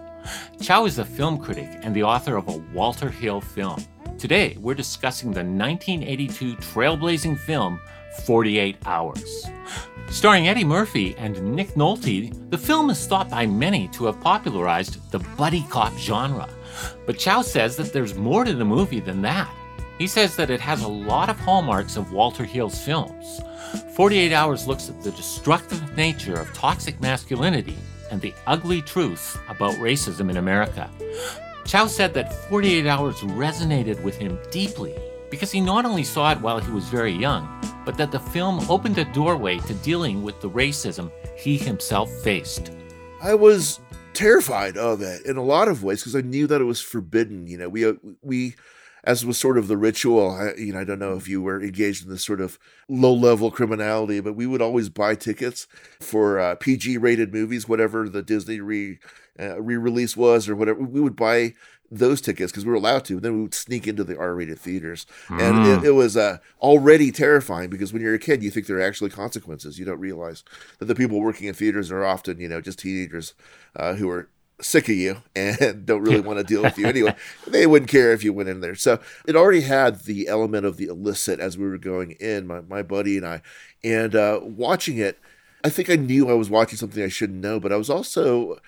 Chaw 0.60 0.84
is 0.84 1.00
a 1.00 1.04
film 1.04 1.36
critic 1.36 1.80
and 1.82 1.92
the 1.96 2.04
author 2.04 2.36
of 2.36 2.46
a 2.46 2.58
Walter 2.72 3.10
Hill 3.10 3.40
film. 3.40 3.84
Today, 4.16 4.56
we're 4.60 4.76
discussing 4.76 5.32
the 5.32 5.42
1982 5.42 6.54
trailblazing 6.58 7.36
film 7.40 7.80
48 8.24 8.76
Hours. 8.86 9.46
Starring 10.10 10.46
Eddie 10.46 10.62
Murphy 10.62 11.16
and 11.16 11.42
Nick 11.52 11.70
Nolte, 11.70 12.30
the 12.50 12.56
film 12.56 12.90
is 12.90 13.04
thought 13.08 13.28
by 13.28 13.46
many 13.46 13.88
to 13.88 14.04
have 14.04 14.20
popularized 14.20 15.10
the 15.10 15.18
buddy 15.18 15.66
cop 15.70 15.92
genre. 15.98 16.48
But 17.04 17.18
Chaw 17.18 17.42
says 17.42 17.74
that 17.78 17.92
there's 17.92 18.14
more 18.14 18.44
to 18.44 18.54
the 18.54 18.64
movie 18.64 19.00
than 19.00 19.22
that. 19.22 19.52
He 19.98 20.06
says 20.06 20.34
that 20.36 20.50
it 20.50 20.60
has 20.60 20.82
a 20.82 20.88
lot 20.88 21.30
of 21.30 21.38
hallmarks 21.38 21.96
of 21.96 22.12
Walter 22.12 22.44
Hill's 22.44 22.78
films. 22.84 23.40
48 23.94 24.32
Hours 24.32 24.66
looks 24.66 24.88
at 24.88 25.00
the 25.02 25.12
destructive 25.12 25.96
nature 25.96 26.34
of 26.34 26.52
toxic 26.52 27.00
masculinity 27.00 27.76
and 28.10 28.20
the 28.20 28.34
ugly 28.46 28.82
truth 28.82 29.38
about 29.48 29.74
racism 29.74 30.30
in 30.30 30.36
America. 30.36 30.90
Chaw 31.64 31.86
said 31.86 32.12
that 32.14 32.32
48 32.48 32.86
Hours 32.86 33.20
resonated 33.20 34.02
with 34.02 34.16
him 34.16 34.38
deeply 34.50 34.94
because 35.30 35.52
he 35.52 35.60
not 35.60 35.84
only 35.84 36.04
saw 36.04 36.32
it 36.32 36.40
while 36.40 36.58
he 36.58 36.72
was 36.72 36.84
very 36.88 37.12
young, 37.12 37.48
but 37.84 37.96
that 37.96 38.10
the 38.10 38.18
film 38.18 38.60
opened 38.68 38.98
a 38.98 39.04
doorway 39.06 39.58
to 39.58 39.74
dealing 39.74 40.22
with 40.22 40.40
the 40.40 40.50
racism 40.50 41.10
he 41.36 41.56
himself 41.56 42.10
faced. 42.22 42.72
I 43.22 43.34
was 43.34 43.80
terrified 44.12 44.76
of 44.76 45.02
it 45.02 45.24
in 45.26 45.36
a 45.36 45.42
lot 45.42 45.68
of 45.68 45.82
ways 45.82 46.00
because 46.00 46.16
I 46.16 46.20
knew 46.20 46.46
that 46.46 46.60
it 46.60 46.64
was 46.64 46.80
forbidden. 46.80 47.46
You 47.46 47.58
know, 47.58 47.68
we 47.68 47.84
uh, 47.84 47.94
we 48.22 48.54
as 49.04 49.24
was 49.24 49.38
sort 49.38 49.58
of 49.58 49.68
the 49.68 49.76
ritual. 49.76 50.30
I, 50.30 50.54
you 50.58 50.72
know, 50.72 50.80
I 50.80 50.84
don't 50.84 50.98
know 50.98 51.14
if 51.14 51.28
you 51.28 51.40
were 51.42 51.62
engaged 51.62 52.04
in 52.04 52.10
this 52.10 52.24
sort 52.24 52.40
of 52.40 52.58
low 52.88 53.12
level 53.14 53.50
criminality, 53.50 54.20
but 54.20 54.34
we 54.34 54.46
would 54.46 54.62
always 54.62 54.88
buy 54.88 55.14
tickets 55.14 55.66
for 56.00 56.38
uh, 56.40 56.54
PG 56.56 56.98
rated 56.98 57.32
movies, 57.32 57.68
whatever 57.68 58.08
the 58.08 58.22
Disney 58.22 58.60
re 58.60 58.98
uh, 59.38 59.60
re 59.60 59.76
release 59.76 60.16
was 60.16 60.48
or 60.48 60.56
whatever. 60.56 60.80
We 60.82 61.00
would 61.00 61.16
buy 61.16 61.54
those 61.90 62.20
tickets 62.20 62.50
because 62.50 62.64
we 62.64 62.70
were 62.70 62.76
allowed 62.76 63.04
to. 63.04 63.14
And 63.14 63.22
then 63.22 63.36
we 63.36 63.42
would 63.42 63.54
sneak 63.54 63.86
into 63.86 64.02
the 64.04 64.18
R-rated 64.18 64.58
theaters, 64.58 65.06
and 65.28 65.38
Mm. 65.38 65.78
it, 65.78 65.84
it 65.88 65.90
was 65.92 66.16
uh, 66.16 66.38
already 66.60 67.12
terrifying 67.12 67.68
because 67.70 67.92
when 67.92 68.02
you're 68.02 68.14
a 68.14 68.18
kid, 68.18 68.42
you 68.42 68.50
think 68.50 68.66
there 68.66 68.78
are 68.78 68.82
actually 68.82 69.10
consequences. 69.10 69.78
You 69.78 69.84
don't 69.84 70.00
realize 70.00 70.42
that 70.78 70.86
the 70.86 70.94
people 70.94 71.20
working 71.20 71.46
in 71.46 71.54
theaters 71.54 71.92
are 71.92 72.04
often, 72.04 72.40
you 72.40 72.48
know, 72.48 72.60
just 72.60 72.78
teenagers 72.80 73.34
uh, 73.76 73.94
who 73.94 74.08
are 74.10 74.28
sick 74.60 74.88
of 74.88 74.94
you 74.94 75.16
and 75.34 75.84
don't 75.86 76.02
really 76.02 76.20
want 76.20 76.38
to 76.38 76.44
deal 76.44 76.62
with 76.62 76.78
you 76.78 76.86
anyway. 76.86 77.14
They 77.46 77.66
wouldn't 77.66 77.90
care 77.90 78.12
if 78.12 78.22
you 78.22 78.32
went 78.32 78.48
in 78.48 78.60
there. 78.60 78.74
So 78.74 79.00
it 79.26 79.36
already 79.36 79.62
had 79.62 80.04
the 80.04 80.28
element 80.28 80.66
of 80.66 80.76
the 80.76 80.86
illicit 80.86 81.40
as 81.40 81.58
we 81.58 81.66
were 81.66 81.78
going 81.78 82.12
in, 82.12 82.46
my, 82.46 82.60
my 82.62 82.82
buddy 82.82 83.16
and 83.16 83.26
I. 83.26 83.42
And 83.82 84.14
uh, 84.14 84.40
watching 84.42 84.98
it, 84.98 85.18
I 85.64 85.70
think 85.70 85.90
I 85.90 85.96
knew 85.96 86.30
I 86.30 86.34
was 86.34 86.50
watching 86.50 86.76
something 86.78 87.02
I 87.02 87.08
shouldn't 87.08 87.40
know, 87.40 87.58
but 87.58 87.72
I 87.72 87.76
was 87.76 87.90
also 87.90 88.58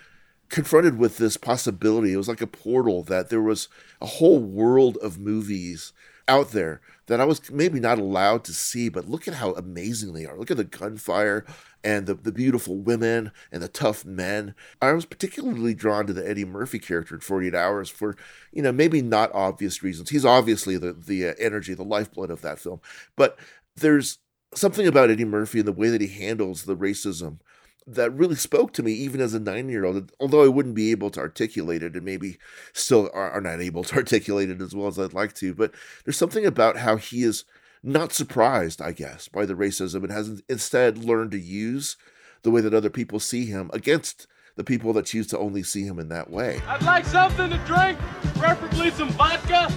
confronted 0.49 0.99
with 0.99 1.18
this 1.18 1.37
possibility. 1.37 2.12
It 2.12 2.16
was 2.16 2.28
like 2.28 2.41
a 2.41 2.47
portal 2.47 3.03
that 3.05 3.28
there 3.28 3.43
was 3.43 3.68
a 4.01 4.07
whole 4.07 4.39
world 4.39 4.97
of 5.03 5.18
movies 5.18 5.93
out 6.28 6.51
there 6.51 6.80
that 7.07 7.20
I 7.20 7.24
was 7.24 7.51
maybe 7.51 7.78
not 7.78 7.99
allowed 7.99 8.45
to 8.45 8.53
see, 8.53 8.89
but 8.89 9.09
look 9.09 9.28
at 9.28 9.34
how 9.34 9.53
amazing 9.53 10.12
they 10.12 10.26
are. 10.26 10.37
Look 10.37 10.51
at 10.51 10.57
the 10.57 10.64
gunfire 10.64 11.45
and 11.87 12.07
the, 12.07 12.14
the 12.14 12.32
beautiful 12.32 12.76
women 12.78 13.30
and 13.53 13.62
the 13.62 13.68
tough 13.68 14.05
men. 14.05 14.57
I 14.82 14.93
was 14.93 15.07
particularly 15.07 15.72
drawn 15.72 16.09
to 16.09 16.12
the 16.12 16.28
Eddie 16.28 16.45
Murphy 16.45 16.80
character 16.80 17.14
in 17.14 17.20
48 17.20 17.55
Hours 17.55 17.89
for, 17.89 18.16
you 18.51 18.61
know, 18.61 18.72
maybe 18.72 19.01
not 19.01 19.32
obvious 19.32 19.84
reasons. 19.84 20.11
He's 20.11 20.24
obviously 20.24 20.76
the, 20.76 20.93
the 20.93 21.28
uh, 21.28 21.34
energy, 21.39 21.74
the 21.74 21.84
lifeblood 21.84 22.32
of 22.32 22.43
that 22.43 22.59
film. 22.59 22.80
But 23.14 23.39
there's 23.76 24.18
something 24.53 24.84
about 24.84 25.11
Eddie 25.11 25.24
Murphy 25.24 25.61
and 25.61 25.68
the 25.68 25.72
way 25.72 25.89
that 25.89 26.01
he 26.01 26.09
handles 26.09 26.64
the 26.64 26.76
racism 26.76 27.39
that 27.87 28.11
really 28.11 28.34
spoke 28.34 28.72
to 28.72 28.82
me 28.82 28.91
even 28.91 29.20
as 29.20 29.32
a 29.32 29.39
nine 29.39 29.68
year 29.68 29.84
old 29.84 30.11
although 30.18 30.43
i 30.43 30.49
wouldn't 30.49 30.74
be 30.74 30.91
able 30.91 31.09
to 31.09 31.20
articulate 31.20 31.84
it 31.84 31.95
and 31.95 32.05
maybe 32.05 32.37
still 32.72 33.09
are, 33.14 33.30
are 33.30 33.41
not 33.41 33.61
able 33.61 33.84
to 33.84 33.95
articulate 33.95 34.51
it 34.51 34.61
as 34.61 34.74
well 34.74 34.89
as 34.89 34.99
i'd 34.99 35.12
like 35.12 35.32
to 35.34 35.55
but 35.55 35.72
there's 36.05 36.16
something 36.16 36.45
about 36.45 36.78
how 36.78 36.97
he 36.97 37.22
is 37.22 37.45
not 37.87 38.12
surprised 38.12 38.82
i 38.82 38.93
guess 38.93 39.28
by 39.28 39.47
the 39.47 39.55
racism 39.55 40.03
and 40.03 40.12
has 40.12 40.43
instead 40.49 40.99
learned 40.99 41.30
to 41.30 41.39
use 41.39 41.97
the 42.43 42.51
way 42.51 42.61
that 42.61 42.74
other 42.74 42.91
people 42.91 43.18
see 43.18 43.47
him 43.47 43.70
against 43.72 44.26
the 44.57 44.64
people 44.64 44.93
that 44.93 45.07
choose 45.07 45.26
to 45.26 45.39
only 45.39 45.62
see 45.62 45.84
him 45.84 45.99
in 45.99 46.09
that 46.09 46.30
way 46.30 46.61
I'd 46.66 46.82
like 46.82 47.05
something 47.05 47.51
to 47.51 47.59
drink, 47.59 47.99
preferably 48.34 48.91
some 48.91 49.11
vodka. 49.11 49.72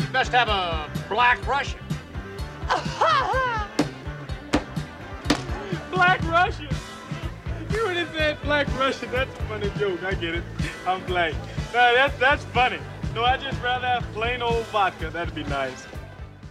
You 0.00 0.06
best 0.06 0.32
have 0.32 0.48
a 0.48 0.90
black 1.08 1.46
Russian. 1.46 1.78
Black 5.92 6.22
Russian. 6.22 6.68
You 7.70 7.86
would 7.86 7.96
have 7.96 8.10
said 8.16 8.42
Black 8.42 8.66
Russian. 8.78 9.10
That's 9.10 9.38
a 9.38 9.42
funny 9.42 9.70
joke. 9.78 10.02
I 10.02 10.14
get 10.14 10.34
it. 10.34 10.44
I'm 10.86 11.04
black. 11.04 11.34
No, 11.74 11.94
that's 11.94 12.18
that's 12.18 12.44
funny. 12.46 12.78
No, 13.14 13.24
I 13.24 13.36
just 13.36 13.60
rather 13.62 13.86
have 13.86 14.02
plain 14.14 14.40
old 14.40 14.64
vodka. 14.66 15.10
That'd 15.10 15.34
be 15.34 15.44
nice. 15.44 15.86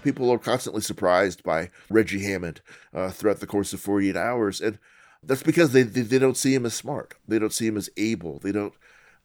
People 0.04 0.30
are 0.32 0.38
constantly 0.38 0.82
surprised 0.82 1.43
by 1.43 1.70
Reggie 1.89 2.24
Hammond 2.24 2.62
uh, 2.93 3.10
throughout 3.10 3.39
the 3.39 3.47
course 3.47 3.74
of 3.74 3.80
48 3.80 4.16
hours. 4.16 4.62
And 4.62 4.80
that's 5.24 5.43
because 5.43 5.74
they, 5.74 5.84
they, 5.84 6.02
they 6.02 6.20
don't 6.20 6.38
see 6.38 6.54
him 6.54 6.66
as 6.66 6.74
smart. 6.74 7.16
They 7.28 7.39
don't 7.39 7.54
see 7.54 7.68
him 7.68 7.78
as 7.78 7.89
able. 7.97 8.39
They 8.39 8.52
don't, 8.52 8.74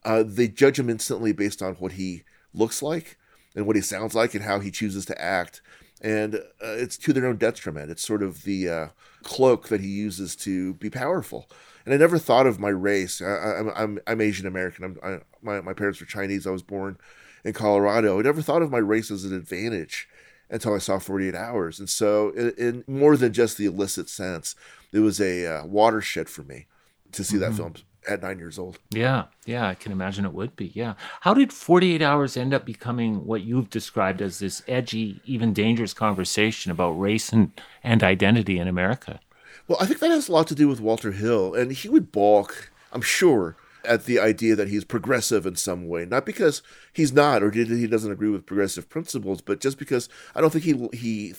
uh, 0.04 0.24
they 0.26 0.48
judge 0.48 0.78
him 0.78 0.90
instantly 0.90 1.32
based 1.32 1.62
on 1.62 1.74
what 1.74 1.92
he 1.92 2.24
looks 2.52 2.82
like 2.82 3.18
and 3.54 3.66
what 3.66 3.76
he 3.76 3.82
sounds 3.82 4.14
like 4.14 4.34
and 4.34 4.44
how 4.44 4.60
he 4.60 4.70
chooses 4.70 5.06
to 5.06 5.20
act. 5.20 5.62
And 6.02 6.36
uh, 6.36 6.40
it's 6.60 6.98
to 6.98 7.12
their 7.12 7.26
own 7.26 7.36
detriment. 7.36 7.90
It's 7.90 8.06
sort 8.06 8.22
of 8.22 8.42
the 8.44 8.68
uh, 8.68 8.88
cloak 9.22 9.68
that 9.68 9.80
he 9.80 9.88
uses 9.88 10.36
to 10.36 10.74
be 10.74 10.90
powerful. 10.90 11.48
And 11.84 11.94
I 11.94 11.96
never 11.96 12.18
thought 12.18 12.46
of 12.46 12.60
my 12.60 12.68
race. 12.68 13.22
I, 13.22 13.26
I, 13.26 13.58
I'm, 13.58 13.72
I'm, 13.74 13.98
I'm 14.06 14.20
Asian 14.20 14.46
American. 14.46 14.98
I, 15.02 15.20
my, 15.40 15.60
my 15.60 15.72
parents 15.72 16.00
were 16.00 16.06
Chinese. 16.06 16.46
I 16.46 16.50
was 16.50 16.62
born 16.62 16.98
in 17.44 17.54
Colorado. 17.54 18.18
I 18.18 18.22
never 18.22 18.42
thought 18.42 18.62
of 18.62 18.70
my 18.70 18.78
race 18.78 19.10
as 19.10 19.24
an 19.24 19.34
advantage 19.34 20.08
until 20.50 20.74
I 20.74 20.78
saw 20.78 20.98
48 20.98 21.34
Hours. 21.34 21.78
And 21.78 21.88
so, 21.88 22.30
in, 22.30 22.50
in 22.56 22.84
more 22.86 23.16
than 23.16 23.32
just 23.32 23.56
the 23.58 23.66
illicit 23.66 24.08
sense, 24.08 24.54
it 24.92 25.00
was 25.00 25.20
a 25.20 25.46
uh, 25.46 25.66
watershed 25.66 26.28
for 26.28 26.42
me 26.42 26.66
to 27.12 27.24
see 27.24 27.36
that 27.38 27.52
Mhm. 27.52 27.56
film 27.56 27.74
at 28.08 28.22
nine 28.22 28.38
years 28.38 28.56
old. 28.58 28.78
Yeah, 28.90 29.24
yeah, 29.46 29.66
I 29.66 29.74
can 29.74 29.90
imagine 29.90 30.24
it 30.24 30.32
would 30.32 30.54
be. 30.54 30.70
Yeah. 30.74 30.94
How 31.22 31.34
did 31.34 31.52
48 31.52 32.00
Hours 32.02 32.36
end 32.36 32.54
up 32.54 32.64
becoming 32.64 33.26
what 33.26 33.42
you've 33.42 33.68
described 33.70 34.22
as 34.22 34.38
this 34.38 34.62
edgy, 34.68 35.20
even 35.24 35.52
dangerous 35.52 35.92
conversation 35.92 36.70
about 36.70 36.92
race 36.92 37.32
and, 37.32 37.50
and 37.82 38.04
identity 38.04 38.58
in 38.60 38.68
America? 38.68 39.18
Well, 39.66 39.78
I 39.80 39.86
think 39.86 39.98
that 39.98 40.10
has 40.10 40.28
a 40.28 40.32
lot 40.32 40.46
to 40.48 40.54
do 40.54 40.68
with 40.68 40.80
Walter 40.80 41.10
Hill, 41.10 41.52
and 41.54 41.72
he 41.72 41.88
would 41.88 42.12
balk, 42.12 42.70
I'm 42.92 43.02
sure, 43.02 43.56
at 43.86 44.04
the 44.04 44.18
idea 44.18 44.56
that 44.56 44.68
he's 44.68 44.84
progressive 44.84 45.46
in 45.46 45.56
some 45.56 45.88
way. 45.88 46.04
Not 46.04 46.26
because 46.26 46.62
he's 46.92 47.12
not, 47.12 47.42
or 47.42 47.50
he 47.50 47.86
doesn't 47.86 48.12
agree 48.12 48.28
with 48.28 48.46
progressive 48.46 48.88
principles, 48.88 49.40
but 49.40 49.60
just 49.60 49.78
because 49.78 50.08
I 50.34 50.40
don't 50.40 50.50
think 50.50 50.64
he 50.64 50.88
he 50.92 51.34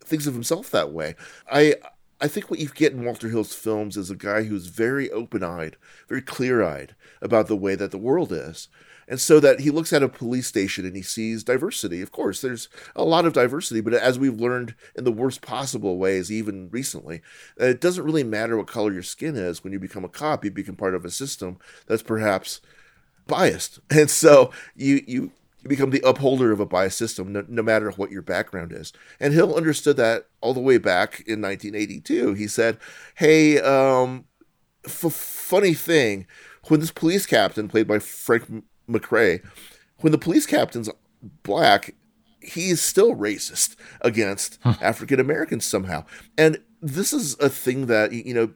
thinks 0.00 0.26
of 0.26 0.34
himself 0.34 0.70
that 0.70 0.92
way. 0.92 1.14
I 1.50 1.74
I 2.20 2.26
think 2.26 2.50
what 2.50 2.58
you 2.58 2.68
get 2.68 2.92
in 2.92 3.04
Walter 3.04 3.28
Hill's 3.28 3.54
films 3.54 3.96
is 3.96 4.10
a 4.10 4.16
guy 4.16 4.42
who's 4.42 4.66
very 4.66 5.10
open-eyed, 5.10 5.76
very 6.08 6.22
clear-eyed 6.22 6.96
about 7.22 7.46
the 7.46 7.56
way 7.56 7.76
that 7.76 7.92
the 7.92 7.98
world 7.98 8.32
is. 8.32 8.68
And 9.08 9.18
so 9.18 9.40
that 9.40 9.60
he 9.60 9.70
looks 9.70 9.92
at 9.92 10.02
a 10.02 10.08
police 10.08 10.46
station 10.46 10.84
and 10.84 10.94
he 10.94 11.02
sees 11.02 11.42
diversity. 11.42 12.02
Of 12.02 12.12
course, 12.12 12.42
there's 12.42 12.68
a 12.94 13.04
lot 13.04 13.24
of 13.24 13.32
diversity, 13.32 13.80
but 13.80 13.94
as 13.94 14.18
we've 14.18 14.38
learned 14.38 14.74
in 14.94 15.04
the 15.04 15.12
worst 15.12 15.40
possible 15.40 15.96
ways, 15.96 16.30
even 16.30 16.68
recently, 16.70 17.22
it 17.56 17.80
doesn't 17.80 18.04
really 18.04 18.22
matter 18.22 18.56
what 18.56 18.66
color 18.66 18.92
your 18.92 19.02
skin 19.02 19.34
is. 19.34 19.64
When 19.64 19.72
you 19.72 19.78
become 19.78 20.04
a 20.04 20.10
cop, 20.10 20.44
you 20.44 20.50
become 20.50 20.76
part 20.76 20.94
of 20.94 21.06
a 21.06 21.10
system 21.10 21.58
that's 21.86 22.02
perhaps 22.02 22.60
biased. 23.26 23.80
And 23.90 24.10
so 24.10 24.52
you, 24.76 25.02
you, 25.06 25.32
you 25.62 25.68
become 25.68 25.90
the 25.90 26.06
upholder 26.06 26.52
of 26.52 26.60
a 26.60 26.66
biased 26.66 26.98
system, 26.98 27.32
no, 27.32 27.44
no 27.48 27.62
matter 27.62 27.90
what 27.92 28.10
your 28.10 28.22
background 28.22 28.72
is. 28.72 28.92
And 29.18 29.32
Hill 29.32 29.56
understood 29.56 29.96
that 29.96 30.26
all 30.42 30.52
the 30.52 30.60
way 30.60 30.76
back 30.76 31.20
in 31.26 31.40
1982. 31.40 32.34
He 32.34 32.46
said, 32.46 32.78
Hey, 33.14 33.58
um, 33.58 34.26
f- 34.84 35.12
funny 35.12 35.72
thing, 35.72 36.26
when 36.68 36.80
this 36.80 36.90
police 36.90 37.26
captain, 37.26 37.68
played 37.68 37.88
by 37.88 37.98
Frank 37.98 38.64
McRae, 38.88 39.44
when 39.98 40.12
the 40.12 40.18
police 40.18 40.46
captain's 40.46 40.88
black, 41.42 41.94
he 42.40 42.70
is 42.70 42.80
still 42.80 43.14
racist 43.14 43.76
against 44.00 44.58
African 44.64 45.20
Americans 45.20 45.64
somehow. 45.64 46.04
And 46.36 46.58
this 46.80 47.12
is 47.12 47.38
a 47.40 47.48
thing 47.48 47.86
that, 47.86 48.12
you 48.12 48.34
know, 48.34 48.50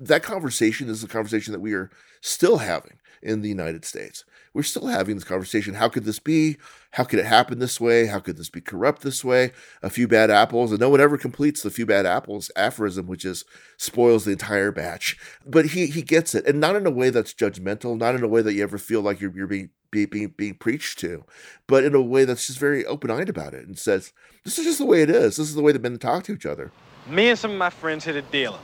that 0.00 0.22
conversation 0.22 0.88
is 0.88 1.04
a 1.04 1.08
conversation 1.08 1.52
that 1.52 1.60
we 1.60 1.74
are 1.74 1.90
still 2.20 2.58
having 2.58 2.98
in 3.22 3.42
the 3.42 3.48
United 3.48 3.84
States. 3.84 4.24
We're 4.54 4.62
still 4.62 4.86
having 4.86 5.14
this 5.14 5.24
conversation. 5.24 5.74
How 5.74 5.88
could 5.88 6.04
this 6.04 6.18
be? 6.18 6.56
How 6.92 7.04
could 7.04 7.18
it 7.18 7.26
happen 7.26 7.58
this 7.58 7.80
way? 7.80 8.06
How 8.06 8.18
could 8.18 8.36
this 8.36 8.50
be 8.50 8.60
corrupt 8.60 9.02
this 9.02 9.24
way? 9.24 9.52
A 9.82 9.90
few 9.90 10.08
bad 10.08 10.30
apples, 10.30 10.70
and 10.70 10.80
no 10.80 10.88
one 10.88 11.00
ever 11.00 11.18
completes 11.18 11.62
the 11.62 11.70
few 11.70 11.86
bad 11.86 12.06
apples 12.06 12.50
aphorism, 12.56 13.06
which 13.06 13.24
is 13.24 13.44
spoils 13.76 14.24
the 14.24 14.32
entire 14.32 14.72
batch. 14.72 15.16
But 15.46 15.66
he 15.66 15.86
he 15.86 16.02
gets 16.02 16.34
it, 16.34 16.46
and 16.46 16.60
not 16.60 16.76
in 16.76 16.86
a 16.86 16.90
way 16.90 17.10
that's 17.10 17.34
judgmental, 17.34 17.98
not 17.98 18.14
in 18.14 18.24
a 18.24 18.28
way 18.28 18.42
that 18.42 18.54
you 18.54 18.62
ever 18.62 18.78
feel 18.78 19.02
like 19.02 19.20
you're 19.20 19.34
you're 19.34 19.46
being 19.46 19.70
be, 19.90 20.06
being 20.06 20.34
being 20.36 20.54
preached 20.54 20.98
to, 21.00 21.24
but 21.66 21.84
in 21.84 21.94
a 21.94 22.02
way 22.02 22.24
that's 22.24 22.46
just 22.46 22.58
very 22.58 22.84
open 22.86 23.10
eyed 23.10 23.28
about 23.28 23.54
it 23.54 23.66
and 23.66 23.78
says, 23.78 24.12
"This 24.44 24.58
is 24.58 24.64
just 24.64 24.78
the 24.78 24.86
way 24.86 25.02
it 25.02 25.10
is. 25.10 25.36
This 25.36 25.48
is 25.48 25.54
the 25.54 25.62
way 25.62 25.72
the 25.72 25.78
men 25.78 25.98
talk 25.98 26.24
to 26.24 26.32
each 26.32 26.46
other." 26.46 26.72
Me 27.08 27.28
and 27.28 27.38
some 27.38 27.52
of 27.52 27.58
my 27.58 27.70
friends 27.70 28.04
hit 28.04 28.16
a 28.16 28.22
dealer 28.22 28.58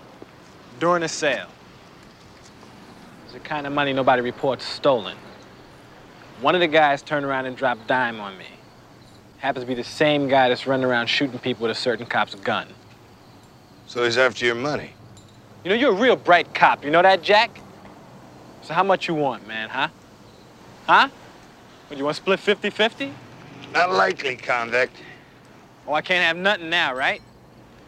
during 0.81 1.03
a 1.03 1.09
sale. 1.09 1.49
It's 3.25 3.33
the 3.33 3.41
kind 3.41 3.67
of 3.67 3.73
money 3.73 3.93
nobody 3.93 4.23
reports 4.23 4.65
stolen. 4.65 5.17
One 6.45 6.55
of 6.55 6.61
the 6.61 6.69
guys 6.69 7.01
turned 7.01 7.25
around 7.25 7.47
and 7.47 7.57
dropped 7.57 7.87
dime 7.87 8.21
on 8.21 8.37
me. 8.37 8.45
Happens 9.39 9.63
to 9.63 9.67
be 9.67 9.73
the 9.73 9.83
same 9.83 10.29
guy 10.29 10.51
that's 10.51 10.67
running 10.67 10.85
around 10.85 11.07
shooting 11.07 11.39
people 11.39 11.63
with 11.63 11.71
a 11.71 11.75
certain 11.75 12.05
cop's 12.05 12.35
gun. 12.35 12.69
So 13.87 14.05
he's 14.05 14.19
after 14.19 14.45
your 14.45 14.55
money. 14.55 14.93
You 15.65 15.71
know, 15.71 15.75
you're 15.75 15.93
a 15.93 15.99
real 15.99 16.17
bright 16.17 16.55
cop. 16.55 16.85
You 16.85 16.91
know 16.91 17.01
that, 17.01 17.23
Jack? 17.23 17.59
So 18.61 18.75
how 18.75 18.83
much 18.83 19.09
you 19.09 19.15
want, 19.15 19.49
man, 19.49 19.71
huh? 19.71 19.89
Huh? 20.87 21.09
What, 21.89 21.97
you 21.97 22.05
want 22.05 22.19
to 22.19 22.23
split 22.23 22.41
50-50? 22.41 23.11
Not 23.73 23.93
likely, 23.93 24.37
convict. 24.37 24.99
Oh, 25.87 25.95
I 25.95 26.03
can't 26.03 26.23
have 26.23 26.37
nothing 26.37 26.69
now, 26.69 26.95
right? 26.95 27.23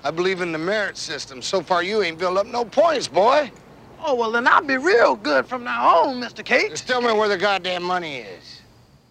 I 0.02 0.10
believe 0.10 0.40
in 0.40 0.52
the 0.52 0.58
merit 0.58 0.96
system. 0.96 1.42
So 1.42 1.60
far, 1.60 1.82
you 1.82 2.02
ain't 2.02 2.18
built 2.18 2.38
up 2.38 2.46
no 2.46 2.64
points, 2.64 3.06
boy. 3.06 3.52
Oh, 3.98 4.14
well, 4.14 4.30
then 4.30 4.46
I'll 4.46 4.62
be 4.62 4.76
real 4.76 5.16
good 5.16 5.46
from 5.46 5.64
now 5.64 6.04
on, 6.04 6.20
Mr. 6.20 6.44
Cates. 6.44 6.70
Just 6.70 6.86
tell 6.88 7.00
me 7.00 7.12
where 7.12 7.28
the 7.28 7.38
goddamn 7.38 7.82
money 7.82 8.18
is. 8.18 8.62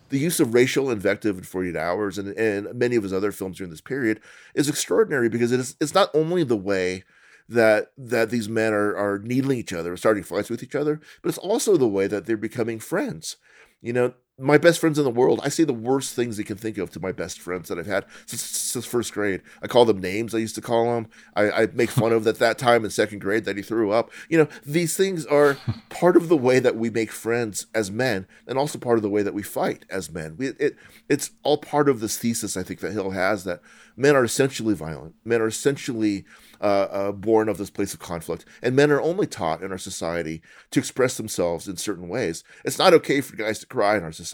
the 0.10 0.20
use 0.20 0.40
of 0.40 0.54
racial 0.54 0.92
invective 0.92 1.38
in 1.38 1.44
48 1.44 1.76
hours 1.76 2.18
and, 2.18 2.30
and 2.38 2.74
many 2.76 2.96
of 2.96 3.04
his 3.04 3.12
other 3.12 3.32
films 3.32 3.58
during 3.58 3.72
this 3.72 3.82
period 3.82 4.22
is 4.54 4.70
extraordinary 4.70 5.28
because 5.30 5.52
it 5.52 5.60
is 5.60 5.76
it's 5.82 5.94
not 5.96 6.10
only 6.14 6.44
the 6.44 6.56
way 6.56 7.04
that 7.50 7.88
that 7.98 8.30
these 8.30 8.48
men 8.48 8.72
are 8.74 8.96
are 8.96 9.20
needling 9.20 9.58
each 9.58 9.74
other 9.74 9.98
starting 9.98 10.24
fights 10.24 10.50
with 10.50 10.62
each 10.64 10.76
other 10.76 11.02
but 11.22 11.30
it's 11.30 11.38
also 11.40 11.76
the 11.76 11.88
way 11.88 12.06
that 12.08 12.26
they're 12.28 12.38
becoming 12.38 12.80
friends 12.80 13.38
you 13.82 13.92
know 13.92 14.14
my 14.38 14.58
best 14.58 14.82
friends 14.82 15.00
in 15.00 15.06
the 15.06 15.12
world, 15.12 15.40
I 15.44 15.50
say 15.50 15.64
the 15.64 15.72
worst 15.72 16.14
things 16.14 16.36
they 16.36 16.44
can 16.44 16.58
think 16.58 16.78
of 16.78 16.90
to 16.92 17.00
my 17.00 17.14
best 17.14 17.40
friends 17.40 17.70
that 17.70 17.80
I've 17.80 17.86
had 17.86 18.06
since, 18.26 18.42
since 18.42 18.86
first 18.86 19.14
grade. 19.14 19.42
I 19.62 19.68
call 19.68 19.86
them 19.86 20.02
names 20.02 20.36
I 20.36 20.40
used 20.40 20.56
to 20.56 20.62
call 20.62 20.94
them. 20.94 21.08
I, 21.36 21.50
I 21.50 21.68
make 21.68 21.90
fun 21.90 22.12
of 22.12 22.26
that 22.26 22.40
that 22.40 22.58
time 22.58 22.84
in 22.84 22.92
second 22.92 23.20
grade 23.20 23.46
that 23.46 23.56
he 23.56 23.64
threw 23.64 23.92
up. 23.92 24.12
You 24.28 24.40
know, 24.40 24.48
these 24.66 24.98
things 24.98 25.26
are 25.26 25.58
part 25.90 26.18
of 26.18 26.28
the 26.28 26.36
way 26.36 26.60
that 26.60 26.76
we 26.76 26.90
make 26.90 27.12
friends 27.12 27.68
as 27.74 27.90
men, 27.90 28.28
and 28.46 28.58
also 28.58 28.78
part 28.78 28.98
of 28.98 29.04
the 29.04 29.10
way 29.10 29.24
that 29.24 29.34
we 29.34 29.42
fight 29.42 29.86
as 29.90 30.12
men. 30.12 30.36
We, 30.38 30.48
it, 30.48 30.76
it's 31.08 31.32
all 31.44 31.58
part 31.58 31.88
of 31.88 32.02
this 32.02 32.18
thesis 32.18 32.58
I 32.58 32.64
think 32.64 32.82
that 32.82 32.92
Hill 32.92 33.12
has 33.12 33.46
that 33.46 33.62
men 33.96 34.18
are 34.18 34.26
essentially 34.26 34.76
violent. 34.76 35.16
Men 35.24 35.42
are 35.42 35.48
essentially 35.48 36.26
uh, 36.60 36.88
uh, 36.92 37.12
born 37.14 37.48
of 37.48 37.58
this 37.58 37.70
place 37.70 37.94
of 37.94 38.00
conflict. 38.00 38.44
And 38.62 38.76
men 38.76 38.92
are 38.92 39.02
only 39.02 39.28
taught 39.28 39.64
in 39.64 39.72
our 39.72 39.78
society 39.78 40.42
to 40.72 40.80
express 40.80 41.16
themselves 41.16 41.68
in 41.70 41.78
certain 41.78 42.10
ways. 42.10 42.44
It's 42.66 42.80
not 42.80 42.94
okay 42.96 43.22
for 43.22 43.38
guys 43.38 43.60
to 43.60 43.66
cry 43.66 43.96
in 43.96 44.04
our 44.04 44.12
society 44.12 44.25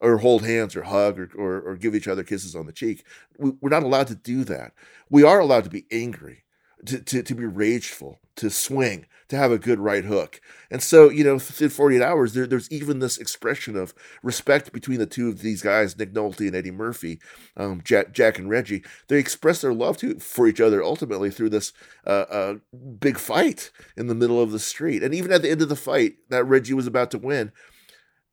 or 0.00 0.18
hold 0.18 0.44
hands 0.44 0.76
or 0.76 0.82
hug 0.82 1.18
or, 1.18 1.30
or, 1.36 1.60
or 1.60 1.76
give 1.76 1.94
each 1.94 2.08
other 2.08 2.22
kisses 2.22 2.54
on 2.54 2.66
the 2.66 2.72
cheek. 2.72 3.04
We, 3.38 3.52
we're 3.60 3.70
not 3.70 3.82
allowed 3.82 4.08
to 4.08 4.14
do 4.14 4.44
that. 4.44 4.72
We 5.10 5.22
are 5.22 5.40
allowed 5.40 5.64
to 5.64 5.70
be 5.70 5.86
angry, 5.90 6.44
to, 6.86 7.00
to, 7.00 7.22
to 7.22 7.34
be 7.34 7.46
rageful, 7.46 8.20
to 8.36 8.50
swing, 8.50 9.06
to 9.28 9.36
have 9.36 9.52
a 9.52 9.58
good 9.58 9.78
right 9.78 10.04
hook. 10.04 10.40
And 10.70 10.82
so, 10.82 11.10
you 11.10 11.22
know, 11.22 11.34
within 11.34 11.68
48 11.68 12.02
hours, 12.02 12.32
there, 12.32 12.46
there's 12.46 12.70
even 12.70 12.98
this 12.98 13.18
expression 13.18 13.76
of 13.76 13.94
respect 14.22 14.72
between 14.72 14.98
the 14.98 15.06
two 15.06 15.28
of 15.28 15.40
these 15.40 15.62
guys, 15.62 15.98
Nick 15.98 16.14
Nolte 16.14 16.46
and 16.46 16.56
Eddie 16.56 16.70
Murphy, 16.70 17.20
um, 17.56 17.80
Jack, 17.84 18.12
Jack 18.12 18.38
and 18.38 18.48
Reggie. 18.48 18.82
They 19.08 19.18
express 19.18 19.60
their 19.60 19.74
love 19.74 19.96
to 19.98 20.18
for 20.18 20.46
each 20.46 20.60
other 20.60 20.82
ultimately 20.82 21.30
through 21.30 21.50
this 21.50 21.72
uh, 22.06 22.24
uh, 22.30 22.54
big 23.00 23.18
fight 23.18 23.70
in 23.96 24.06
the 24.06 24.14
middle 24.14 24.40
of 24.40 24.52
the 24.52 24.58
street. 24.58 25.02
And 25.02 25.14
even 25.14 25.30
at 25.30 25.42
the 25.42 25.50
end 25.50 25.62
of 25.62 25.68
the 25.68 25.76
fight 25.76 26.14
that 26.30 26.44
Reggie 26.44 26.74
was 26.74 26.86
about 26.86 27.10
to 27.10 27.18
win, 27.18 27.52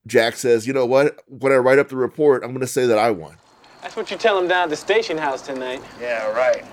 Jack 0.08 0.36
says, 0.36 0.68
you 0.68 0.74
know 0.74 0.86
what? 0.86 1.22
When 1.28 1.51
I 1.51 1.56
write 1.56 1.80
up 1.80 1.89
the 1.89 1.95
report, 1.95 2.43
I'm 2.43 2.49
going 2.49 2.62
to 2.62 2.68
say 2.68 2.86
that 2.86 2.97
I 2.97 3.12
won. 3.12 3.38
That's 3.82 3.95
what 3.95 4.10
you 4.12 4.18
tell 4.18 4.38
him 4.39 4.47
down 4.47 4.64
at 4.64 4.70
the 4.70 4.76
station 4.76 5.18
house 5.18 5.41
tonight. 5.41 5.82
Yeah, 5.99 6.32
right. 6.32 6.64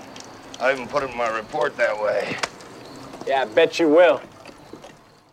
I 0.59 0.71
even 0.71 0.87
put 0.87 1.03
it 1.03 1.11
in 1.11 1.17
my 1.17 1.29
report 1.35 1.75
that 1.77 2.01
way. 2.01 2.35
Yeah, 3.27 3.41
I 3.41 3.45
bet 3.45 3.79
you 3.79 3.89
will. 3.89 4.21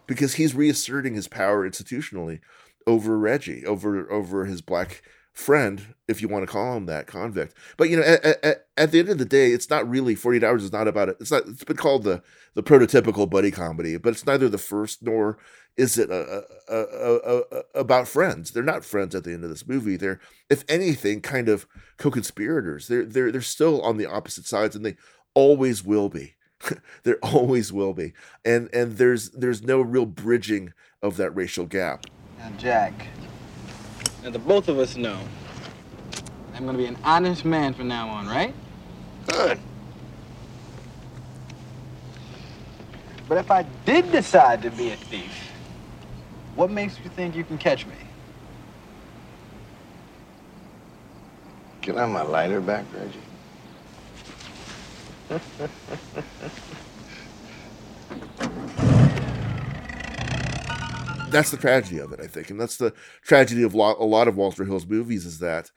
Because 0.07 0.35
he's 0.35 0.55
reasserting 0.55 1.15
his 1.15 1.29
power 1.29 1.69
institutionally 1.69 2.41
over 2.87 3.19
Reggie, 3.19 3.65
over 3.65 4.11
over 4.11 4.47
his 4.47 4.61
black 4.61 5.03
friend, 5.33 5.95
if 6.09 6.21
you 6.21 6.29
want 6.29 6.43
to 6.43 6.51
call 6.51 6.77
him 6.77 6.87
that, 6.87 7.07
convict. 7.07 7.55
But 7.77 7.89
you 7.89 7.97
know, 7.97 8.03
at, 8.03 8.45
at, 8.45 8.67
at, 8.77 8.93
the 8.93 8.99
end 8.99 9.09
of 9.09 9.19
the 9.19 9.25
day, 9.25 9.53
it's 9.53 9.71
not 9.71 9.89
really 9.89 10.15
48 10.15 10.45
hours 10.45 10.65
is 10.65 10.73
not 10.73 10.89
about 10.89 11.09
it. 11.09 11.17
It's 11.21 11.31
not 11.31 11.47
it's 11.47 11.65
been 11.65 11.77
called 11.77 12.05
the 12.05 12.23
the 12.55 12.63
prototypical 12.63 13.29
buddy 13.29 13.51
comedy, 13.51 13.97
but 13.97 14.11
it's 14.11 14.27
neither 14.27 14.49
the 14.49 14.59
first 14.59 15.03
nor 15.03 15.39
is 15.77 15.99
it 15.99 16.11
a, 16.11 16.45
a, 16.68 17.43
a, 17.51 17.62
about 17.75 18.09
friends. 18.09 18.51
They're 18.51 18.62
not 18.62 18.85
friends 18.85 19.14
at 19.14 19.25
the 19.25 19.33
end 19.33 19.45
of 19.45 19.51
this 19.51 19.66
movie. 19.66 19.97
They're, 19.97 20.21
if 20.49 20.64
anything, 20.68 21.21
kind 21.21 21.49
of 21.49 21.66
co-conspirators. 21.97 22.89
They're 22.89 23.05
they're 23.05 23.33
they're 23.33 23.41
still 23.41 23.81
on 23.83 23.97
the 23.97 24.07
opposite 24.07 24.47
sides, 24.47 24.77
and 24.77 24.85
they 24.85 24.97
always 25.35 25.85
will 25.85 26.09
be. 26.09 26.35
there 27.05 27.18
always 27.23 27.73
will 27.73 27.95
be, 27.95 28.12
and 28.45 28.68
and 28.75 28.99
there's 28.99 29.31
there's 29.31 29.62
no 29.62 29.81
real 29.81 30.07
bridging 30.07 30.73
of 31.03 31.16
that 31.16 31.31
racial 31.31 31.66
gap. 31.66 32.07
Now, 32.39 32.51
Jack. 32.59 33.07
Now, 34.23 34.31
the 34.31 34.39
both 34.39 34.68
of 34.68 34.79
us 34.79 34.97
know 34.97 35.18
I'm 36.55 36.66
gonna 36.66 36.77
be 36.77 36.87
an 36.87 36.99
honest 37.03 37.47
man 37.47 37.73
from 37.73 37.89
now 37.89 38.09
on, 38.09 38.27
right? 38.27 38.55
Good. 39.29 39.59
But 43.27 43.39
if 43.39 43.51
I 43.51 43.62
did 43.87 44.12
decide 44.12 44.61
to 44.62 44.71
be 44.71 44.91
a 44.91 44.97
thief, 44.97 45.33
what 46.61 46.71
makes 46.71 46.99
you 47.03 47.09
think 47.09 47.35
you 47.35 47.43
can 47.43 47.57
catch 47.57 47.87
me? 47.87 47.95
Can 51.81 51.97
I 51.97 52.03
have 52.03 52.11
my 52.11 52.21
lighter 52.21 52.61
back, 52.61 52.85
Reggie? 52.93 53.19
that's 61.31 61.51
the 61.51 61.57
tragedy 61.57 61.99
of 61.99 62.13
it, 62.13 62.21
I 62.21 62.27
think, 62.27 62.51
and 62.51 62.61
that's 62.61 62.77
the 62.77 62.93
tragedy 63.23 63.63
of 63.63 63.73
a 63.73 63.79
lot 63.79 64.29
of 64.29 64.37
Walter 64.37 64.67
Hill's 64.67 64.85
movies 64.85 65.25
is 65.25 65.39
that 65.39 65.71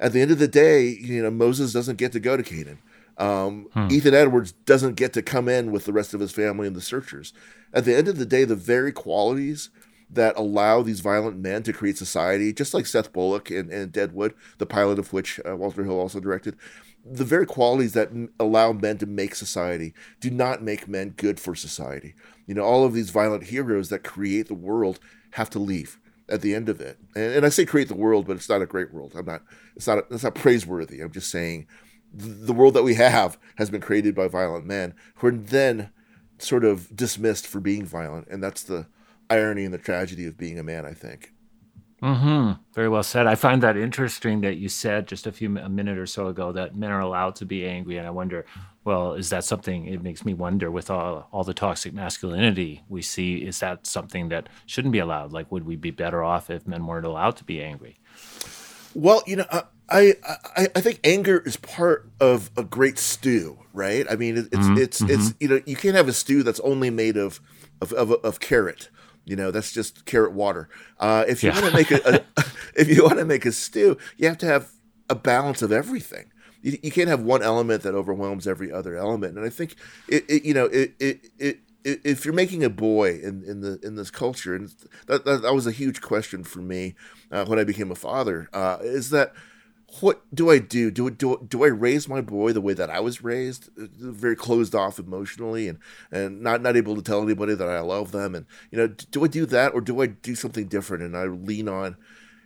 at 0.00 0.12
the 0.12 0.20
end 0.20 0.32
of 0.32 0.40
the 0.40 0.48
day, 0.48 0.88
you 1.00 1.22
know, 1.22 1.30
Moses 1.30 1.72
doesn't 1.72 1.94
get 1.94 2.10
to 2.10 2.18
go 2.18 2.36
to 2.36 2.42
Canaan. 2.42 2.80
Um, 3.18 3.68
hmm. 3.72 3.86
Ethan 3.88 4.14
Edwards 4.14 4.50
doesn't 4.50 4.96
get 4.96 5.12
to 5.12 5.22
come 5.22 5.48
in 5.48 5.70
with 5.70 5.84
the 5.84 5.92
rest 5.92 6.12
of 6.12 6.18
his 6.18 6.32
family 6.32 6.66
and 6.66 6.74
the 6.74 6.80
searchers. 6.80 7.32
At 7.72 7.84
the 7.84 7.94
end 7.94 8.08
of 8.08 8.18
the 8.18 8.26
day, 8.26 8.42
the 8.42 8.56
very 8.56 8.90
qualities 8.90 9.70
that 10.10 10.36
allow 10.36 10.82
these 10.82 11.00
violent 11.00 11.38
men 11.38 11.62
to 11.62 11.72
create 11.72 11.98
society, 11.98 12.52
just 12.52 12.74
like 12.74 12.86
Seth 12.86 13.12
Bullock 13.12 13.50
and, 13.50 13.92
Deadwood, 13.92 14.34
the 14.58 14.66
pilot 14.66 14.98
of 14.98 15.12
which 15.12 15.40
uh, 15.48 15.56
Walter 15.56 15.84
Hill 15.84 15.98
also 15.98 16.20
directed, 16.20 16.56
the 17.04 17.24
very 17.24 17.46
qualities 17.46 17.92
that 17.92 18.10
allow 18.38 18.72
men 18.72 18.98
to 18.98 19.06
make 19.06 19.34
society 19.34 19.92
do 20.20 20.30
not 20.30 20.62
make 20.62 20.88
men 20.88 21.10
good 21.10 21.38
for 21.38 21.54
society. 21.54 22.14
You 22.46 22.54
know, 22.54 22.62
all 22.62 22.84
of 22.84 22.94
these 22.94 23.10
violent 23.10 23.44
heroes 23.44 23.88
that 23.90 24.04
create 24.04 24.48
the 24.48 24.54
world 24.54 25.00
have 25.32 25.50
to 25.50 25.58
leave 25.58 25.98
at 26.28 26.40
the 26.40 26.54
end 26.54 26.68
of 26.68 26.80
it. 26.80 26.98
And, 27.14 27.34
and 27.34 27.46
I 27.46 27.48
say 27.50 27.66
create 27.66 27.88
the 27.88 27.94
world, 27.94 28.26
but 28.26 28.36
it's 28.36 28.48
not 28.48 28.62
a 28.62 28.66
great 28.66 28.92
world. 28.92 29.12
I'm 29.16 29.26
not. 29.26 29.42
It's 29.76 29.86
not. 29.86 30.04
It's 30.10 30.24
not 30.24 30.34
praiseworthy. 30.34 31.00
I'm 31.00 31.12
just 31.12 31.30
saying 31.30 31.66
the 32.14 32.52
world 32.52 32.74
that 32.74 32.84
we 32.84 32.94
have 32.94 33.38
has 33.56 33.70
been 33.70 33.80
created 33.80 34.14
by 34.14 34.28
violent 34.28 34.64
men 34.64 34.94
who 35.16 35.26
are 35.26 35.32
then 35.32 35.90
sort 36.38 36.64
of 36.64 36.94
dismissed 36.94 37.46
for 37.46 37.60
being 37.60 37.84
violent, 37.84 38.28
and 38.28 38.42
that's 38.42 38.62
the 38.62 38.86
irony 39.30 39.64
and 39.64 39.74
the 39.74 39.78
tragedy 39.78 40.26
of 40.26 40.36
being 40.36 40.58
a 40.58 40.62
man. 40.62 40.84
I 40.84 40.92
think. 40.92 41.34
Hmm. 42.04 42.52
Very 42.74 42.90
well 42.90 43.02
said. 43.02 43.26
I 43.26 43.34
find 43.34 43.62
that 43.62 43.78
interesting 43.78 44.42
that 44.42 44.56
you 44.56 44.68
said 44.68 45.08
just 45.08 45.26
a 45.26 45.32
few 45.32 45.56
a 45.56 45.70
minute 45.70 45.96
or 45.96 46.04
so 46.04 46.26
ago 46.26 46.52
that 46.52 46.76
men 46.76 46.90
are 46.90 47.00
allowed 47.00 47.34
to 47.36 47.46
be 47.46 47.66
angry, 47.66 47.96
and 47.96 48.06
I 48.06 48.10
wonder, 48.10 48.44
well, 48.84 49.14
is 49.14 49.30
that 49.30 49.42
something? 49.42 49.86
It 49.86 50.02
makes 50.02 50.22
me 50.22 50.34
wonder 50.34 50.70
with 50.70 50.90
all 50.90 51.28
all 51.32 51.44
the 51.44 51.54
toxic 51.54 51.94
masculinity 51.94 52.82
we 52.90 53.00
see. 53.00 53.36
Is 53.36 53.60
that 53.60 53.86
something 53.86 54.28
that 54.28 54.50
shouldn't 54.66 54.92
be 54.92 54.98
allowed? 54.98 55.32
Like, 55.32 55.50
would 55.50 55.64
we 55.64 55.76
be 55.76 55.90
better 55.90 56.22
off 56.22 56.50
if 56.50 56.66
men 56.66 56.86
weren't 56.86 57.06
allowed 57.06 57.36
to 57.36 57.44
be 57.44 57.62
angry? 57.62 57.98
Well, 58.92 59.22
you 59.26 59.36
know, 59.36 59.46
I 59.50 59.62
I, 59.88 60.68
I 60.74 60.80
think 60.82 61.00
anger 61.04 61.38
is 61.38 61.56
part 61.56 62.10
of 62.20 62.50
a 62.54 62.64
great 62.64 62.98
stew, 62.98 63.60
right? 63.72 64.06
I 64.10 64.16
mean, 64.16 64.36
it's 64.36 64.48
mm-hmm. 64.48 64.76
it's 64.76 65.00
mm-hmm. 65.00 65.10
it's 65.10 65.34
you 65.40 65.48
know, 65.48 65.60
you 65.64 65.76
can't 65.76 65.96
have 65.96 66.08
a 66.08 66.12
stew 66.12 66.42
that's 66.42 66.60
only 66.60 66.90
made 66.90 67.16
of 67.16 67.40
of 67.80 67.94
of, 67.94 68.12
of 68.12 68.40
carrot 68.40 68.90
you 69.24 69.36
know, 69.36 69.50
that's 69.50 69.72
just 69.72 70.04
carrot 70.04 70.32
water. 70.32 70.68
Uh, 71.00 71.24
if 71.26 71.42
you 71.42 71.50
yeah. 71.50 71.60
want 71.60 71.70
to 71.70 71.76
make 71.76 71.90
a, 71.90 72.24
a 72.36 72.44
if 72.76 72.88
you 72.88 73.04
want 73.04 73.18
to 73.18 73.24
make 73.24 73.46
a 73.46 73.52
stew, 73.52 73.96
you 74.16 74.28
have 74.28 74.38
to 74.38 74.46
have 74.46 74.70
a 75.08 75.14
balance 75.14 75.62
of 75.62 75.72
everything. 75.72 76.30
You, 76.62 76.78
you, 76.82 76.90
can't 76.90 77.08
have 77.08 77.22
one 77.22 77.42
element 77.42 77.82
that 77.82 77.94
overwhelms 77.94 78.46
every 78.46 78.72
other 78.72 78.96
element. 78.96 79.36
And 79.36 79.44
I 79.44 79.50
think 79.50 79.76
it, 80.08 80.24
it 80.28 80.44
you 80.44 80.54
know, 80.54 80.66
it, 80.66 80.94
it, 80.98 81.30
it 81.38 81.58
if 81.84 82.24
you're 82.24 82.34
making 82.34 82.64
a 82.64 82.70
boy 82.70 83.20
in, 83.22 83.44
in 83.44 83.60
the 83.60 83.78
in 83.82 83.96
this 83.96 84.10
culture, 84.10 84.54
and 84.54 84.74
that, 85.06 85.24
that, 85.26 85.42
that 85.42 85.54
was 85.54 85.66
a 85.66 85.72
huge 85.72 86.00
question 86.00 86.42
for 86.42 86.60
me 86.60 86.94
uh, 87.30 87.44
when 87.44 87.58
I 87.58 87.64
became 87.64 87.90
a 87.90 87.94
father, 87.94 88.48
uh, 88.52 88.78
is 88.80 89.10
that 89.10 89.34
what 90.00 90.22
do 90.34 90.50
I 90.50 90.58
do? 90.58 90.90
Do 90.90 91.10
do 91.10 91.44
do 91.48 91.64
I 91.64 91.68
raise 91.68 92.08
my 92.08 92.20
boy 92.20 92.52
the 92.52 92.60
way 92.60 92.74
that 92.74 92.90
I 92.90 93.00
was 93.00 93.22
raised, 93.22 93.68
uh, 93.78 93.86
very 93.98 94.36
closed 94.36 94.74
off 94.74 94.98
emotionally, 94.98 95.68
and 95.68 95.78
and 96.10 96.40
not 96.40 96.62
not 96.62 96.76
able 96.76 96.96
to 96.96 97.02
tell 97.02 97.22
anybody 97.22 97.54
that 97.54 97.68
I 97.68 97.80
love 97.80 98.12
them, 98.12 98.34
and 98.34 98.46
you 98.70 98.78
know, 98.78 98.88
do 98.88 99.24
I 99.24 99.28
do 99.28 99.46
that, 99.46 99.74
or 99.74 99.80
do 99.80 100.00
I 100.00 100.06
do 100.06 100.34
something 100.34 100.66
different? 100.66 101.02
And 101.02 101.16
I 101.16 101.24
lean 101.24 101.68
on, 101.68 101.96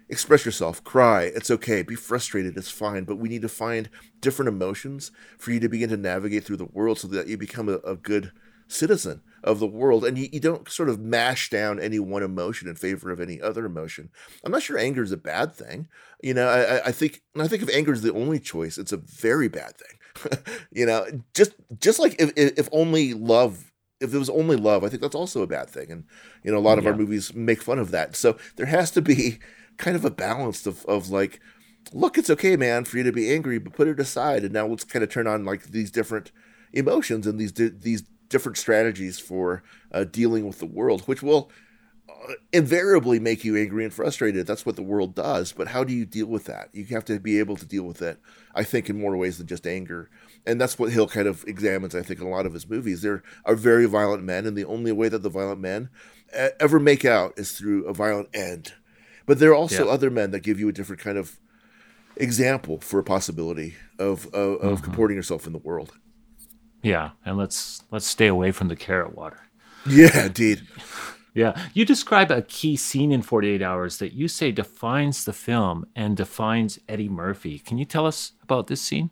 express 0.09 0.45
yourself, 0.45 0.83
cry, 0.85 1.25
it's 1.35 1.51
okay, 1.51 1.83
be 1.83 1.95
frustrated, 1.95 2.57
it's 2.57 2.71
fine, 2.71 3.05
but 3.05 3.17
we 3.17 3.29
need 3.29 3.43
to 3.43 3.49
find 3.49 3.89
different 4.21 4.49
emotions 4.49 5.11
for 5.39 5.53
you 5.53 5.61
to 5.61 5.69
begin 5.69 5.91
to 5.91 5.97
navigate 5.97 6.45
through 6.45 6.57
the 6.57 6.65
world, 6.67 6.99
so 6.99 7.09
that 7.09 7.29
you 7.29 7.37
become 7.37 7.69
a, 7.69 7.77
a 7.79 7.97
good 7.97 8.33
citizen 8.69 9.23
of 9.43 9.59
the 9.61 9.67
world 9.67 10.05
and 10.05 10.19
you, 10.19 10.29
you 10.33 10.41
don't 10.41 10.69
sort 10.69 10.89
of 10.89 11.01
mash 11.01 11.51
down 11.51 11.81
any 11.81 11.99
one 11.99 12.23
emotion 12.23 12.69
in 12.69 12.75
favor 12.75 13.11
of 13.11 13.21
any 13.21 13.41
other 13.41 13.65
emotion. 13.65 14.11
I'm 14.45 14.53
not 14.53 14.63
sure 14.63 14.79
anger 14.79 15.03
is 15.03 15.13
a 15.13 15.17
bad 15.17 15.55
thing. 15.55 15.89
You 16.23 16.35
know 16.35 16.49
i, 16.49 16.89
I 16.89 16.93
think 16.93 17.23
i 17.39 17.47
think 17.47 17.63
if 17.63 17.71
anger 17.71 17.93
is 17.93 18.03
the 18.03 18.13
only 18.13 18.41
choice 18.41 18.77
it's 18.77 18.93
a 18.93 18.97
very 18.97 19.49
bad 19.49 19.75
thing. 19.77 20.39
You 20.73 20.87
know 20.87 21.07
just 21.35 21.55
just 21.81 21.99
like 21.99 22.17
if, 22.19 22.33
if 22.37 22.69
only 22.73 23.15
love 23.15 23.73
if 24.01 24.13
it 24.13 24.19
was 24.19 24.31
only 24.31 24.57
love 24.57 24.85
i 24.85 24.89
think 24.89 25.01
that's 25.01 25.15
also 25.15 25.43
a 25.43 25.47
bad 25.47 25.71
thing 25.71 25.91
and 25.91 26.05
you 26.43 26.51
know 26.51 26.59
a 26.59 26.61
lot 26.61 26.79
of 26.79 26.85
yeah. 26.85 26.91
our 26.91 26.97
movies 26.97 27.35
make 27.35 27.63
fun 27.63 27.79
of 27.79 27.91
that. 27.93 28.17
So 28.17 28.37
there 28.57 28.67
has 28.67 28.91
to 28.93 29.03
be 29.03 29.39
kind 29.77 29.97
of 29.97 30.05
a 30.05 30.11
balance 30.11 30.67
of, 30.67 30.85
of 30.87 31.09
like 31.11 31.41
look 31.93 32.19
it's 32.19 32.31
okay 32.31 32.57
man 32.57 32.85
for 32.85 32.99
you 32.99 33.05
to 33.05 33.13
be 33.13 33.33
angry 33.33 33.59
but 33.59 33.73
put 33.73 33.89
it 33.89 34.01
aside 34.01 34.45
and 34.45 34.53
now 34.53 34.67
let's 34.67 34.85
kind 34.85 35.03
of 35.03 35.09
turn 35.09 35.27
on 35.27 35.45
like 35.45 35.69
these 35.69 35.91
different 35.91 36.33
emotions 36.73 37.27
and 37.27 37.39
these 37.39 37.53
these 37.53 38.03
different 38.29 38.59
strategies 38.59 39.19
for 39.19 39.63
uh, 39.93 40.05
dealing 40.05 40.47
with 40.47 40.59
the 40.59 40.67
world, 40.67 41.03
which 41.03 41.23
will 41.23 41.51
uh, 42.09 42.35
invariably 42.53 43.19
make 43.21 43.45
you 43.45 43.57
angry 43.57 43.85
and 43.85 43.93
frustrated. 43.93 44.47
That's 44.47 44.67
what 44.67 44.77
the 44.77 44.83
world 44.83 45.15
does. 45.15 45.53
But 45.53 45.69
how 45.69 45.85
do 45.85 45.93
you 45.93 46.05
deal 46.05 46.27
with 46.27 46.45
that? 46.45 46.69
You 46.73 46.85
have 46.87 47.05
to 47.07 47.19
be 47.19 47.39
able 47.39 47.57
to 47.57 47.67
deal 47.67 47.85
with 47.85 48.03
it, 48.03 48.19
I 48.55 48.65
think, 48.65 48.89
in 48.91 49.01
more 49.01 49.17
ways 49.17 49.39
than 49.39 49.47
just 49.47 49.67
anger. 49.67 50.11
And 50.47 50.61
that's 50.61 50.79
what 50.79 50.93
Hill 50.93 51.09
kind 51.09 51.27
of 51.29 51.45
examines, 51.47 51.95
I 51.95 52.03
think, 52.03 52.21
in 52.21 52.27
a 52.27 52.31
lot 52.31 52.47
of 52.47 52.55
his 52.55 52.69
movies. 52.69 53.03
There 53.03 53.23
are 53.45 53.55
very 53.55 53.87
violent 53.87 54.23
men, 54.25 54.47
and 54.47 54.57
the 54.57 54.65
only 54.65 54.93
way 54.93 55.09
that 55.09 55.23
the 55.23 55.29
violent 55.31 55.61
men 55.61 55.91
uh, 56.37 56.49
ever 56.61 56.79
make 56.79 57.05
out 57.05 57.35
is 57.39 57.53
through 57.53 57.85
a 57.87 57.93
violent 57.95 58.29
end. 58.35 58.75
But 59.27 59.39
there 59.39 59.51
are 59.51 59.55
also 59.55 59.87
Yeah. 59.87 59.93
other 59.93 60.11
men 60.11 60.31
that 60.31 60.41
give 60.41 60.59
you 60.59 60.69
a 60.69 60.73
different 60.73 61.03
kind 61.03 61.19
of 61.19 61.39
example 62.17 62.81
for 62.81 62.99
a 62.99 63.05
possibility 63.05 63.75
of 63.99 64.27
of, 64.35 64.61
of 64.61 64.81
Mhm. 64.81 64.85
comporting 64.85 65.17
yourself 65.17 65.47
in 65.47 65.53
the 65.53 65.59
world. 65.59 65.93
Yeah, 66.83 67.11
and 67.25 67.37
let's 67.37 67.83
let's 67.91 68.07
stay 68.07 68.27
away 68.27 68.53
from 68.53 68.69
the 68.69 68.77
carrot 68.77 69.17
water. 69.17 69.41
Yeah, 69.87 70.27
indeed. 70.27 70.67
Yeah, 71.35 71.57
you 71.73 71.85
describe 71.85 72.31
a 72.31 72.43
key 72.43 72.77
scene 72.77 73.13
in 73.13 73.23
48 73.23 73.63
Hours 73.63 73.99
that 73.99 74.13
you 74.13 74.27
say 74.27 74.51
defines 74.51 75.25
the 75.25 75.33
film 75.33 75.87
and 75.95 76.17
defines 76.17 76.79
Eddie 76.89 77.09
Murphy. 77.09 77.59
Can 77.61 77.79
you 77.79 77.85
tell 77.85 78.07
us 78.07 78.33
about 78.43 78.67
this 78.67 78.81
scene? 78.81 79.11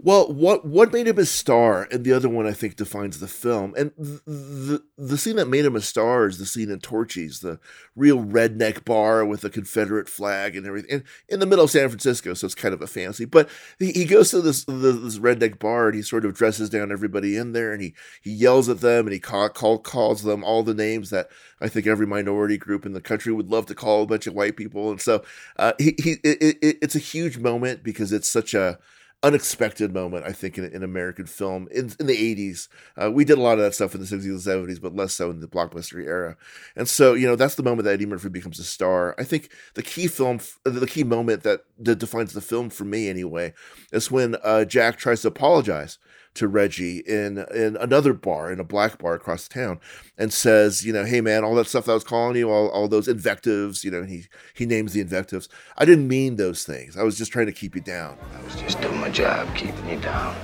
Well, 0.00 0.32
what 0.32 0.64
what 0.64 0.92
made 0.92 1.08
him 1.08 1.18
a 1.18 1.24
star, 1.24 1.88
and 1.90 2.04
the 2.04 2.12
other 2.12 2.28
one 2.28 2.46
I 2.46 2.52
think 2.52 2.76
defines 2.76 3.18
the 3.18 3.26
film. 3.26 3.74
And 3.76 3.90
th- 3.96 4.20
the 4.24 4.84
the 4.96 5.18
scene 5.18 5.34
that 5.36 5.48
made 5.48 5.64
him 5.64 5.74
a 5.74 5.80
star 5.80 6.28
is 6.28 6.38
the 6.38 6.46
scene 6.46 6.70
in 6.70 6.78
Torchy's, 6.78 7.40
the 7.40 7.58
real 7.96 8.22
redneck 8.22 8.84
bar 8.84 9.24
with 9.24 9.40
the 9.40 9.50
Confederate 9.50 10.08
flag 10.08 10.54
and 10.54 10.66
everything, 10.68 10.90
and 10.92 11.04
in 11.28 11.40
the 11.40 11.46
middle 11.46 11.64
of 11.64 11.72
San 11.72 11.88
Francisco, 11.88 12.34
so 12.34 12.44
it's 12.44 12.54
kind 12.54 12.74
of 12.74 12.80
a 12.80 12.86
fancy. 12.86 13.24
But 13.24 13.48
he, 13.80 13.90
he 13.90 14.04
goes 14.04 14.30
to 14.30 14.40
this 14.40 14.62
the, 14.64 14.72
this 14.72 15.18
redneck 15.18 15.58
bar 15.58 15.88
and 15.88 15.96
he 15.96 16.02
sort 16.02 16.24
of 16.24 16.34
dresses 16.34 16.70
down 16.70 16.92
everybody 16.92 17.36
in 17.36 17.52
there, 17.52 17.72
and 17.72 17.82
he 17.82 17.94
he 18.22 18.30
yells 18.30 18.68
at 18.68 18.80
them 18.80 19.06
and 19.06 19.12
he 19.12 19.18
call, 19.18 19.48
call 19.48 19.80
calls 19.80 20.22
them 20.22 20.44
all 20.44 20.62
the 20.62 20.74
names 20.74 21.10
that 21.10 21.28
I 21.60 21.68
think 21.68 21.88
every 21.88 22.06
minority 22.06 22.56
group 22.56 22.86
in 22.86 22.92
the 22.92 23.00
country 23.00 23.32
would 23.32 23.50
love 23.50 23.66
to 23.66 23.74
call 23.74 24.04
a 24.04 24.06
bunch 24.06 24.28
of 24.28 24.34
white 24.34 24.56
people. 24.56 24.92
And 24.92 25.00
so 25.00 25.24
uh, 25.56 25.72
he 25.78 25.96
he 26.00 26.12
it, 26.22 26.58
it, 26.62 26.78
it's 26.82 26.94
a 26.94 27.00
huge 27.00 27.38
moment 27.38 27.82
because 27.82 28.12
it's 28.12 28.28
such 28.28 28.54
a 28.54 28.78
unexpected 29.22 29.92
moment, 29.92 30.24
I 30.24 30.32
think, 30.32 30.58
in, 30.58 30.64
in 30.64 30.82
American 30.82 31.26
film 31.26 31.68
in, 31.70 31.92
in 31.98 32.06
the 32.06 32.34
80s. 32.36 32.68
Uh, 32.96 33.10
we 33.10 33.24
did 33.24 33.38
a 33.38 33.42
lot 33.42 33.58
of 33.58 33.64
that 33.64 33.74
stuff 33.74 33.94
in 33.94 34.00
the 34.00 34.06
60s 34.06 34.24
and 34.24 34.68
70s, 34.68 34.80
but 34.80 34.94
less 34.94 35.12
so 35.12 35.30
in 35.30 35.40
the 35.40 35.48
blockbuster 35.48 36.04
era. 36.04 36.36
And 36.76 36.88
so, 36.88 37.14
you 37.14 37.26
know, 37.26 37.36
that's 37.36 37.56
the 37.56 37.62
moment 37.62 37.84
that 37.84 37.92
Eddie 37.92 38.06
Murphy 38.06 38.28
becomes 38.28 38.58
a 38.58 38.64
star. 38.64 39.14
I 39.18 39.24
think 39.24 39.50
the 39.74 39.82
key 39.82 40.06
film, 40.06 40.40
the 40.64 40.86
key 40.86 41.04
moment 41.04 41.42
that, 41.42 41.62
that 41.80 41.98
defines 41.98 42.32
the 42.32 42.40
film 42.40 42.70
for 42.70 42.84
me 42.84 43.08
anyway, 43.08 43.54
is 43.92 44.10
when 44.10 44.36
uh, 44.44 44.64
Jack 44.64 44.98
tries 44.98 45.22
to 45.22 45.28
apologize 45.28 45.98
to 46.34 46.48
Reggie 46.48 46.98
in 46.98 47.38
in 47.54 47.76
another 47.76 48.12
bar, 48.12 48.52
in 48.52 48.60
a 48.60 48.64
black 48.64 48.98
bar 48.98 49.14
across 49.14 49.48
town, 49.48 49.80
and 50.16 50.32
says, 50.32 50.84
you 50.84 50.92
know, 50.92 51.04
hey 51.04 51.20
man, 51.20 51.44
all 51.44 51.54
that 51.56 51.66
stuff 51.66 51.86
that 51.86 51.92
I 51.92 51.94
was 51.94 52.04
calling 52.04 52.36
you, 52.36 52.50
all, 52.50 52.68
all 52.68 52.88
those 52.88 53.08
invectives, 53.08 53.84
you 53.84 53.90
know, 53.90 54.00
and 54.00 54.08
he 54.08 54.26
he 54.54 54.66
names 54.66 54.92
the 54.92 55.00
invectives. 55.00 55.48
I 55.76 55.84
didn't 55.84 56.08
mean 56.08 56.36
those 56.36 56.64
things. 56.64 56.96
I 56.96 57.02
was 57.02 57.18
just 57.18 57.32
trying 57.32 57.46
to 57.46 57.52
keep 57.52 57.74
you 57.74 57.80
down. 57.80 58.16
I 58.36 58.42
was 58.42 58.56
just 58.56 58.80
doing 58.80 59.00
my 59.00 59.10
job, 59.10 59.54
keeping 59.54 59.88
you 59.88 59.98
down. 60.00 60.36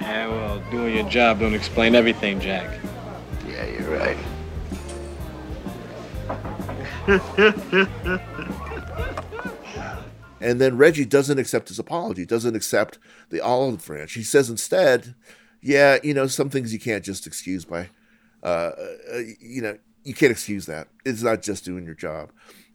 Yeah, 0.00 0.28
well, 0.28 0.62
doing 0.70 0.94
your 0.94 1.08
job 1.08 1.40
don't 1.40 1.54
explain 1.54 1.94
everything, 1.94 2.40
Jack. 2.40 2.78
Yeah, 3.46 3.66
you're 3.66 3.98
right. 3.98 4.16
And 10.40 10.60
then 10.60 10.76
Reggie 10.76 11.04
doesn't 11.04 11.38
accept 11.38 11.68
his 11.68 11.78
apology, 11.78 12.24
doesn't 12.24 12.56
accept 12.56 12.98
the 13.30 13.40
olive 13.40 13.84
branch. 13.84 14.14
He 14.14 14.22
says 14.22 14.48
instead, 14.48 15.14
yeah, 15.60 15.98
you 16.02 16.14
know, 16.14 16.26
some 16.26 16.50
things 16.50 16.72
you 16.72 16.78
can't 16.78 17.04
just 17.04 17.26
excuse 17.26 17.64
by, 17.64 17.88
uh, 18.42 18.46
uh, 19.12 19.18
you 19.40 19.62
know, 19.62 19.78
you 20.04 20.14
can't 20.14 20.32
excuse 20.32 20.66
that. 20.66 20.88
It's 21.04 21.22
not 21.22 21.42
just 21.42 21.64
doing 21.64 21.84
your 21.84 21.94
job. 21.94 22.30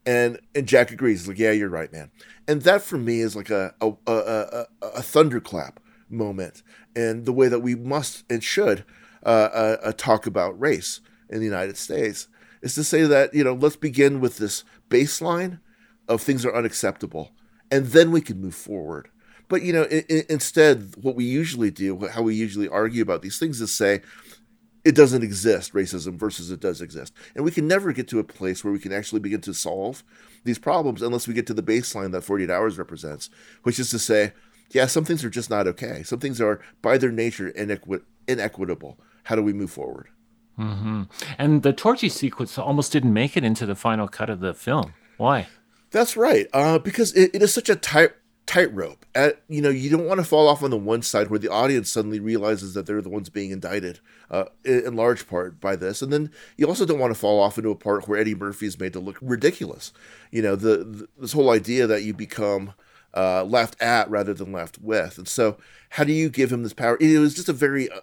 And 0.05 0.39
and 0.53 0.67
Jack 0.67 0.91
agrees. 0.91 1.21
He's 1.21 1.29
like, 1.29 1.39
yeah, 1.39 1.51
you're 1.51 1.69
right, 1.69 1.91
man. 1.91 2.11
And 2.47 2.61
that 2.63 2.81
for 2.81 2.97
me 2.97 3.21
is 3.21 3.35
like 3.35 3.49
a 3.49 3.73
a, 3.79 3.93
a, 4.05 4.11
a, 4.11 4.67
a 4.81 5.01
thunderclap 5.01 5.79
moment, 6.09 6.61
and 6.95 7.25
the 7.25 7.31
way 7.31 7.47
that 7.47 7.61
we 7.61 7.75
must 7.75 8.25
and 8.29 8.43
should 8.43 8.83
uh, 9.25 9.29
uh, 9.53 9.77
uh, 9.81 9.93
talk 9.95 10.27
about 10.27 10.59
race 10.59 10.99
in 11.29 11.39
the 11.39 11.45
United 11.45 11.77
States 11.77 12.27
is 12.61 12.75
to 12.75 12.83
say 12.83 13.03
that 13.03 13.33
you 13.33 13.43
know 13.43 13.53
let's 13.53 13.77
begin 13.77 14.19
with 14.19 14.37
this 14.37 14.65
baseline 14.89 15.59
of 16.09 16.21
things 16.21 16.45
are 16.45 16.55
unacceptable, 16.55 17.31
and 17.71 17.87
then 17.87 18.11
we 18.11 18.21
can 18.21 18.41
move 18.41 18.55
forward. 18.55 19.09
But 19.49 19.61
you 19.61 19.73
know, 19.73 19.83
instead, 20.29 20.95
what 21.01 21.15
we 21.15 21.25
usually 21.25 21.71
do, 21.71 22.07
how 22.07 22.21
we 22.21 22.35
usually 22.35 22.67
argue 22.67 23.01
about 23.01 23.21
these 23.21 23.37
things, 23.37 23.61
is 23.61 23.71
say 23.71 24.01
it 24.83 24.95
doesn't 24.95 25.23
exist, 25.23 25.73
racism 25.73 26.17
versus 26.17 26.51
it 26.51 26.59
does 26.59 26.81
exist, 26.81 27.13
and 27.35 27.45
we 27.45 27.51
can 27.51 27.67
never 27.67 27.93
get 27.93 28.07
to 28.09 28.19
a 28.19 28.23
place 28.23 28.63
where 28.63 28.73
we 28.73 28.79
can 28.79 28.91
actually 28.91 29.19
begin 29.19 29.41
to 29.41 29.53
solve 29.53 30.03
these 30.43 30.59
problems 30.59 31.01
unless 31.01 31.27
we 31.27 31.33
get 31.33 31.47
to 31.47 31.53
the 31.53 31.63
baseline 31.63 32.11
that 32.11 32.23
48 32.23 32.49
hours 32.49 32.77
represents, 32.77 33.29
which 33.63 33.79
is 33.79 33.89
to 33.91 33.99
say, 33.99 34.33
yeah, 34.71 34.87
some 34.87 35.05
things 35.05 35.23
are 35.23 35.29
just 35.29 35.49
not 35.49 35.67
okay. 35.67 36.03
Some 36.03 36.19
things 36.19 36.41
are 36.41 36.59
by 36.81 36.97
their 36.97 37.11
nature 37.11 37.51
inequi- 37.51 38.01
inequitable. 38.27 38.99
How 39.23 39.35
do 39.35 39.41
we 39.41 39.53
move 39.53 39.71
forward? 39.71 40.09
hmm 40.55 41.03
And 41.37 41.63
the 41.63 41.73
Torchy 41.73 42.09
sequence 42.09 42.57
almost 42.57 42.91
didn't 42.91 43.13
make 43.13 43.37
it 43.37 43.43
into 43.43 43.65
the 43.65 43.75
final 43.75 44.07
cut 44.07 44.29
of 44.29 44.39
the 44.39 44.53
film. 44.53 44.93
Why? 45.17 45.47
That's 45.93 46.17
right. 46.17 46.47
Uh, 46.51 46.79
because 46.79 47.13
it, 47.13 47.35
it 47.35 47.43
is 47.43 47.53
such 47.53 47.69
a 47.69 47.75
tight 47.75 48.11
tightrope. 48.47 49.05
You 49.47 49.61
know, 49.61 49.69
you 49.69 49.91
don't 49.91 50.07
want 50.07 50.19
to 50.19 50.25
fall 50.25 50.47
off 50.47 50.63
on 50.63 50.71
the 50.71 50.77
one 50.77 51.03
side 51.03 51.29
where 51.29 51.39
the 51.39 51.51
audience 51.51 51.89
suddenly 51.89 52.19
realizes 52.19 52.73
that 52.73 52.87
they're 52.87 53.01
the 53.01 53.09
ones 53.09 53.29
being 53.29 53.51
indicted, 53.51 53.99
uh, 54.31 54.45
in, 54.65 54.95
large 54.95 55.27
part 55.27 55.61
by 55.61 55.75
this, 55.75 56.01
and 56.01 56.11
then 56.11 56.31
you 56.57 56.67
also 56.67 56.85
don't 56.85 56.99
want 56.99 57.13
to 57.13 57.19
fall 57.19 57.39
off 57.39 57.59
into 57.59 57.69
a 57.69 57.75
part 57.75 58.07
where 58.07 58.19
Eddie 58.19 58.33
Murphy 58.33 58.65
is 58.65 58.79
made 58.79 58.91
to 58.93 58.99
look 58.99 59.19
ridiculous. 59.21 59.93
You 60.31 60.41
know, 60.41 60.55
the, 60.55 60.77
the 60.77 61.07
this 61.19 61.33
whole 61.33 61.51
idea 61.51 61.85
that 61.85 62.01
you 62.01 62.13
become 62.13 62.73
uh, 63.15 63.43
laughed 63.43 63.79
at 63.79 64.09
rather 64.09 64.33
than 64.33 64.51
laughed 64.51 64.79
with, 64.79 65.19
and 65.19 65.27
so 65.27 65.57
how 65.91 66.03
do 66.03 66.11
you 66.11 66.29
give 66.29 66.51
him 66.51 66.63
this 66.63 66.73
power? 66.73 66.97
It 66.99 67.19
was 67.19 67.35
just 67.35 67.49
a 67.49 67.53
very 67.53 67.89
uh, 67.89 68.01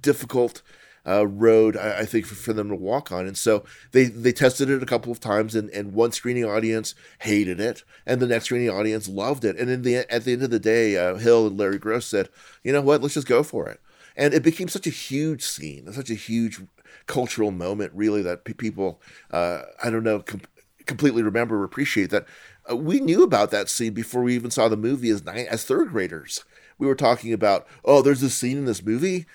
difficult 0.00 0.62
uh, 1.06 1.26
road, 1.26 1.76
I, 1.76 2.00
I 2.00 2.04
think, 2.04 2.26
for, 2.26 2.34
for 2.34 2.52
them 2.52 2.68
to 2.68 2.74
walk 2.74 3.12
on. 3.12 3.26
And 3.26 3.36
so 3.36 3.64
they 3.92 4.04
they 4.04 4.32
tested 4.32 4.70
it 4.70 4.82
a 4.82 4.86
couple 4.86 5.12
of 5.12 5.20
times, 5.20 5.54
and, 5.54 5.70
and 5.70 5.92
one 5.92 6.12
screening 6.12 6.44
audience 6.44 6.94
hated 7.20 7.60
it, 7.60 7.84
and 8.04 8.20
the 8.20 8.26
next 8.26 8.46
screening 8.46 8.70
audience 8.70 9.08
loved 9.08 9.44
it. 9.44 9.56
And 9.56 9.70
in 9.70 9.82
the 9.82 9.98
at 10.12 10.24
the 10.24 10.32
end 10.32 10.42
of 10.42 10.50
the 10.50 10.58
day, 10.58 10.96
uh, 10.96 11.16
Hill 11.16 11.46
and 11.46 11.58
Larry 11.58 11.78
Gross 11.78 12.06
said, 12.06 12.28
"You 12.64 12.72
know 12.72 12.82
what? 12.82 13.02
Let's 13.02 13.14
just 13.14 13.28
go 13.28 13.42
for 13.42 13.68
it." 13.68 13.80
And 14.16 14.32
it 14.32 14.42
became 14.42 14.68
such 14.68 14.86
a 14.86 14.90
huge 14.90 15.42
scene, 15.42 15.92
such 15.92 16.10
a 16.10 16.14
huge 16.14 16.60
cultural 17.06 17.50
moment, 17.50 17.92
really, 17.94 18.22
that 18.22 18.44
pe- 18.44 18.54
people, 18.54 19.00
uh, 19.30 19.62
I 19.82 19.90
don't 19.90 20.02
know, 20.04 20.20
com- 20.20 20.40
completely 20.86 21.22
remember 21.22 21.60
or 21.60 21.64
appreciate 21.64 22.10
that. 22.10 22.26
Uh, 22.70 22.76
we 22.76 22.98
knew 22.98 23.22
about 23.22 23.50
that 23.50 23.68
scene 23.68 23.92
before 23.92 24.22
we 24.22 24.34
even 24.34 24.50
saw 24.50 24.68
the 24.68 24.76
movie 24.76 25.10
as 25.10 25.24
ni- 25.24 25.46
as 25.46 25.64
third 25.64 25.90
graders. 25.90 26.44
We 26.78 26.86
were 26.86 26.94
talking 26.94 27.32
about, 27.32 27.66
oh, 27.84 28.02
there's 28.02 28.20
this 28.20 28.34
scene 28.34 28.58
in 28.58 28.64
this 28.64 28.82
movie. 28.82 29.26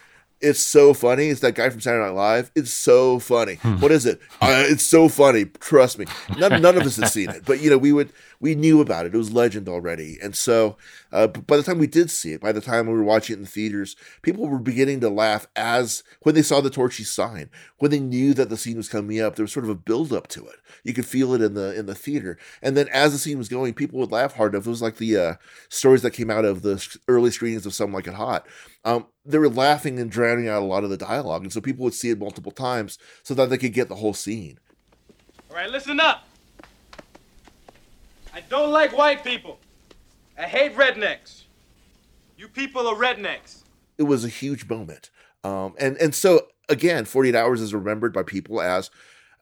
It's 0.42 0.60
so 0.60 0.94
funny. 0.94 1.28
It's 1.28 1.42
that 1.42 1.56
guy 1.56 1.70
from 1.70 1.82
Saturday 1.82 2.04
Night 2.06 2.16
Live. 2.16 2.52
It's 2.56 2.72
so 2.72 3.20
funny. 3.20 3.56
what 3.56 3.92
is 3.92 4.06
it? 4.06 4.20
Uh, 4.42 4.64
it's 4.68 4.84
so 4.84 5.08
funny. 5.08 5.46
Trust 5.46 6.00
me. 6.00 6.06
None, 6.38 6.62
none 6.62 6.78
of 6.78 6.84
us 6.84 6.98
have 6.98 7.10
seen 7.10 7.30
it, 7.30 7.46
but 7.46 7.62
you 7.62 7.70
know, 7.70 7.78
we 7.78 7.94
would 7.94 8.12
we 8.42 8.56
knew 8.56 8.82
about 8.82 9.06
it. 9.06 9.14
It 9.14 9.18
was 9.18 9.32
legend 9.32 9.70
already. 9.70 10.18
And 10.22 10.36
so, 10.36 10.76
uh, 11.12 11.28
by 11.28 11.58
the 11.58 11.64
time 11.64 11.78
we 11.78 11.86
did 11.86 12.10
see 12.10 12.34
it, 12.34 12.42
by 12.42 12.52
the 12.52 12.60
time 12.60 12.88
we 12.88 12.94
were 12.94 13.04
watching 13.04 13.36
it 13.36 13.38
in 13.38 13.44
the 13.44 13.50
theaters, 13.50 13.96
people 14.24 14.48
were 14.48 14.58
beginning 14.58 15.00
to 15.02 15.10
laugh 15.10 15.48
as 15.56 16.04
when 16.24 16.34
they 16.34 16.42
saw 16.42 16.60
the 16.60 16.72
Torchy 16.72 17.04
sign, 17.04 17.52
when 17.78 17.92
they 17.92 18.00
knew 18.00 18.34
that 18.34 18.50
the 18.50 18.58
scene 18.58 18.78
was 18.78 18.90
coming 18.90 19.22
up. 19.22 19.36
There 19.36 19.44
was 19.44 19.54
sort 19.54 19.66
of 19.66 19.70
a 19.70 19.76
build 19.76 20.12
up 20.12 20.28
to 20.30 20.46
it. 20.48 20.56
You 20.84 20.94
could 20.94 21.06
feel 21.06 21.34
it 21.34 21.42
in 21.42 21.54
the 21.54 21.78
in 21.78 21.86
the 21.86 21.96
theater. 21.96 22.38
And 22.64 22.76
then 22.76 22.88
as 22.90 23.12
the 23.12 23.20
scene 23.20 23.38
was 23.38 23.48
going, 23.48 23.76
people 23.76 24.00
would 24.00 24.12
laugh 24.12 24.36
hard 24.36 24.56
enough. 24.56 24.66
It 24.66 24.70
was 24.72 24.82
like 24.82 24.98
the 24.98 25.18
uh, 25.18 25.34
stories 25.70 26.02
that 26.02 26.12
came 26.12 26.32
out 26.32 26.46
of 26.46 26.64
the 26.64 26.84
early 27.08 27.30
screenings 27.30 27.68
of 27.68 27.76
Some 27.76 27.94
Like 27.94 28.08
It 28.08 28.16
Hot. 28.16 28.48
Um, 28.84 29.06
they 29.26 29.38
were 29.38 29.50
laughing 29.50 30.00
and 30.00 30.10
drowning 30.10 30.48
out 30.48 30.62
a 30.62 30.66
lot 30.66 30.84
of 30.84 30.90
the 30.90 30.98
dialogue, 30.98 31.44
and 31.44 31.54
so 31.54 31.62
people 31.62 31.84
would 31.84 31.94
see 31.94 32.10
it 32.10 32.18
multiple 32.20 32.52
times 32.52 32.98
so 33.24 33.34
that 33.36 33.50
they 33.50 33.58
could 33.58 33.74
get 33.74 33.90
the 33.90 33.96
whole 33.96 34.14
scene. 34.14 34.60
All 35.50 35.56
right, 35.56 35.70
listen 35.70 36.00
up. 36.00 36.28
I 38.34 38.42
don't 38.42 38.72
like 38.72 38.98
white 38.98 39.24
people. 39.24 39.60
I 40.38 40.44
hate 40.44 40.76
rednecks. 40.76 41.44
You 42.38 42.48
people 42.48 42.88
are 42.88 42.96
rednecks. 42.96 43.62
it 43.98 44.04
was 44.04 44.26
a 44.26 44.30
huge 44.30 44.68
moment. 44.68 45.12
Um, 45.44 45.76
and 45.78 45.98
and 45.98 46.16
so 46.16 46.48
again, 46.70 47.06
48 47.06 47.36
Hours 47.36 47.62
is 47.62 47.74
remembered 47.74 48.14
by 48.14 48.24
people 48.24 48.62
as 48.62 48.90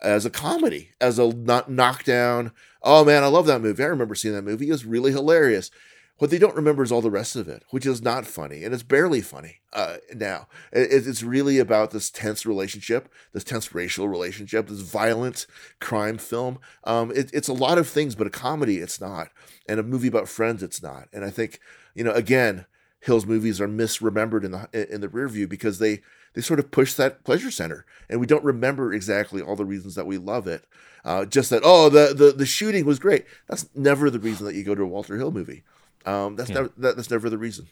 as 0.02 0.26
a 0.26 0.30
comedy, 0.30 0.90
as 1.00 1.20
a 1.20 1.34
knockdown. 1.68 2.52
Oh 2.84 3.06
man, 3.06 3.24
I 3.24 3.28
love 3.28 3.46
that 3.48 3.62
movie. 3.62 3.84
I 3.84 3.88
remember 3.88 4.16
seeing 4.16 4.34
that 4.36 4.44
movie. 4.44 4.68
It 4.68 4.72
was 4.72 4.86
really 4.86 5.12
hilarious. 5.12 5.72
What 6.20 6.32
they 6.32 6.38
don't 6.38 6.56
remember 6.56 6.84
is 6.84 6.92
all 6.92 7.02
the 7.02 7.10
rest 7.10 7.38
of 7.38 7.48
it, 7.48 7.64
which 7.70 7.86
is 7.86 8.02
not 8.02 8.28
funny, 8.28 8.66
and 8.66 8.74
it's 8.74 8.84
barely 8.84 9.22
funny 9.22 9.62
uh, 9.72 9.98
now. 10.14 10.48
It, 10.74 11.08
it's 11.08 11.24
really 11.24 11.60
about 11.60 11.92
this 11.92 12.10
tense 12.10 12.46
relationship, 12.46 13.10
this 13.32 13.46
tense 13.46 13.74
racial 13.74 14.10
relationship, 14.10 14.68
this 14.68 14.82
violent 14.82 15.48
crime 15.80 16.18
film. 16.18 16.60
Um, 16.84 17.12
it, 17.12 17.32
it's 17.34 17.48
a 17.48 17.54
lot 17.54 17.78
of 17.78 17.88
things, 17.88 18.16
but 18.16 18.28
a 18.28 18.32
comedy, 18.32 18.80
it's 18.80 19.00
not, 19.00 19.30
and 19.68 19.80
a 19.80 19.84
movie 19.84 20.10
about 20.10 20.28
friends, 20.28 20.62
it's 20.62 20.84
not. 20.84 21.08
And 21.14 21.24
I 21.24 21.30
think, 21.30 21.62
you 21.96 22.04
know, 22.04 22.12
again, 22.12 22.66
Hill's 23.00 23.26
movies 23.26 23.62
are 23.62 23.68
misremembered 23.70 24.44
in 24.44 24.52
the 24.52 24.94
in 24.94 25.00
the 25.00 25.08
rear 25.08 25.30
view 25.30 25.48
because 25.48 25.80
they 25.80 26.02
they 26.34 26.42
sort 26.42 26.60
of 26.60 26.70
push 26.70 26.96
that 26.96 27.24
pleasure 27.24 27.50
center, 27.50 27.86
and 28.10 28.20
we 28.20 28.28
don't 28.28 28.44
remember 28.44 28.94
exactly 28.94 29.42
all 29.42 29.56
the 29.56 29.64
reasons 29.64 29.96
that 29.96 30.06
we 30.06 30.18
love 30.18 30.48
it. 30.48 30.66
Uh, 31.06 31.24
just 31.24 31.50
that 31.50 31.62
oh 31.64 31.88
the, 31.88 32.14
the 32.14 32.34
the 32.34 32.46
shooting 32.46 32.86
was 32.86 33.00
great. 33.00 33.26
That's 33.48 33.70
never 33.74 34.10
the 34.10 34.20
reason 34.20 34.46
that 34.46 34.56
you 34.56 34.66
go 34.66 34.76
to 34.76 34.84
a 34.84 34.88
Walter 34.88 35.16
Hill 35.16 35.32
movie. 35.32 35.64
Um, 36.06 36.36
that's 36.36 36.50
Yeah. 36.50 36.56
never 36.56 36.72
that, 36.78 36.96
that's 36.96 37.12
never 37.12 37.30
the 37.30 37.38
reason. 37.38 37.68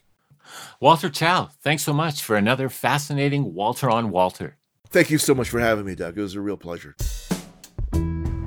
Walter 0.80 1.10
Chaw, 1.10 1.50
thanks 1.62 1.84
so 1.84 1.92
much 1.94 2.22
for 2.24 2.36
another 2.36 2.70
fascinating 2.70 3.54
Walter 3.54 3.90
on 3.90 4.10
Walter. 4.12 4.56
Thank 4.90 5.10
you 5.10 5.18
so 5.18 5.36
much 5.36 5.50
for 5.50 5.60
having 5.60 5.86
me, 5.86 5.96
Doug. 5.96 6.18
It 6.18 6.22
was 6.22 6.36
a 6.36 6.42
real 6.42 6.56
pleasure. 6.58 6.96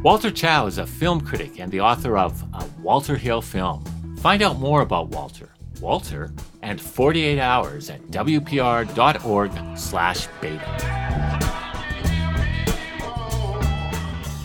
Walter 0.03 0.31
Chaw 0.31 0.65
is 0.67 0.79
a 0.79 0.87
film 0.87 1.21
critic 1.21 1.61
and 1.61 1.71
the 1.71 1.81
author 1.81 2.17
of 2.17 2.43
A 2.55 2.65
Walter 2.81 3.17
Hill 3.17 3.43
Film. 3.43 3.85
Find 4.23 4.41
out 4.43 4.59
more 4.59 4.81
about 4.81 5.09
Walter, 5.09 5.51
Walter, 5.81 6.33
and 6.63 6.81
48 6.81 7.39
Hours 7.39 7.91
at 7.91 8.01
wpr.org 8.07 9.53
slash 9.79 10.27
beta. 10.41 11.41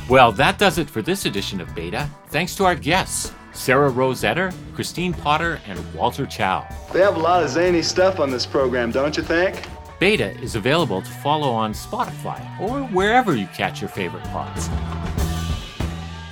Well, 0.09 0.31
that 0.33 0.59
does 0.59 0.77
it 0.77 0.89
for 0.89 1.01
this 1.01 1.25
edition 1.25 1.59
of 1.61 1.73
Beta. 1.73 2.07
Thanks 2.27 2.55
to 2.57 2.65
our 2.65 2.75
guests, 2.75 3.31
Sarah 3.55 3.91
Rosetter, 3.91 4.53
Kristine 4.73 5.17
Potter, 5.17 5.59
and 5.67 5.79
Walter 5.93 6.25
Chaw. 6.25 6.65
They 6.93 6.99
have 6.99 7.15
a 7.15 7.19
lot 7.19 7.43
of 7.43 7.49
zany 7.49 7.81
stuff 7.81 8.19
on 8.19 8.29
this 8.29 8.45
program, 8.45 8.91
don't 8.91 9.17
you 9.17 9.23
think? 9.23 9.63
Beta 9.99 10.31
is 10.41 10.55
available 10.55 11.01
to 11.01 11.09
follow 11.09 11.49
on 11.49 11.73
Spotify 11.73 12.39
or 12.59 12.83
wherever 12.87 13.35
you 13.35 13.47
catch 13.47 13.81
your 13.81 13.89
favorite 13.89 14.23
pods. 14.25 14.69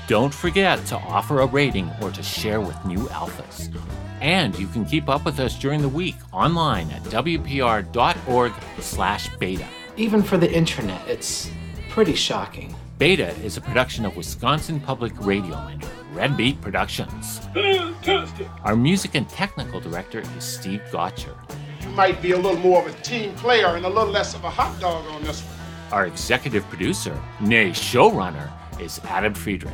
Don't 0.08 0.34
forget 0.34 0.86
to 0.88 0.98
offer 0.98 1.40
a 1.40 1.46
rating 1.46 1.90
or 2.02 2.12
to 2.12 2.22
share 2.22 2.60
with 2.60 2.76
new 2.86 3.08
alphas. 3.08 3.74
And 4.20 4.58
you 4.60 4.68
can 4.68 4.86
keep 4.86 5.08
up 5.08 5.24
with 5.26 5.40
us 5.40 5.58
during 5.58 5.82
the 5.82 5.90
week 5.90 6.16
online 6.34 6.92
at 6.92 7.04
wpr.org/beta. 7.04 9.68
Even 9.96 10.22
for 10.22 10.38
the 10.38 10.52
internet, 10.52 11.08
it's 11.08 11.50
pretty 11.90 12.16
shocking. 12.16 12.76
Beta 12.98 13.30
is 13.44 13.58
a 13.58 13.62
production 13.62 14.06
of 14.06 14.18
Wisconsin 14.18 14.80
Public 14.80 15.14
Radio 15.26 15.56
and 15.68 15.84
Red 16.14 16.38
Beat 16.38 16.62
Productions. 16.62 17.40
Fantastic. 17.56 18.48
Our 18.64 18.76
music 18.76 19.16
and 19.16 19.28
technical 19.28 19.80
director 19.80 20.22
is 20.38 20.44
Steve 20.44 20.82
Gotcher. 20.92 21.36
You 21.82 21.90
might 21.90 22.22
be 22.22 22.34
a 22.34 22.38
little 22.38 22.60
more 22.60 22.86
of 22.86 22.88
a 22.88 23.02
team 23.02 23.34
player 23.34 23.76
and 23.76 23.86
a 23.86 23.90
little 23.90 24.12
less 24.12 24.36
of 24.36 24.44
a 24.44 24.50
hot 24.50 24.80
dog 24.80 25.08
on 25.08 25.24
this 25.24 25.42
one. 25.42 25.56
Our 25.92 26.06
executive 26.06 26.64
producer, 26.70 27.20
nay 27.42 27.72
showrunner, 27.72 28.52
is 28.80 29.00
Adam 29.06 29.34
Friedrich. 29.34 29.74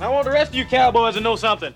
I 0.00 0.08
want 0.08 0.26
the 0.26 0.30
rest 0.30 0.50
of 0.50 0.54
you 0.54 0.64
cowboys 0.64 1.14
to 1.14 1.20
know 1.20 1.34
something. 1.34 1.74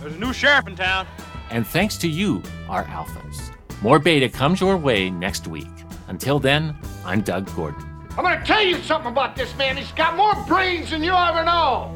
There's 0.00 0.14
a 0.14 0.18
new 0.18 0.32
sheriff 0.32 0.68
in 0.68 0.76
town. 0.76 1.08
And 1.50 1.66
thanks 1.66 1.96
to 1.98 2.08
you, 2.08 2.44
our 2.68 2.84
alphas. 2.84 3.52
More 3.82 3.98
beta 3.98 4.28
comes 4.28 4.60
your 4.60 4.76
way 4.76 5.10
next 5.10 5.48
week. 5.48 5.66
Until 6.06 6.38
then, 6.38 6.76
I'm 7.04 7.22
Doug 7.22 7.52
Gordon. 7.56 7.82
I'm 8.10 8.22
gonna 8.22 8.44
tell 8.44 8.62
you 8.62 8.76
something 8.82 9.10
about 9.10 9.34
this 9.34 9.54
man. 9.56 9.76
He's 9.76 9.90
got 9.92 10.16
more 10.16 10.34
brains 10.46 10.90
than 10.90 11.02
you 11.02 11.12
ever 11.12 11.44
know. 11.44 11.92